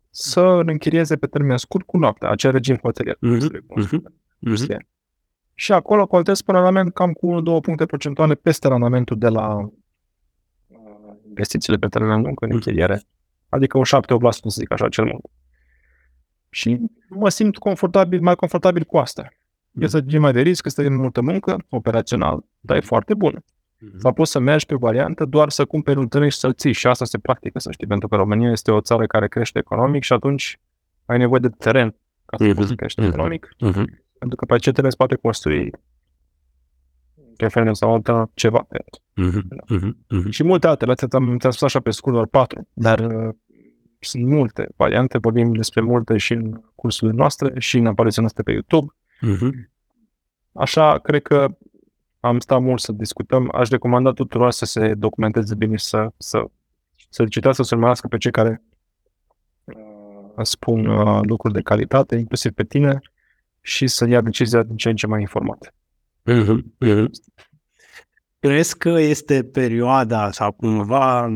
să 0.10 0.42
închirieze 0.66 1.16
pe 1.18 1.28
termen 1.28 1.58
scurt 1.58 1.86
cu 1.86 1.98
noaptea, 1.98 2.30
acel 2.30 2.52
regim 2.52 2.78
hotelier. 2.82 3.18
Mhm. 3.20 3.66
Mhm. 3.76 4.14
Mhm. 4.40 4.88
Și 5.54 5.72
acolo 5.72 6.08
contez 6.08 6.42
pe 6.42 6.52
randament 6.52 6.94
cam 6.94 7.12
cu 7.12 7.28
1-2 7.28 7.62
puncte 7.62 7.86
procentuale 7.86 8.36
peste 8.36 8.68
randamentul 8.68 9.18
de 9.18 9.28
la 9.28 9.56
uh, 9.56 9.70
investițiile 11.28 11.78
pe 11.78 11.88
termen 11.88 12.22
lung 12.22 12.42
în 12.42 12.52
închiriere. 12.52 13.02
Adică 13.50 13.78
un 13.78 13.84
7-8%, 13.84 14.30
să 14.30 14.60
zic 14.60 14.72
așa, 14.72 14.90
cel 14.90 15.04
mult. 15.06 15.26
Și 16.50 16.80
mă 17.10 17.30
simt 17.30 17.58
confortabil, 17.58 18.22
mai 18.22 18.36
confortabil 18.36 18.84
cu 18.84 18.98
asta. 18.98 19.30
E 19.80 19.88
să 19.88 20.04
mai 20.20 20.32
de 20.34 20.42
risc, 20.42 20.66
este 20.66 20.90
multă 20.90 21.22
muncă, 21.22 21.58
operațional, 21.70 22.46
dar 22.60 22.78
e 22.78 22.80
foarte 22.80 23.14
bună. 23.14 23.40
Mhm. 23.80 23.98
Sau 24.00 24.14
poți 24.14 24.32
să 24.32 24.40
mergi 24.40 24.66
pe 24.66 24.76
variantă 24.76 25.26
doar 25.26 25.50
să 25.50 25.66
cumperi 25.66 25.98
un 26.00 26.08
teren 26.08 26.30
și 26.30 26.38
să-l 26.38 26.54
ții. 26.54 26.74
Și 26.74 26.88
asta 26.88 27.06
se 27.06 27.18
practică, 27.18 27.60
să 27.60 27.72
știi, 27.72 27.88
pentru 27.88 28.08
că 28.08 28.16
România 28.16 28.52
este 28.52 28.72
o 28.72 28.82
țară 28.82 29.06
care 29.06 29.28
crește 29.28 29.60
economic 29.60 30.04
și 30.04 30.14
atunci 30.14 30.60
ai 31.06 31.18
nevoie 31.18 31.40
de 31.40 31.50
teren 31.50 31.96
ca 32.26 32.38
să 32.38 32.44
Mhm. 32.44 32.56
poți 32.56 32.68
să 32.68 32.76
crești 32.76 33.00
Mhm. 33.00 33.10
economic. 33.10 33.50
Mhm. 33.60 34.04
Pentru 34.20 34.38
că 34.38 34.46
pe 34.46 34.54
acel 34.54 34.74
teren 34.74 34.90
se 34.90 34.96
poate 34.96 35.16
construi 35.16 35.72
pe 37.38 37.48
fel 37.48 37.74
sau 37.74 37.94
alta 37.94 38.32
ceva 38.34 38.66
pe 38.70 38.78
el. 38.86 39.26
Mhm. 39.28 39.48
Mhm. 39.68 39.98
Mhm. 40.10 40.30
Și 40.30 40.44
multe 40.44 40.68
altele, 40.68 40.92
astea 40.92 41.08
ți-am, 41.08 41.24
ți-am 41.26 41.52
spus 41.52 41.62
așa 41.62 41.80
pe 41.80 41.92
scurt 41.92 42.16
doar 42.16 42.28
patru, 42.28 42.68
dar 42.74 43.00
uh, 43.00 43.34
sunt 44.00 44.26
multe 44.26 44.68
variante, 44.76 45.18
vorbim 45.18 45.54
despre 45.54 45.82
multe 45.82 46.18
și 46.18 46.34
în 46.34 46.62
cursurile 46.76 47.18
noastre 47.18 47.54
și 47.60 47.78
în 47.78 47.86
apariția 47.86 48.22
noastră 48.22 48.44
pe 48.44 48.52
YouTube. 48.52 48.94
Mhm. 49.22 49.70
Așa, 50.52 50.98
cred 51.00 51.22
că 51.22 51.58
am 52.20 52.40
stat 52.40 52.62
mult 52.62 52.80
să 52.80 52.92
discutăm. 52.92 53.50
Aș 53.54 53.70
recomanda 53.70 54.12
tuturor 54.12 54.52
să 54.52 54.66
se 54.66 54.94
documenteze 54.94 55.56
bine 55.56 55.76
și 55.76 55.86
să, 55.86 56.08
să, 56.18 56.46
să 57.10 57.26
citească, 57.26 57.64
să 57.64 57.74
urmărească 57.74 58.08
pe 58.08 58.18
cei 58.18 58.32
care 58.32 58.64
uh, 59.64 60.44
spun 60.44 60.86
uh, 60.86 61.20
lucruri 61.22 61.54
de 61.54 61.62
calitate, 61.62 62.16
inclusiv 62.16 62.52
pe 62.52 62.64
tine, 62.64 63.00
și 63.62 63.88
să 63.88 64.08
ia 64.08 64.22
decizia 64.22 64.64
din 64.64 64.76
ce 64.76 64.90
în 64.90 64.96
ce 64.96 65.08
mai 65.08 65.22
informate. 65.22 65.74
Mhm. 66.24 66.76
Mhm. 66.78 67.10
Crezi 68.40 68.78
că 68.78 68.90
este 68.90 69.44
perioada 69.44 70.32
sau 70.32 70.52
cumva 70.52 71.28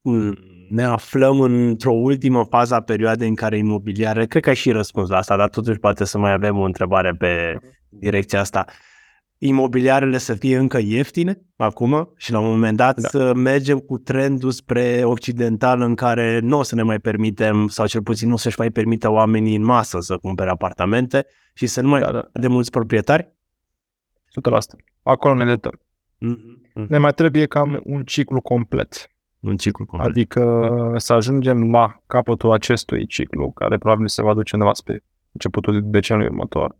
m, 0.00 0.38
ne 0.68 0.82
aflăm 0.84 1.40
într-o 1.40 1.92
ultimă 1.92 2.44
fază 2.50 2.74
a 2.74 2.80
perioadei 2.80 3.28
în 3.28 3.34
care 3.34 3.56
imobiliare, 3.58 4.26
cred 4.26 4.42
că 4.42 4.48
ai 4.48 4.54
și 4.54 4.70
răspuns 4.70 5.08
la 5.08 5.16
asta, 5.16 5.36
dar 5.36 5.48
totuși 5.48 5.78
poate 5.78 6.04
să 6.04 6.18
mai 6.18 6.32
avem 6.32 6.58
o 6.58 6.62
întrebare 6.64 7.12
pe 7.12 7.58
direcția 7.88 8.40
asta. 8.40 8.64
Imobiliarele 9.38 10.18
să 10.18 10.34
fie 10.34 10.56
încă 10.56 10.78
ieftine 10.78 11.40
acum 11.56 12.12
și 12.16 12.32
la 12.32 12.38
un 12.38 12.48
moment 12.50 12.76
dat 12.76 13.00
Da. 13.00 13.08
să 13.08 13.34
mergem 13.34 13.78
cu 13.78 13.98
trendul 13.98 14.50
spre 14.50 15.02
occidental 15.04 15.80
în 15.80 15.94
care 15.94 16.38
nu 16.38 16.58
o 16.58 16.62
să 16.62 16.74
ne 16.74 16.82
mai 16.82 16.98
permitem 16.98 17.68
sau 17.68 17.86
cel 17.86 18.02
puțin 18.02 18.28
nu 18.28 18.34
o 18.34 18.36
să-și 18.36 18.58
mai 18.58 18.70
permită 18.70 19.10
oamenii 19.10 19.56
în 19.56 19.64
masă 19.64 20.00
să 20.00 20.16
cumpere 20.16 20.50
apartamente 20.50 21.26
și 21.54 21.66
să 21.66 21.80
nu 21.80 21.88
mai 21.88 22.00
Da, 22.00 22.12
da, 22.12 22.28
de 22.32 22.46
mulți 22.46 22.70
proprietari? 22.70 23.32
100%. 24.40 24.76
Acolo 25.02 25.34
ne 25.34 25.56
dăm. 25.56 25.80
Mm-hmm. 25.80 26.86
Ne 26.88 26.98
mai 26.98 27.12
trebuie 27.12 27.46
cam 27.46 27.80
un 27.84 28.04
ciclu 28.04 28.40
complet. 28.40 29.10
Un 29.46 29.56
ciclu 29.56 29.86
complet. 29.86 30.10
Adică 30.10 30.92
să 30.96 31.12
ajungem 31.12 31.70
la 31.70 32.00
capătul 32.06 32.52
acestui 32.52 33.06
ciclu, 33.06 33.50
care 33.50 33.78
probabil 33.78 34.08
se 34.08 34.22
va 34.22 34.34
duce 34.34 34.54
undeva 34.56 34.74
spre 34.74 35.02
începutul 35.32 35.80
deceniului 35.84 36.30
următor. 36.30 36.76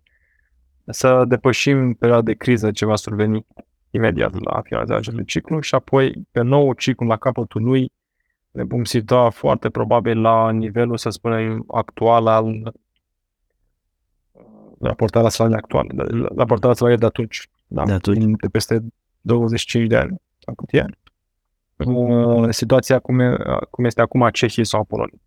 Să 0.86 1.24
depășim 1.28 1.94
perioada 1.94 2.22
de 2.22 2.34
criză 2.34 2.70
ce 2.70 2.84
va 2.86 2.96
surveni 2.96 3.46
imediat 3.90 4.40
la 4.44 4.60
finalizarea 4.60 4.98
acestui 5.00 5.24
ciclu 5.24 5.60
și 5.60 5.74
apoi 5.74 6.26
pe 6.30 6.42
nou 6.42 6.72
ciclu 6.72 7.06
la 7.06 7.16
capătul 7.16 7.62
lui 7.62 7.92
ne 8.50 8.64
vom 8.64 8.84
situa 8.84 9.30
foarte 9.30 9.70
probabil 9.70 10.20
la 10.20 10.50
nivelul, 10.50 10.96
să 10.96 11.10
spunem, 11.10 11.64
actual 11.68 12.26
al 12.26 12.44
uh, 12.46 12.72
raportarea 14.80 15.28
salariului 15.28 15.62
actual, 15.64 15.86
de- 15.94 16.16
la- 16.16 16.28
raportarea 16.36 16.74
salariului 16.76 16.98
de 16.98 17.06
atunci, 17.06 17.48
da, 17.66 17.84
De 17.84 17.92
atunci. 17.92 18.18
din- 18.18 18.36
de 18.40 18.48
peste 18.48 18.84
25 19.20 19.88
de 19.88 19.96
ani, 19.96 20.16
sau 20.38 20.54
cât 20.54 20.68
e 20.72 20.80
ani. 20.80 20.98
Uh, 21.76 22.48
situația 22.50 22.98
cum, 22.98 23.18
e, 23.20 23.36
cum 23.70 23.84
este 23.84 24.00
acum 24.00 24.22
a 24.22 24.30
Cehiei 24.30 24.66
sau 24.66 24.80
a 24.80 24.84
Poloniei. 24.84 25.20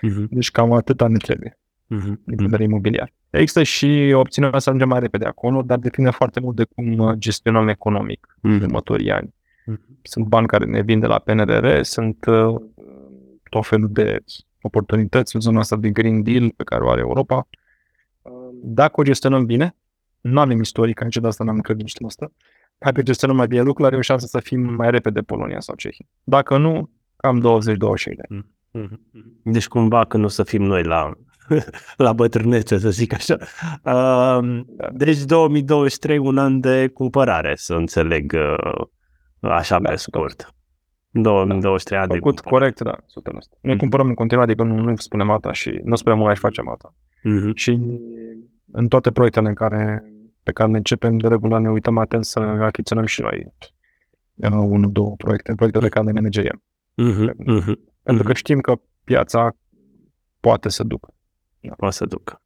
Mhm, 0.00 0.28
Deci 0.30 0.50
cam 0.50 0.72
atâta 0.72 1.06
ne 1.08 1.16
trebuie 1.16 1.58
din 1.86 1.98
punct 1.98 2.20
de 2.24 2.42
vedere 2.44 2.62
imobiliar. 2.62 3.12
Există 3.30 3.62
și 3.62 4.12
opțiunea 4.14 4.58
să 4.58 4.68
ajungem 4.68 4.88
mai 4.88 5.00
repede 5.00 5.24
acolo, 5.24 5.62
dar 5.62 5.78
depinde 5.78 6.10
foarte 6.10 6.40
mult 6.40 6.56
de 6.56 6.64
cum 6.74 6.98
uh, 6.98 7.14
gestionăm 7.18 7.68
economic 7.68 8.38
în 8.42 8.60
următorii 8.60 9.10
ani. 9.10 9.34
Sunt 10.02 10.26
bani 10.26 10.46
care 10.46 10.64
ne 10.64 10.82
vin 10.82 11.00
de 11.00 11.06
la 11.06 11.18
PNRR, 11.18 11.80
sunt 11.82 12.24
uh, 12.26 12.54
tot 13.50 13.66
felul 13.66 13.88
de 13.92 14.18
oportunități 14.62 15.34
în 15.34 15.40
zona 15.40 15.58
asta 15.58 15.76
de 15.76 15.90
Green 15.90 16.22
Deal 16.22 16.50
pe 16.56 16.64
care 16.64 16.84
o 16.84 16.90
are 16.90 17.00
Europa. 17.00 17.48
Uh, 18.22 18.32
Dacă 18.52 19.00
o 19.00 19.04
gestionăm 19.04 19.46
bine, 19.46 19.76
nu 20.20 20.40
avem 20.40 20.60
istoric 20.60 21.02
aici, 21.02 21.16
de 21.16 21.26
asta 21.26 21.44
n-am 21.44 21.54
încredere 21.54 21.88
în 22.00 22.08
știința 22.78 22.90
asta, 22.90 22.90
dacă 22.90 23.02
gestionăm 23.02 23.36
mai 23.36 23.46
bine 23.46 23.60
lucrurile, 23.60 23.86
are 23.86 23.96
o 23.96 24.00
șansă 24.00 24.26
să 24.26 24.40
fim 24.40 24.60
mai 24.74 24.90
repede 24.90 25.20
Polonia 25.20 25.60
sau 25.60 25.74
Cehia. 25.74 26.06
Dacă 26.24 26.56
nu, 26.58 26.90
cam 27.16 27.40
20-25 27.40 27.40
de 28.16 28.22
ani. 28.28 28.46
Deci 29.42 29.68
cumva 29.68 30.04
când 30.04 30.24
o 30.24 30.28
să 30.28 30.42
fim 30.42 30.62
noi 30.62 30.82
la, 30.82 31.12
la 31.96 32.12
bătrânețe, 32.12 32.78
să 32.78 32.90
zic 32.90 33.12
așa. 33.14 33.36
Uh, 33.84 34.60
deci 34.92 35.24
2023, 35.24 36.18
un 36.18 36.38
an 36.38 36.60
de 36.60 36.88
cumpărare, 36.88 37.52
să 37.56 37.74
înțeleg 37.74 38.32
uh, 38.36 38.86
așa 39.40 39.78
Da, 39.80 39.88
pe 39.90 39.96
scurt. 39.96 40.52
2023 41.10 41.98
ani 41.98 42.08
de 42.08 42.14
Făcut 42.14 42.40
cumpărare. 42.40 42.72
corect, 42.74 42.80
da, 42.80 43.04
100%. 43.06 43.58
Noi 43.60 43.72
Mhm. 43.72 43.78
cumpărăm 43.80 44.06
în 44.08 44.14
continuare, 44.14 44.50
adică 44.50 44.66
nu, 44.68 44.82
nu 44.82 44.96
spunem 44.96 45.30
asta 45.30 45.52
și 45.52 45.80
nu 45.84 45.94
spunem 45.96 46.18
mai 46.18 46.34
și 46.34 46.40
facem 46.40 46.68
asta. 46.68 46.94
Mhm. 47.22 47.54
Și 47.54 47.78
în 48.72 48.88
toate 48.88 49.10
proiectele 49.10 49.48
în 49.48 49.54
care, 49.54 50.12
pe 50.48 50.54
care 50.54 50.70
ne 50.70 50.76
începem, 50.76 51.18
de 51.18 51.28
regulă 51.28 51.58
ne 51.58 51.70
uităm 51.70 51.98
atent 51.98 52.24
să 52.24 52.38
achiziționăm 52.40 53.04
și 53.04 53.20
noi 53.20 53.52
uh, 54.34 54.50
unul, 54.50 54.92
două 54.92 55.14
proiecte, 55.16 55.54
proiecte 55.54 55.78
pe 55.78 55.88
care 55.88 56.06
le 56.06 56.12
manageriem. 56.12 56.62
Mhm. 56.94 57.34
Mhm. 57.36 57.78
Pentru 58.02 58.24
că 58.24 58.32
știm 58.32 58.60
că 58.60 58.74
piața 59.04 59.56
poate 60.40 60.68
să 60.68 60.82
ducă. 60.82 61.14
o 61.76 61.90
să 61.90 62.04
ducă. 62.04 62.42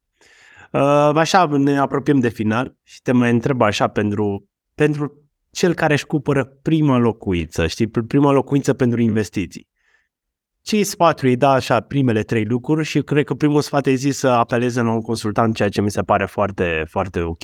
Uh, 0.71 1.11
așa, 1.15 1.45
ne 1.45 1.77
apropiem 1.77 2.19
de 2.19 2.29
final 2.29 2.75
și 2.83 3.01
te 3.01 3.11
mai 3.11 3.31
întreb 3.31 3.61
așa 3.61 3.87
pentru, 3.87 4.49
pentru 4.75 5.29
cel 5.51 5.73
care 5.73 5.93
își 5.93 6.05
cumpără 6.05 6.45
prima 6.45 6.97
locuință, 6.97 7.67
știi, 7.67 7.87
prima 7.87 8.31
locuință 8.31 8.73
pentru 8.73 9.01
investiții. 9.01 9.67
Ce 10.61 10.83
sfatul 10.83 11.27
îi 11.27 11.35
da 11.37 11.51
așa 11.51 11.79
primele 11.79 12.23
trei 12.23 12.45
lucruri 12.45 12.85
și 12.85 13.01
cred 13.01 13.25
că 13.25 13.33
primul 13.33 13.61
sfat 13.61 13.85
e 13.85 13.93
zis 13.93 14.17
să 14.17 14.27
apeleze 14.27 14.81
la 14.81 14.91
un 14.91 15.01
consultant, 15.01 15.55
ceea 15.55 15.69
ce 15.69 15.81
mi 15.81 15.91
se 15.91 16.01
pare 16.01 16.25
foarte, 16.25 16.85
foarte 16.87 17.19
ok. 17.19 17.43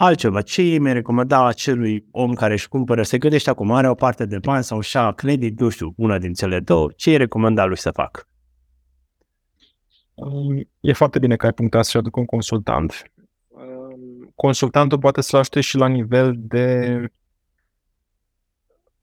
Altceva, 0.00 0.42
ce 0.42 0.60
îi 0.60 0.78
mi 0.78 0.92
recomanda 0.92 1.46
acelui 1.46 2.06
om 2.10 2.34
care 2.34 2.52
își 2.52 2.68
cumpără, 2.68 3.02
se 3.02 3.18
gândește 3.18 3.50
acum, 3.50 3.70
are 3.70 3.88
o 3.88 3.94
parte 3.94 4.26
de 4.26 4.38
bani 4.38 4.64
sau 4.64 4.80
și 4.80 4.98
credit, 5.16 5.60
nu 5.60 5.68
știu, 5.68 5.92
una 5.96 6.18
din 6.18 6.32
cele 6.32 6.60
două, 6.60 6.90
ce 6.96 7.10
îi 7.10 7.16
recomanda 7.16 7.64
lui 7.64 7.76
să 7.76 7.90
facă? 7.90 8.28
Um, 10.14 10.68
E 10.80 10.92
foarte 10.92 11.18
bine 11.18 11.36
că 11.36 11.46
ai 11.46 11.52
punctat 11.52 11.84
să 11.84 11.98
aduc 11.98 12.16
un 12.16 12.24
consultant. 12.24 13.12
Um, 13.48 14.32
Consultantul 14.34 14.98
poate 14.98 15.20
să 15.20 15.36
ajute 15.36 15.60
și 15.60 15.76
la 15.76 15.86
nivel 15.86 16.34
de 16.36 16.98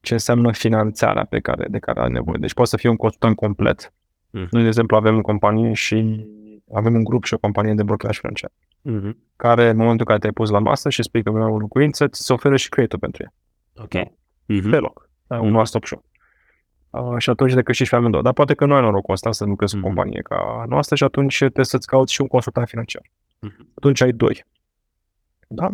ce 0.01 0.13
înseamnă 0.13 0.51
finanțarea 0.51 1.25
pe 1.25 1.39
care, 1.39 1.67
de 1.69 1.79
care 1.79 1.99
are 1.99 2.09
nevoie. 2.09 2.37
Deci 2.39 2.53
poate 2.53 2.69
să 2.69 2.77
fie 2.77 2.89
un 2.89 2.95
consultant 2.95 3.35
complet. 3.35 3.93
Mhm. 4.29 4.47
Noi, 4.51 4.61
de 4.61 4.67
exemplu, 4.67 4.95
avem 4.95 5.17
o 5.17 5.21
companie 5.21 5.73
și 5.73 6.25
avem 6.73 6.93
un 6.93 7.03
grup 7.03 7.23
și 7.23 7.33
o 7.33 7.37
companie 7.37 7.73
de 7.73 7.83
brocaj 7.83 8.19
financiar, 8.19 8.51
Mhm. 8.85 9.17
care 9.35 9.69
în 9.69 9.75
momentul 9.77 9.99
în 9.99 10.05
care 10.05 10.19
te-ai 10.19 10.31
pus 10.33 10.49
la 10.49 10.59
masă 10.59 10.89
și 10.89 11.03
spui 11.03 11.23
că 11.23 11.31
vreau 11.31 11.53
o 11.53 11.57
locuință, 11.59 12.07
ți 12.07 12.23
se 12.25 12.33
oferă 12.33 12.55
și 12.55 12.69
creditul 12.69 12.99
pentru 12.99 13.23
ea, 13.23 13.33
Ok. 13.83 13.93
Mhm. 14.45 14.69
pe 14.69 14.77
loc. 14.77 15.09
Da, 15.27 15.39
un 15.39 15.55
one-stop 15.55 15.85
shop. 15.85 16.03
Uh, 16.89 17.15
și 17.17 17.29
atunci 17.29 17.53
de 17.53 17.61
câștigi 17.61 17.89
pe 17.89 17.95
amândouă. 17.95 18.23
Dar 18.23 18.33
poate 18.33 18.53
că 18.53 18.65
nu 18.65 18.73
ai 18.73 18.81
norocul 18.81 19.13
ăsta 19.13 19.31
să 19.31 19.45
lucrezi 19.45 19.73
cu 19.73 19.79
o 19.79 19.87
Mhm. 19.87 19.95
companie 19.95 20.21
ca 20.21 20.65
noastră 20.67 20.95
și 20.95 21.03
atunci 21.03 21.37
trebuie 21.37 21.65
să-ți 21.65 21.87
cauți 21.87 22.13
și 22.13 22.21
un 22.21 22.27
consultant 22.27 22.67
financiar. 22.67 23.01
Mhm. 23.39 23.69
Atunci 23.75 24.01
ai 24.01 24.11
doi. 24.11 24.45
Da? 25.47 25.71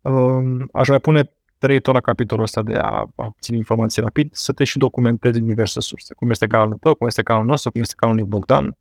Um, 0.00 0.68
aș 0.72 0.88
mai 0.88 1.00
pune 1.00 1.30
trei 1.58 1.80
tot 1.80 1.94
la 1.94 2.00
capitolul 2.00 2.44
ăsta 2.44 2.62
de 2.62 2.74
a 2.74 3.04
obține 3.14 3.56
informații 3.56 4.02
rapid, 4.02 4.28
să 4.34 4.52
te 4.52 4.64
și 4.64 4.78
documentezi 4.78 5.38
din 5.38 5.46
diverse 5.48 5.80
surse. 5.80 6.14
Cum 6.14 6.30
este 6.30 6.46
canalul 6.46 6.76
tău, 6.80 6.94
cum 6.94 7.06
este 7.06 7.22
canalul 7.22 7.48
nostru, 7.48 7.70
cum 7.70 7.80
este 7.80 7.94
canalul 7.96 8.20
lui 8.22 8.30
Bogdan, 8.30 8.76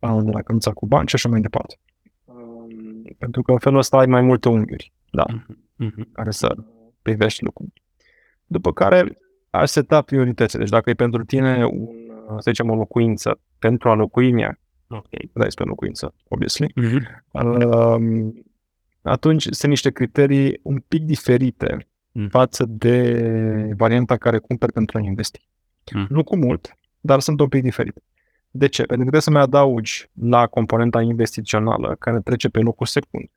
canalul 0.00 0.24
de 0.24 0.30
la 0.30 0.42
Cănuța 0.42 0.70
cu 0.70 0.86
bani 0.86 1.08
și 1.08 1.14
așa 1.14 1.28
mai 1.28 1.40
departe. 1.40 1.78
Um, 3.22 3.30
pentru 3.30 3.42
că 3.42 3.52
în 3.52 3.58
felul 3.58 3.78
ăsta 3.78 3.96
ai 3.98 4.06
mai 4.06 4.20
multe 4.22 4.48
unghiuri 4.48 4.92
da, 5.10 5.24
Mhm. 5.76 6.12
care 6.12 6.30
să 6.30 6.54
privești 7.02 7.44
lucruri. 7.44 7.72
După 8.46 8.72
care 8.72 9.18
aș 9.50 9.70
seta 9.70 10.02
prioritățile. 10.02 10.60
Deci 10.60 10.70
dacă 10.70 10.90
e 10.90 10.94
pentru 10.94 11.24
tine, 11.24 11.64
un, 11.64 11.88
să 12.38 12.50
zicem, 12.50 12.70
o 12.70 12.74
locuință 12.74 13.40
pentru 13.58 13.88
a 13.88 13.94
locui 13.94 14.30
în 14.30 14.38
ea, 14.38 14.58
ok, 14.88 15.08
da, 15.32 15.46
este 15.46 15.62
locuință, 15.62 16.14
obviously, 16.28 16.72
Mhm. 16.74 17.24
um, 17.32 18.44
atunci 19.02 19.42
sunt 19.50 19.70
niște 19.70 19.90
criterii 19.90 20.60
un 20.62 20.78
pic 20.88 21.02
diferite 21.02 21.86
Mm. 22.14 22.28
față 22.28 22.64
de 22.68 23.72
varianta 23.76 24.16
care 24.16 24.38
cumperi 24.38 24.72
pentru 24.72 24.98
a 24.98 25.00
investi. 25.00 25.48
Mm. 25.94 26.06
Nu 26.08 26.24
cu 26.24 26.36
mult, 26.36 26.78
dar 27.00 27.20
sunt 27.20 27.40
un 27.40 27.48
pic 27.48 27.62
diferite. 27.62 28.02
De 28.54 28.66
ce? 28.66 28.82
Pentru 28.82 29.04
că 29.04 29.10
trebuie 29.10 29.20
să 29.20 29.30
mai 29.30 29.42
adaugi 29.42 30.10
la 30.20 30.46
componenta 30.46 31.02
investițională, 31.02 31.96
care 31.98 32.20
trece 32.20 32.48
pe 32.48 32.60
locul 32.60 32.86
secund, 32.86 33.30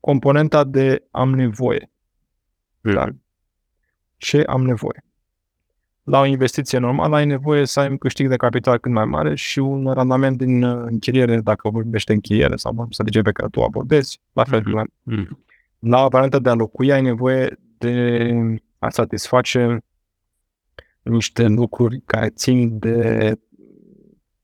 componenta 0.00 0.64
de 0.64 1.04
am 1.10 1.34
nevoie. 1.34 1.90
Da? 2.80 3.08
Ce 4.16 4.42
am 4.42 4.64
nevoie? 4.64 5.04
La 6.02 6.20
o 6.20 6.24
investiție 6.24 6.78
normală 6.78 7.16
ai 7.16 7.26
nevoie 7.26 7.64
să 7.66 7.80
ai 7.80 7.88
un 7.88 7.98
câștig 7.98 8.28
de 8.28 8.36
capital 8.36 8.78
cât 8.78 8.92
mai 8.92 9.04
mare 9.04 9.34
și 9.34 9.58
un 9.58 9.92
randament 9.92 10.36
din 10.36 10.62
uh, 10.62 10.82
închiriere, 10.86 11.40
dacă 11.40 11.70
vorbește 11.70 12.12
închiriere 12.12 12.56
sau 12.56 12.86
strategie 12.90 13.22
pe 13.22 13.32
care 13.32 13.48
tu 13.48 13.60
o 13.60 13.64
abordezi, 13.64 14.20
la 14.32 14.44
fel. 14.44 14.62
Mhm. 14.66 14.80
Mm-hmm. 14.80 15.16
Mhm. 15.16 15.44
La 15.78 16.08
varianta 16.08 16.38
de 16.38 16.48
a 16.48 16.54
locui 16.54 16.92
ai 16.92 17.02
nevoie 17.02 17.58
de 17.78 18.56
a 18.78 18.88
satisface 18.88 19.84
niște 21.02 21.46
lucruri 21.46 22.02
care 22.04 22.28
țin 22.28 22.78
de 22.78 23.38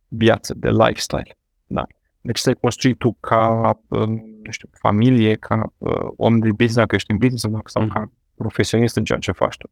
viață, 0.08 0.54
de 0.56 0.70
lifestyle. 0.70 1.36
Da. 1.66 1.86
Deci 2.20 2.38
să-i 2.38 2.54
construi 2.54 2.94
tu 2.94 3.16
ca, 3.20 3.78
um, 3.88 4.10
nu 4.42 4.50
știu, 4.50 4.68
familie, 4.72 5.34
ca 5.34 5.72
uh, 5.78 6.08
om 6.16 6.38
de 6.38 6.48
business, 6.48 6.74
dacă 6.74 6.94
ești 6.94 7.10
în 7.10 7.16
business 7.16 7.42
sau- 7.42 7.60
sau 7.64 7.82
Mhm. 7.82 7.92
ca 7.92 8.12
profesionist 8.34 8.96
în 8.96 9.04
ceea 9.04 9.18
ce 9.18 9.32
faci 9.32 9.56
tu. 9.56 9.70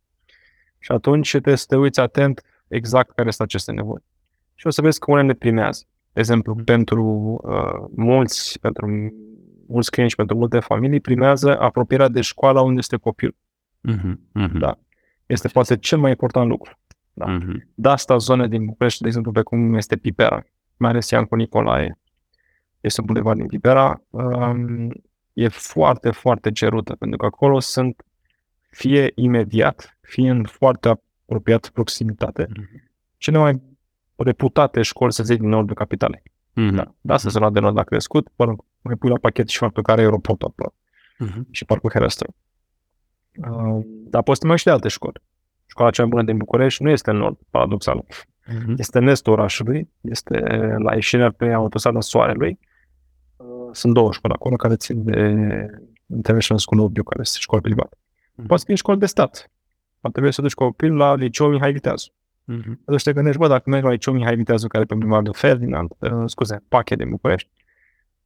Și 0.79 0.93
atunci 0.93 1.31
trebuie 1.31 1.57
să 1.57 1.65
te 1.69 1.77
uiți 1.77 2.01
atent 2.01 2.43
exact 2.69 3.15
care 3.15 3.31
sunt 3.31 3.49
aceste 3.49 3.73
nevoi. 3.73 4.01
Și 4.55 4.67
o 4.67 4.71
să 4.71 4.81
vezi 4.83 4.99
că 4.99 5.11
unele 5.11 5.27
le 5.27 5.35
primează. 5.35 5.85
De 6.13 6.21
exemplu, 6.21 6.55
pentru 6.65 7.05
uh, 7.43 7.89
mulți, 7.97 8.61
pentru 8.61 9.13
mulți 9.67 9.91
clienți, 9.91 10.17
pentru 10.17 10.37
multe 10.37 10.61
familii, 10.61 11.01
primează 11.01 11.59
apropierea 11.61 12.09
de 12.09 12.21
școala 12.21 12.61
unde 12.61 12.79
este 12.79 12.97
copilul. 12.97 13.37
Mhm. 13.81 14.21
Mhm. 14.33 14.59
Da. 14.59 14.79
Este 15.27 15.49
poate 15.49 15.77
cel 15.77 15.99
mai 15.99 16.11
important 16.11 16.49
lucru. 16.49 16.79
Da. 17.17 17.27
Mhm. 17.27 17.67
De 17.75 17.89
asta 17.89 18.17
zone 18.17 18.49
din 18.49 18.65
București, 18.65 19.01
de 19.03 19.07
exemplu, 19.07 19.33
pe 19.33 19.43
cum 19.43 19.75
este 19.75 19.97
Pipera, 19.97 20.43
mai 20.77 20.91
ales 20.91 21.11
Iancu 21.11 21.35
Nicolae, 21.35 21.99
este 22.81 23.01
un 23.01 23.07
bulevard 23.07 23.39
din 23.39 23.47
Pipera, 23.47 24.03
um, 24.11 24.91
e 25.33 25.49
foarte, 25.49 26.11
foarte 26.11 26.53
cerută, 26.53 26.95
pentru 26.95 27.19
că 27.19 27.27
acolo 27.27 27.61
sunt 27.61 28.05
fie 28.71 29.13
imediat, 29.15 29.99
fie 30.01 30.31
în 30.31 30.45
foarte 30.45 30.89
apropiat 30.89 31.69
proximitate, 31.69 32.47
Mhm. 32.57 32.91
cele 33.17 33.39
mai 33.39 33.63
reputate 34.17 34.83
școli, 34.83 35.13
să 35.13 35.23
zic, 35.23 35.41
din 35.41 35.49
nordul 35.49 35.75
capitalei. 35.75 36.23
Mhm. 36.53 36.75
Da. 36.75 36.95
De 37.01 37.13
asta 37.13 37.31
se 37.31 37.39
lua 37.39 37.51
de 37.51 37.61
nord 37.61 37.77
la 37.77 37.83
crescut, 37.83 38.29
până 38.37 38.57
mai 38.81 38.95
pui 38.97 39.09
la 39.11 39.19
pachet 39.19 39.49
și 39.49 39.59
faptul 39.59 39.83
că 39.83 39.91
are 39.91 40.01
aeroportul 40.01 40.49
acolo 40.49 40.75
Mhm. 41.19 41.47
și 41.51 41.65
parcul 41.65 41.91
Herăstrău. 41.91 42.35
Uh, 43.37 43.85
dar 43.87 44.23
poți 44.23 44.41
să 44.41 44.47
mai 44.47 44.59
și 44.59 44.65
de 44.65 44.71
alte 44.71 44.89
școli. 44.89 45.21
Școala 45.75 45.91
cea 45.91 46.03
mai 46.03 46.11
bună 46.11 46.23
din 46.23 46.37
București 46.37 46.83
nu 46.83 46.91
este 46.91 47.11
în 47.11 47.17
nord, 47.17 47.37
paradoxal. 47.51 48.05
Mhm. 48.47 48.75
Este 48.79 48.99
în 48.99 49.07
estul 49.07 49.33
orașului, 49.33 49.91
este 50.01 50.39
la 50.79 50.95
ieșirea 50.95 51.31
pe 51.31 51.53
autostrada 51.53 52.01
Soarelui. 52.01 52.59
Uh, 53.37 53.47
Sunt 53.73 53.95
două 53.95 54.13
școli 54.13 54.33
acolo 54.33 54.57
care 54.57 54.77
țin 54.77 55.05
de 55.05 55.19
International 56.07 56.59
School 56.63 56.81
of 56.81 56.91
View, 56.93 57.05
care 57.05 57.21
este 57.21 57.37
școală 57.41 57.63
privată. 57.63 57.97
Mhm. 58.35 58.47
Poate 58.47 58.63
fi 58.67 58.75
școli 58.75 58.99
de 58.99 59.07
stat. 59.07 59.51
Ar 60.01 60.11
trebui 60.11 60.33
să 60.33 60.41
duci 60.43 60.55
copil 60.55 60.97
la 60.97 61.15
liceu 61.15 61.49
Mihai 61.49 61.73
Viteazu. 61.73 62.13
Mhm. 62.45 62.81
Atunci 62.85 63.03
te 63.03 63.13
gândești, 63.13 63.39
bă, 63.39 63.49
dacă 63.49 63.71
mergi 63.71 63.85
la 63.85 63.91
liceu 63.91 64.15
Mihai 64.15 64.37
Viteazu, 64.37 64.67
care 64.67 64.83
e 64.83 64.87
pe 64.87 64.95
Bulevardul 64.95 65.35
Ferdinand, 65.35 65.91
uh, 65.99 66.11
scuze, 66.27 66.63
Pache 66.69 66.95
din 66.95 67.11
București, 67.11 67.51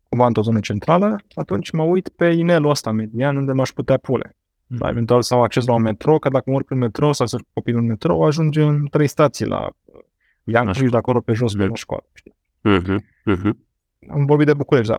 cumva 0.08 0.26
într-o 0.26 0.42
zonă 0.42 0.60
centrală, 0.60 1.16
atunci 1.34 1.70
mă 1.70 1.82
uit 1.82 2.08
pe 2.08 2.26
inelul 2.26 2.70
ăsta 2.70 2.90
median 2.90 3.36
unde 3.36 3.52
m-aș 3.52 3.70
putea 3.70 3.96
pune. 3.96 4.36
Mhm. 4.68 4.78
Da, 4.80 4.88
eventual 4.88 5.22
să 5.22 5.34
am 5.34 5.40
acces 5.40 5.66
la 5.66 5.74
un 5.74 5.82
metrou, 5.82 6.18
că 6.18 6.28
dacă 6.28 6.50
mă 6.50 6.56
urc 6.56 6.66
prin 6.66 6.78
metrou 6.78 7.12
sau 7.12 7.26
să 7.26 7.36
urc 7.36 7.46
copilul 7.52 7.80
în 7.80 7.86
metrou, 7.86 8.22
ajunge 8.24 8.62
în 8.62 8.86
trei 8.90 9.06
stații 9.06 9.46
la 9.46 9.66
uh, 9.84 10.00
Iancu 10.44 10.70
Așa. 10.70 10.82
și 10.84 10.90
de 10.90 10.96
acolo 10.96 11.20
pe 11.20 11.32
jos 11.32 11.54
pe 11.54 11.66
la 11.66 11.74
școală. 11.74 12.04
Știi? 12.12 12.34
Mhm. 12.62 13.04
Mhm. 13.24 13.66
Am 14.10 14.24
vorbit 14.24 14.46
de 14.46 14.54
București, 14.54 14.90
da. 14.90 14.98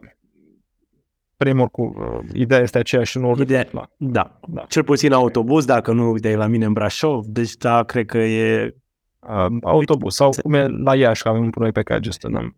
Primul 1.38 1.68
cu 1.68 1.82
uh, 1.82 2.20
ideea 2.34 2.60
este 2.60 2.78
aceeași 2.78 3.18
în 3.18 3.24
orice 3.24 3.42
Ideea- 3.44 3.68
la. 3.72 3.90
Da. 3.98 4.40
Da. 4.48 4.62
Cel 4.62 4.84
puțin 4.84 5.12
autobuz, 5.14 5.66
dacă 5.66 5.92
nu, 5.92 6.12
uite, 6.12 6.30
e 6.30 6.36
la 6.36 6.48
mine 6.48 6.66
în 6.66 6.74
Brașov, 6.74 7.26
deci 7.26 7.54
da, 7.56 7.84
cred 7.84 8.06
că 8.06 8.18
e... 8.18 8.76
Uh, 9.20 9.58
autobuz 9.64 10.14
sau 10.16 10.30
cum 10.42 10.54
e 10.54 10.68
la 10.68 10.96
Iași, 10.96 11.22
că 11.24 11.30
avem 11.30 11.42
un 11.44 11.50
proiect 11.50 11.76
pe 11.76 11.84
care 11.84 12.00
gestionăm 12.00 12.56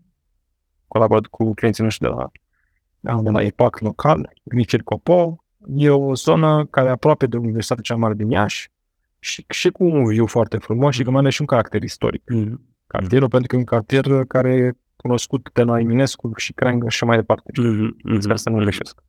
colaborat 0.88 1.26
cu 1.26 1.54
clienții 1.54 1.84
noștri 1.84 2.08
de 2.10 2.14
la, 2.16 3.22
de 3.22 3.30
la 3.30 3.42
EPAC 3.42 3.80
local, 3.80 4.34
Micil 4.44 4.82
Copo. 4.82 5.44
E 5.68 5.90
o 5.90 6.14
zonă 6.16 6.66
care 6.66 6.88
e 6.88 6.92
aproape 6.92 7.26
de 7.26 7.38
Universitatea 7.38 7.84
cea 7.84 7.96
mare 7.96 8.14
din 8.14 8.30
Iași 8.30 8.72
și, 9.20 9.46
și 9.50 9.70
cu 9.70 9.84
un 9.84 10.06
view 10.06 10.26
foarte 10.26 10.58
frumos 10.58 10.96
și 10.96 11.04
că 11.04 11.12
mai 11.12 11.20
are 11.20 11.30
și 11.30 11.42
un 11.42 11.48
caracter 11.48 11.84
istoric. 11.84 12.24
Mhm. 12.30 12.70
Cartierul, 12.88 13.28
pentru 13.28 13.48
că 13.48 13.56
e 13.56 13.60
un 13.60 13.66
cartier 13.66 14.26
care 14.28 14.54
e 14.54 14.72
cunoscut 14.96 15.50
de 15.54 15.64
la 15.64 15.80
Eminescu 15.80 16.32
și 16.36 16.54
Creangă 16.54 16.90
și 16.90 17.04
mai 17.04 17.16
departe. 17.16 17.52
Mhm. 17.56 17.98
Mhm. 18.04 18.20
Sper 18.20 18.38
să 18.38 18.50
nu 18.50 18.58
greșesc. 18.58 19.00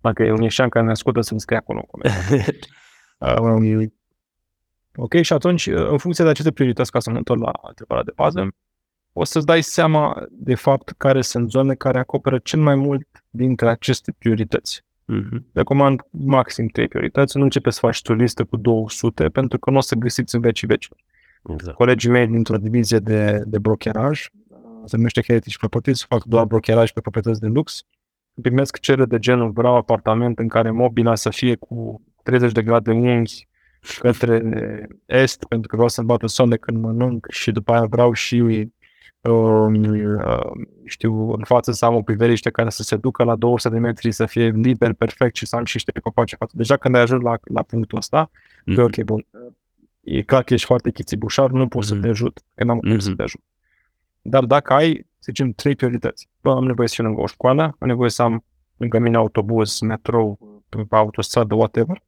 Dacă 0.00 0.22
e 0.22 0.32
un 0.32 0.42
ieșean 0.42 0.68
care 0.68 0.84
ne 0.84 0.90
ascultă 0.90 1.20
să-mi 1.20 1.40
scrie 1.40 1.58
acolo. 1.58 1.78
în 1.78 1.86
comentarii. 1.90 2.58
Um, 3.38 3.92
ok, 4.94 5.20
și 5.20 5.32
atunci, 5.32 5.66
în 5.66 5.98
funcție 5.98 6.24
de 6.24 6.30
aceste 6.30 6.52
priorități, 6.52 6.90
ca 6.90 6.98
să 6.98 7.10
mă 7.10 7.16
întorc 7.16 7.40
la 7.40 7.50
întrebarea 7.68 8.04
de 8.04 8.12
bază, 8.16 8.48
o 9.12 9.24
să-ți 9.24 9.46
dai 9.46 9.62
seama 9.62 10.26
de 10.30 10.54
fapt 10.54 10.94
care 10.96 11.22
sunt 11.22 11.50
zone 11.50 11.74
care 11.74 11.98
acoperă 11.98 12.38
cel 12.38 12.60
mai 12.60 12.74
mult 12.74 13.06
dintre 13.30 13.68
aceste 13.68 14.14
priorități. 14.18 14.84
Mhm. 15.10 15.46
Recomand 15.52 16.00
maxim 16.10 16.66
3 16.66 16.88
priorități, 16.88 17.36
nu 17.36 17.42
începe 17.42 17.70
să 17.70 17.78
faci 17.80 18.02
tu 18.02 18.12
o 18.12 18.14
listă 18.14 18.44
cu 18.44 18.56
200, 18.56 19.28
pentru 19.28 19.58
că 19.58 19.70
nu 19.70 19.76
o 19.76 19.80
să 19.80 19.94
găsiți 19.94 20.34
în 20.34 20.40
vecii 20.40 20.66
vecilor. 20.66 20.98
Exact. 21.48 21.76
Colegii 21.76 22.10
mei 22.10 22.26
dintr-o 22.26 22.56
divizie 22.56 22.98
de, 22.98 23.42
de 23.46 23.58
brokeraj, 23.58 24.26
se 24.84 24.96
numește 24.96 25.22
Heritage 25.26 25.56
Properties, 25.58 26.04
fac 26.04 26.24
doar 26.24 26.44
brokeraj 26.44 26.90
pe 26.90 27.00
proprietăți 27.00 27.40
de 27.40 27.46
lux, 27.46 27.84
primesc 28.42 28.78
cereri 28.78 29.08
de 29.08 29.18
genul 29.18 29.50
vreau 29.50 29.76
apartament 29.76 30.38
în 30.38 30.48
care 30.48 30.70
mobila 30.70 31.14
să 31.14 31.30
fie 31.30 31.54
cu 31.54 32.02
30 32.22 32.52
de 32.52 32.62
grade 32.62 32.90
unghi 32.90 33.48
către 33.98 34.42
est, 35.06 35.44
pentru 35.44 35.68
că 35.68 35.74
vreau 35.74 35.88
să-mi 35.88 36.06
bată 36.06 36.26
soane 36.26 36.56
când 36.56 36.76
mănânc 36.76 37.26
și 37.30 37.50
după 37.50 37.72
aia 37.72 37.84
vreau 37.84 38.12
și 38.12 38.34
um, 38.34 38.48
uh, 38.48 38.66
știu, 40.84 41.30
în 41.32 41.44
față 41.44 41.72
să 41.72 41.84
am 41.84 41.94
o 41.94 42.02
priveliște 42.02 42.50
care 42.50 42.70
să 42.70 42.82
se 42.82 42.96
ducă 42.96 43.24
la 43.24 43.36
200 43.36 43.74
de 43.74 43.78
metri, 43.80 44.12
să 44.12 44.26
fie 44.26 44.48
liber, 44.48 44.92
perfect 44.92 45.36
și 45.36 45.46
să 45.46 45.56
am 45.56 45.64
și 45.64 45.72
niște 45.74 46.00
copaci 46.00 46.32
în 46.32 46.38
față. 46.38 46.52
Deja 46.56 46.76
când 46.76 46.94
ai 46.94 47.00
ajuns 47.00 47.22
la, 47.22 47.38
la 47.44 47.62
punctul 47.62 47.98
ăsta, 47.98 48.30
Mhm. 48.64 48.74
mm-hmm. 48.80 48.84
ok, 48.84 49.04
bun, 49.04 49.26
e 50.00 50.22
clar 50.22 50.42
că 50.42 50.54
ești 50.54 50.66
foarte 50.66 50.90
chițibușar, 50.90 51.50
nu 51.50 51.68
pot 51.68 51.84
să 51.84 51.92
Mhm. 51.94 52.02
te 52.02 52.08
ajut, 52.08 52.40
că 52.54 52.64
n-am 52.64 52.78
cum 52.78 52.98
să 52.98 53.08
Mhm. 53.08 53.16
te 53.16 53.22
ajut. 53.22 53.40
Dar 54.22 54.44
dacă 54.44 54.72
ai, 54.72 54.94
să 54.94 55.26
zicem, 55.32 55.50
trei 55.52 55.74
priorități, 55.76 56.28
bă, 56.40 56.50
am 56.50 56.64
nevoie 56.64 56.88
să 56.88 56.94
fiu 56.94 57.04
lângă 57.04 57.20
o 57.20 57.26
școală, 57.26 57.76
am 57.78 57.88
nevoie 57.88 58.10
să 58.10 58.22
am 58.22 58.44
lângă 58.76 58.98
mine 58.98 59.16
autobuz, 59.16 59.78
metrou, 59.80 60.38
pe 60.68 60.82
pe 60.88 60.96
autostradă, 60.96 61.54
whatever, 61.54 62.02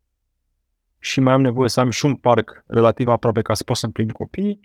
și 0.98 1.20
mai 1.20 1.32
am 1.32 1.40
nevoie 1.40 1.68
să 1.68 1.80
am 1.80 1.90
și 1.90 2.04
un 2.04 2.14
parc 2.14 2.64
relativ 2.66 3.08
aproape 3.08 3.42
ca 3.42 3.54
să 3.54 3.64
pot 3.64 3.76
să-mi 3.76 3.92
prind 3.92 4.12
copiii, 4.12 4.60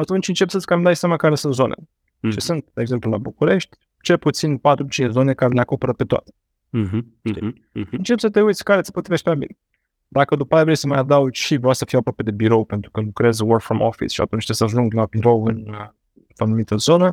atunci 0.00 0.28
încep 0.28 0.48
să-ți 0.48 0.66
cam 0.66 0.82
dai 0.82 0.96
seama 0.96 1.16
care 1.16 1.34
sunt 1.34 1.54
zonele. 1.54 1.88
Mhm. 2.20 2.32
Și 2.32 2.40
sunt, 2.40 2.64
de 2.74 2.80
exemplu, 2.80 3.10
la 3.10 3.18
București, 3.18 3.76
cel 4.02 4.18
puțin 4.18 4.58
4-5 4.58 5.08
zone 5.10 5.34
care 5.34 5.52
le 5.52 5.60
acoperă 5.60 5.92
pe 5.92 6.04
toate. 6.04 6.32
Mhm. 6.70 7.14
Mhm. 7.22 7.54
Mhm. 7.72 7.88
Încep 7.90 8.18
să 8.18 8.30
te 8.30 8.40
uiți 8.40 8.64
care 8.64 8.80
ți 8.80 8.92
potrivește 8.92 9.28
mai 9.28 9.38
bine. 9.38 9.58
Dacă 10.08 10.36
după 10.36 10.54
aia 10.54 10.64
vrei 10.64 10.76
să 10.76 10.86
mai 10.86 10.98
adaugi 10.98 11.42
și 11.42 11.56
vreau 11.56 11.72
să 11.72 11.84
fiu 11.84 11.98
aproape 11.98 12.22
de 12.22 12.30
birou 12.30 12.64
pentru 12.64 12.90
că 12.90 13.00
lucrez 13.00 13.38
work 13.40 13.62
from 13.62 13.80
office 13.80 14.14
și 14.14 14.20
atunci 14.20 14.44
trebuie 14.44 14.68
să 14.68 14.76
ajung 14.76 14.92
la 14.92 15.04
birou 15.04 15.44
în 15.44 15.56
uh, 15.68 15.88
o 16.38 16.44
anumită 16.44 16.76
zonă, 16.76 17.08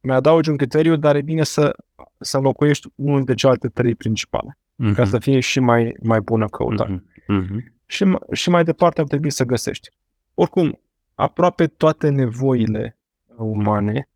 mai 0.00 0.16
adaugi 0.16 0.50
un 0.50 0.56
criteriu, 0.56 0.96
dar 0.96 1.16
e 1.16 1.20
bine 1.22 1.42
să, 1.42 1.76
să 2.18 2.38
locuiești 2.38 2.88
unul 2.94 3.16
dintre 3.16 3.34
celelalte 3.34 3.68
trei 3.68 3.94
principale, 3.94 4.58
Mhm. 4.76 4.94
ca 4.94 5.04
să 5.04 5.18
fie 5.18 5.40
și 5.40 5.60
mai, 5.60 5.94
mai 6.02 6.20
bună 6.20 6.46
căutare. 6.48 7.04
Mhm. 7.26 7.34
Mhm. 7.36 7.72
Și, 7.86 8.04
m- 8.04 8.32
și 8.32 8.50
mai 8.50 8.64
departe 8.64 9.00
ar 9.00 9.06
trebui 9.06 9.30
să 9.30 9.44
găsești. 9.44 9.88
Oricum, 10.34 10.80
aproape 11.22 11.66
toate 11.66 12.08
nevoile 12.08 12.98
umane 13.36 14.08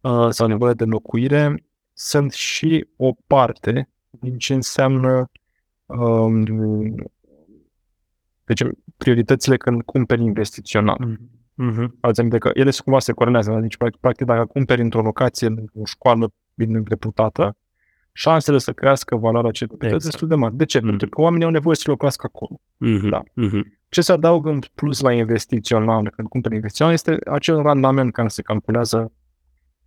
uh, 0.00 0.28
sau 0.28 0.46
nevoile 0.46 0.74
de 0.74 0.84
locuire 0.84 1.64
sunt 1.92 2.32
și 2.32 2.86
o 2.96 3.12
parte 3.26 3.88
din 4.10 4.38
ce 4.38 4.54
înseamnă 4.54 5.30
um, 5.86 6.44
deci, 8.44 8.62
prioritățile 8.96 9.56
când 9.56 9.82
cumperi 9.82 10.22
investițional. 10.22 11.18
Mhm. 11.54 11.96
Ați 12.00 12.20
aminte 12.20 12.38
că 12.38 12.50
ele 12.54 12.70
cumva 12.84 12.98
se 12.98 13.12
corelează. 13.12 13.58
Deci, 13.60 13.76
practic, 13.76 14.00
practic, 14.00 14.26
dacă 14.26 14.44
cumperi 14.44 14.80
într-o 14.80 15.02
locație, 15.02 15.46
într-o 15.46 15.84
școală 15.84 16.32
bine 16.54 16.82
reputată, 16.84 17.56
șansele 18.12 18.58
să 18.58 18.72
crească 18.72 19.16
valoarea 19.16 19.48
acelei 19.48 19.68
proprietăți 19.68 20.06
Exact. 20.06 20.20
destul 20.20 20.28
de 20.28 20.44
mari. 20.44 20.56
De 20.56 20.64
ce? 20.64 20.78
Mhm. 20.78 20.88
Pentru 20.88 21.08
că 21.08 21.20
oamenii 21.20 21.44
au 21.44 21.50
nevoie 21.50 21.76
să 21.76 21.84
locuiască 21.86 22.28
acolo. 22.32 22.60
Mhm, 22.76 23.08
Da. 23.08 23.22
mhm, 23.34 23.78
Ce 23.92 24.00
se 24.00 24.12
adaugă 24.12 24.50
în 24.50 24.58
plus 24.74 25.00
la 25.00 25.12
investițional, 25.12 26.10
când 26.16 26.28
cumperi 26.28 26.54
investițional, 26.54 26.94
este 26.94 27.18
acel 27.30 27.62
randament 27.62 28.12
care 28.12 28.28
se 28.28 28.42
calculează 28.42 29.12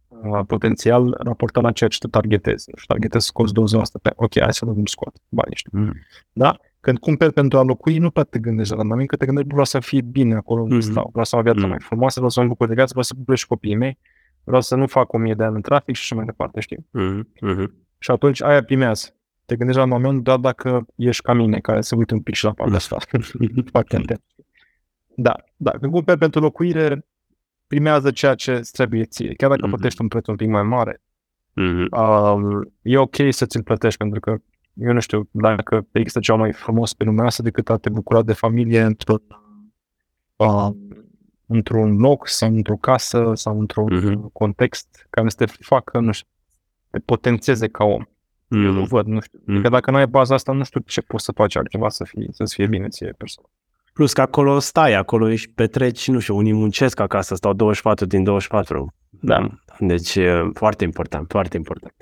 uh, 0.07 0.39
potențial 0.47 1.17
raportat 1.23 1.63
la 1.63 1.71
ceea 1.71 1.89
ce 1.89 1.97
te 1.97 2.07
targetezi. 2.07 2.69
Nu 2.71 2.77
știu, 2.77 2.93
targetezi 2.93 3.25
scoți 3.25 3.53
20% 3.53 4.01
pe, 4.01 4.11
ok, 4.15 4.39
hai 4.39 4.53
să 4.53 4.65
nu 4.65 4.81
scot 4.85 5.15
banii 5.29 5.51
ăștia. 5.53 5.71
mhm. 5.81 5.95
Da? 6.33 6.57
Când 6.79 6.97
cumperi 6.97 7.33
pentru 7.33 7.57
a 7.57 7.61
locui, 7.61 7.97
nu 7.97 8.09
prea 8.11 8.23
te 8.23 8.39
gândești 8.39 8.71
la 8.71 8.77
randament, 8.77 9.07
că 9.07 9.15
te 9.15 9.25
gândești, 9.25 9.49
vreau 9.49 9.65
să 9.65 9.79
fie 9.79 10.01
bine 10.01 10.35
acolo 10.35 10.61
unde 10.61 10.75
Mhm. 10.75 10.83
stau, 10.91 11.07
vreau 11.09 11.25
să 11.25 11.35
am 11.35 11.41
o 11.41 11.43
viață 11.43 11.59
Mhm. 11.59 11.69
mai 11.69 11.79
frumoasă, 11.79 12.13
vreau 12.15 12.29
să 12.29 12.41
mă 12.41 12.47
bucur 12.47 12.67
de 12.67 12.73
viață, 12.73 12.89
vreau 12.89 13.03
să 13.03 13.13
bucur 13.17 13.37
și 13.37 13.47
copiii 13.47 13.75
mei, 13.75 13.97
vreau 14.43 14.61
să 14.61 14.75
nu 14.75 14.87
fac 14.87 15.13
o 15.13 15.17
mie 15.17 15.33
de 15.33 15.43
ani 15.43 15.55
în 15.55 15.61
trafic 15.61 15.95
și 15.95 16.01
așa 16.01 16.15
mai 16.15 16.25
departe, 16.25 16.59
știi? 16.59 16.87
Mhm, 16.91 17.27
mhm. 17.41 17.73
Și 17.99 18.11
atunci 18.11 18.41
aia 18.41 18.63
primează. 18.63 19.07
Te 19.45 19.55
gândești 19.55 19.81
la 19.81 19.87
moment 19.87 20.23
doar 20.23 20.37
dacă 20.37 20.85
ești 20.95 21.21
ca 21.21 21.33
mine, 21.33 21.59
care 21.59 21.81
se 21.81 21.95
uită 21.95 22.13
un 22.13 22.21
pic 22.21 22.33
și 22.35 22.43
la 22.43 22.51
partea 22.53 22.75
asta. 22.75 22.97
Foarte 23.71 23.95
atent. 23.95 24.21
Da, 25.15 25.35
da. 25.55 25.71
Când 25.71 25.91
cumperi 25.91 26.17
pentru 26.19 26.39
locuire, 26.39 27.05
primează 27.67 28.11
ceea 28.11 28.35
ce 28.35 28.53
îți 28.53 28.71
trebuie 28.71 29.03
ție. 29.03 29.33
Chiar 29.33 29.49
dacă 29.49 29.61
Mhm. 29.65 29.69
plătești 29.75 30.01
un 30.01 30.07
preț 30.07 30.27
un 30.27 30.35
pic 30.35 30.47
mai 30.49 30.63
mare, 30.63 31.01
Mhm. 31.53 31.87
uh, 31.91 32.61
e 32.81 32.97
ok 32.97 33.15
să 33.29 33.45
ți-l 33.45 33.63
plătești, 33.63 33.97
pentru 33.97 34.19
că 34.19 34.37
eu 34.73 34.93
nu 34.93 34.99
știu 34.99 35.29
dacă 35.31 35.87
există 35.91 36.19
ceva 36.19 36.37
mai 36.37 36.53
frumos 36.53 36.93
pe 36.93 37.03
lumea 37.03 37.25
asta 37.25 37.43
decât 37.43 37.69
a 37.69 37.77
te 37.77 37.89
bucura 37.89 38.21
de 38.23 38.33
familie 38.33 38.81
într-un, 38.81 39.21
uh, 40.35 40.69
într-un 41.45 41.97
loc 41.97 42.27
sau 42.27 42.49
într-o 42.55 42.75
casă 42.75 43.31
sau 43.33 43.59
într-un 43.59 43.93
Mhm. 43.95 44.29
context 44.31 45.07
care 45.09 45.29
să 45.29 45.35
te 45.35 45.45
facă, 45.45 45.99
nu 45.99 46.11
știu, 46.11 46.27
te 46.89 46.99
potențeze 46.99 47.67
ca 47.67 47.83
om. 47.83 48.03
Eu 48.47 48.59
nu 48.59 48.79
Mhm. 48.79 48.87
văd, 48.87 49.05
nu 49.05 49.19
știu. 49.19 49.39
Mhm. 49.45 49.61
Că 49.61 49.69
dacă 49.69 49.91
nu 49.91 49.97
ai 49.97 50.07
baza 50.07 50.33
asta, 50.33 50.51
nu 50.51 50.63
știu 50.63 50.79
ce 50.85 51.01
poți 51.01 51.23
să 51.23 51.31
faci 51.31 51.55
altceva 51.55 51.89
să 51.89 52.03
fie, 52.03 52.27
să-ți 52.31 52.53
fie 52.55 52.67
bine 52.67 52.87
ție 52.87 53.13
personal. 53.17 53.49
Plus 53.93 54.13
că 54.13 54.21
acolo 54.21 54.59
stai, 54.59 54.93
acolo 54.93 55.29
ești 55.29 55.51
petreci, 55.55 56.07
nu 56.07 56.19
știu, 56.19 56.35
unii 56.35 56.53
muncesc 56.53 56.99
acasă, 56.99 57.35
stau 57.35 57.53
24 57.53 58.05
din 58.05 58.23
24. 58.23 58.93
Da. 59.09 59.47
Deci 59.79 60.15
e 60.15 60.49
foarte 60.53 60.83
important, 60.83 61.25
foarte 61.29 61.57
important. 61.57 61.93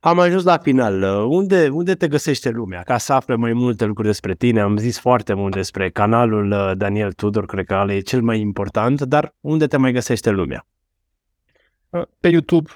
Am 0.00 0.18
ajuns 0.18 0.44
la 0.44 0.58
final. 0.58 1.02
Unde, 1.28 1.68
unde 1.68 1.94
te 1.94 2.08
găsește 2.08 2.50
lumea? 2.50 2.82
Ca 2.82 2.98
să 2.98 3.12
afle 3.12 3.34
mai 3.34 3.52
multe 3.52 3.84
lucruri 3.84 4.08
despre 4.08 4.34
tine. 4.34 4.60
Am 4.60 4.76
zis 4.76 4.98
foarte 4.98 5.34
mult 5.34 5.54
despre 5.54 5.90
canalul 5.90 6.50
uh, 6.50 6.72
Daniel 6.76 7.12
Tudor, 7.12 7.46
cred 7.46 7.64
că 7.66 7.74
ăla 7.74 7.94
e 7.94 8.00
cel 8.00 8.22
mai 8.22 8.40
important, 8.40 9.00
dar 9.00 9.34
unde 9.40 9.66
te 9.66 9.76
mai 9.76 9.92
găsește 9.92 10.30
lumea? 10.30 10.66
Pe 12.20 12.28
YouTube, 12.28 12.70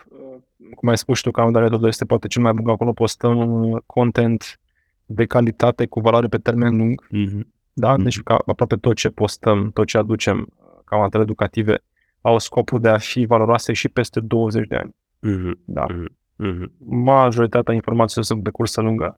cum 0.74 0.88
ai 0.88 0.98
spus 0.98 1.20
tu, 1.20 1.30
canalul 1.30 1.60
Daniel 1.60 1.86
este 1.86 2.04
poate 2.04 2.26
cel 2.26 2.42
mai 2.42 2.52
bun, 2.52 2.68
acolo 2.68 2.92
postăm 2.92 3.62
uh, 3.70 3.82
content 3.86 4.60
de 5.06 5.24
calitate 5.26 5.86
cu 5.86 6.00
valoare 6.00 6.26
pe 6.26 6.38
termen 6.38 6.76
lung, 6.76 7.06
Mm-hmm. 7.06 7.46
da? 7.72 7.92
Mhm. 7.92 8.02
Deci 8.02 8.20
ca 8.22 8.38
aproape 8.46 8.76
tot 8.76 8.96
ce 8.96 9.08
postăm, 9.08 9.70
tot 9.70 9.86
ce 9.86 9.98
aducem 9.98 10.38
uh, 10.38 10.66
ca 10.84 10.96
materiale 10.96 11.22
educative, 11.30 11.78
au 12.20 12.38
scopul 12.38 12.80
de 12.80 12.88
a 12.88 12.98
fi 12.98 13.24
valoroase 13.24 13.72
și 13.72 13.88
peste 13.88 14.20
20 14.20 14.66
de 14.66 14.76
ani. 14.76 14.94
Mm-hmm. 15.26 15.58
Da. 15.64 15.86
Mm-hmm. 15.86 16.70
Majoritatea 16.88 17.74
informațiilor 17.74 18.24
sunt 18.24 18.42
de 18.44 18.50
cursă 18.50 18.80
lungă. 18.80 19.14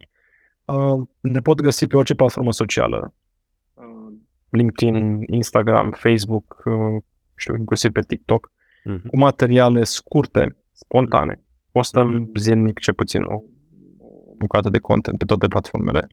Uh, 0.64 1.07
ne 1.20 1.40
pot 1.40 1.61
găsi 1.61 1.86
pe 1.86 1.96
orice 1.96 2.14
platformă 2.14 2.53
socială. 2.53 3.14
Uh, 3.74 4.12
LinkedIn, 4.51 5.22
Instagram, 5.26 5.90
Facebook, 5.90 6.62
uh, 6.64 7.03
știu, 7.34 7.57
inclusiv 7.57 7.90
pe 7.92 8.01
TikTok, 8.01 8.51
Mm-hmm. 8.80 9.09
cu 9.11 9.16
materiale 9.16 9.84
scurte, 9.84 10.57
spontane. 10.84 11.44
Postăm 11.72 12.30
zilnic 12.34 12.78
ce 12.78 12.92
puțin 12.92 13.22
o, 13.22 13.34
o 13.98 14.34
bucată 14.38 14.68
de 14.68 14.78
content 14.78 15.18
pe 15.18 15.24
toate 15.24 15.46
platformele. 15.46 16.06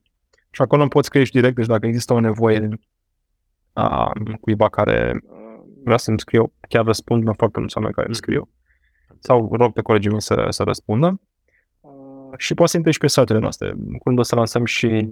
Și 0.52 0.62
acolo 0.62 0.82
îmi 0.82 0.90
poți 0.90 1.08
scrie 1.08 1.24
și 1.24 1.32
direct, 1.32 1.56
deci 1.56 1.66
dacă 1.66 1.86
există 1.86 2.14
o 2.14 2.20
nevoie 2.20 2.70
a 3.74 4.12
cuiva 4.42 4.70
care 4.70 5.22
uh, 5.24 5.38
vrea 5.84 5.98
să-mi 5.98 6.20
scriu, 6.20 6.54
chiar 6.70 6.86
răspund 6.86 7.26
la 7.26 7.34
foarte 7.34 7.60
mulți 7.60 7.78
oameni 7.78 7.94
care 7.94 8.08
îmi 8.08 8.16
scriu. 8.16 8.50
Sau 9.20 9.50
rog 9.56 9.74
pe 9.74 9.82
colegii 9.82 10.12
mei 10.12 10.22
să, 10.22 10.48
să 10.50 10.64
răspundă. 10.64 11.22
Uh, 11.82 12.34
Și 12.38 12.54
poți 12.54 12.72
să 12.72 12.78
intri 12.78 12.94
și 12.94 13.00
pe 13.00 13.08
site-urile 13.08 13.40
noastre. 13.40 13.76
Când 14.04 14.20
o 14.20 14.22
să 14.22 14.36
lansăm 14.36 14.66
și 14.66 15.10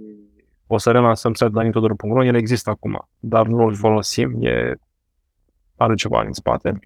o 0.66 0.78
să 0.78 0.90
relansăm 0.90 1.32
site-ul 1.32 1.52
danitodor.ro, 1.52 2.24
el 2.24 2.34
există 2.34 2.70
acum, 2.70 3.08
dar 3.18 3.46
nu 3.46 3.64
îl 3.64 3.74
folosim, 3.74 4.42
e, 4.42 4.74
are 5.76 5.94
ceva 5.94 6.22
în 6.22 6.32
spate. 6.32 6.78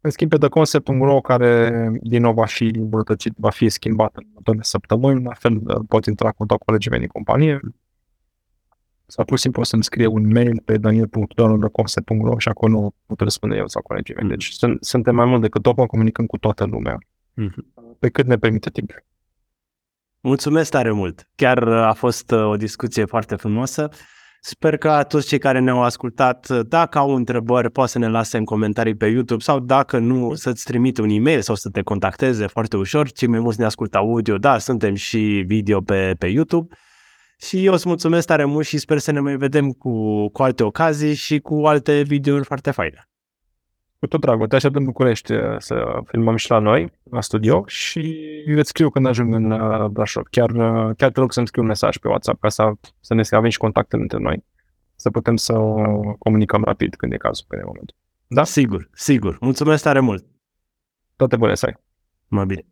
În 0.00 0.10
schimb, 0.10 0.30
pe 0.30 0.36
theconcept.ro, 0.36 1.20
care 1.20 1.90
din 2.02 2.22
nou 2.22 2.32
va 2.32 2.46
fi 2.46 2.64
îmbunătățit, 2.64 3.34
va 3.36 3.50
fi 3.50 3.68
schimbat 3.68 4.16
în 4.16 4.22
următoarele 4.28 4.64
săptămâni, 4.64 5.24
la 5.24 5.34
fel 5.34 5.60
uh, 5.64 5.80
pot 5.88 6.06
intra 6.06 6.26
în 6.26 6.34
contact 6.36 6.60
cu 6.60 6.66
colegii 6.66 6.90
mei 6.90 7.00
din 7.00 7.08
companie, 7.08 7.60
sau 9.06 9.24
pur 9.24 9.36
și 9.36 9.42
simplu 9.42 9.60
o 9.60 9.64
să-mi 9.64 9.84
scrie 9.84 10.06
un 10.06 10.32
mail 10.32 10.62
pe 10.64 10.78
daniel.tudor.concept.ro 10.78 12.38
și 12.38 12.48
acolo 12.48 12.92
pot 13.06 13.20
răspunde 13.20 13.56
eu 13.56 13.66
sau 13.66 13.82
colegii 13.82 14.14
mei. 14.14 14.28
Deci 14.28 14.48
sunt, 14.50 14.84
suntem 14.84 15.14
mai 15.14 15.26
mult 15.26 15.40
decât 15.40 15.66
open, 15.66 15.86
comunicăm 15.86 16.26
cu 16.26 16.38
toată 16.38 16.64
lumea, 16.64 16.98
Mm-hmm. 17.42 17.98
pe 17.98 18.08
cât 18.08 18.26
ne 18.26 18.38
permite 18.38 18.70
timp. 18.70 18.92
Mulțumesc 20.20 20.70
tare 20.70 20.90
mult! 20.90 21.28
Chiar 21.34 21.62
uh, 21.62 21.74
a 21.74 21.92
fost 21.92 22.30
uh, 22.30 22.44
o 22.44 22.56
discuție 22.56 23.04
foarte 23.04 23.36
frumoasă. 23.36 23.88
Sper 24.48 24.76
că 24.76 25.04
toți 25.08 25.26
cei 25.26 25.38
care 25.38 25.58
ne-au 25.58 25.82
ascultat, 25.82 26.48
uh, 26.48 26.60
dacă 26.68 26.98
au 26.98 27.14
întrebări, 27.14 27.70
poate 27.70 27.90
să 27.90 27.98
ne 27.98 28.08
lase 28.08 28.36
în 28.36 28.44
comentarii 28.44 28.96
pe 28.96 29.06
YouTube 29.06 29.42
sau 29.42 29.60
dacă 29.60 29.98
nu, 29.98 30.34
să-ți 30.34 30.64
trimite 30.64 31.02
un 31.02 31.08
e-mail 31.08 31.40
sau 31.40 31.54
să 31.54 31.68
te 31.68 31.82
contacteze 31.82 32.46
foarte 32.46 32.76
ușor. 32.76 33.10
Cei 33.10 33.28
mai 33.28 33.40
mulți 33.40 33.58
ne 33.60 33.64
ascultă 33.64 33.98
audio, 33.98 34.38
da, 34.38 34.58
suntem 34.58 34.94
și 34.94 35.44
video 35.46 35.80
pe, 35.80 36.14
pe 36.18 36.26
YouTube. 36.26 36.76
Și 37.38 37.64
eu 37.64 37.72
îți 37.72 37.88
mulțumesc 37.88 38.26
tare 38.26 38.44
mult 38.44 38.66
și 38.66 38.78
sper 38.78 38.98
să 38.98 39.12
ne 39.12 39.20
mai 39.20 39.36
vedem 39.36 39.70
cu, 39.70 40.28
cu 40.28 40.42
alte 40.42 40.62
ocazii 40.62 41.14
și 41.14 41.38
cu 41.38 41.54
alte 41.64 42.02
videouri 42.02 42.44
foarte 42.44 42.70
faine. 42.70 43.08
Cu 43.98 44.06
tot 44.06 44.20
dragul, 44.20 44.46
te 44.46 44.54
aștept 44.54 44.74
în 44.74 44.84
București 44.84 45.32
uh, 45.32 45.54
să 45.58 46.00
filmăm 46.04 46.36
și 46.36 46.50
la 46.50 46.58
noi, 46.58 46.92
la 47.10 47.20
studio 47.20 47.64
și 47.66 48.16
îți 48.46 48.68
scriu 48.68 48.90
când 48.90 49.06
ajung 49.06 49.34
în 49.34 49.50
uh, 49.50 49.86
Brașov. 49.86 50.24
Chiar, 50.30 50.50
uh, 50.50 50.96
chiar 50.96 51.10
te 51.10 51.20
rog 51.20 51.32
să-mi 51.32 51.46
scriu 51.46 51.62
un 51.62 51.68
mesaj 51.68 51.96
pe 51.96 52.08
WhatsApp 52.08 52.40
ca 52.40 52.48
să, 52.48 52.72
să 53.00 53.14
ne 53.14 53.22
avem 53.30 53.50
și 53.50 53.58
contacte 53.58 53.96
între 53.96 54.18
noi, 54.18 54.44
să 54.96 55.10
putem 55.10 55.36
să 55.36 55.58
uh, 55.58 56.14
comunicăm 56.18 56.64
rapid 56.64 56.94
când 56.94 57.12
e 57.12 57.16
cazul, 57.16 57.44
când 57.48 57.62
e 57.62 57.64
momentul. 57.64 57.96
Da? 58.26 58.44
Sigur, 58.44 58.88
sigur. 58.92 59.36
Mulțumesc 59.40 59.82
tare 59.82 60.00
mult! 60.00 60.26
Toate 61.16 61.36
bune 61.36 61.54
să 61.54 61.66
ai! 61.66 61.74
Mă 62.28 62.44
bine! 62.44 62.66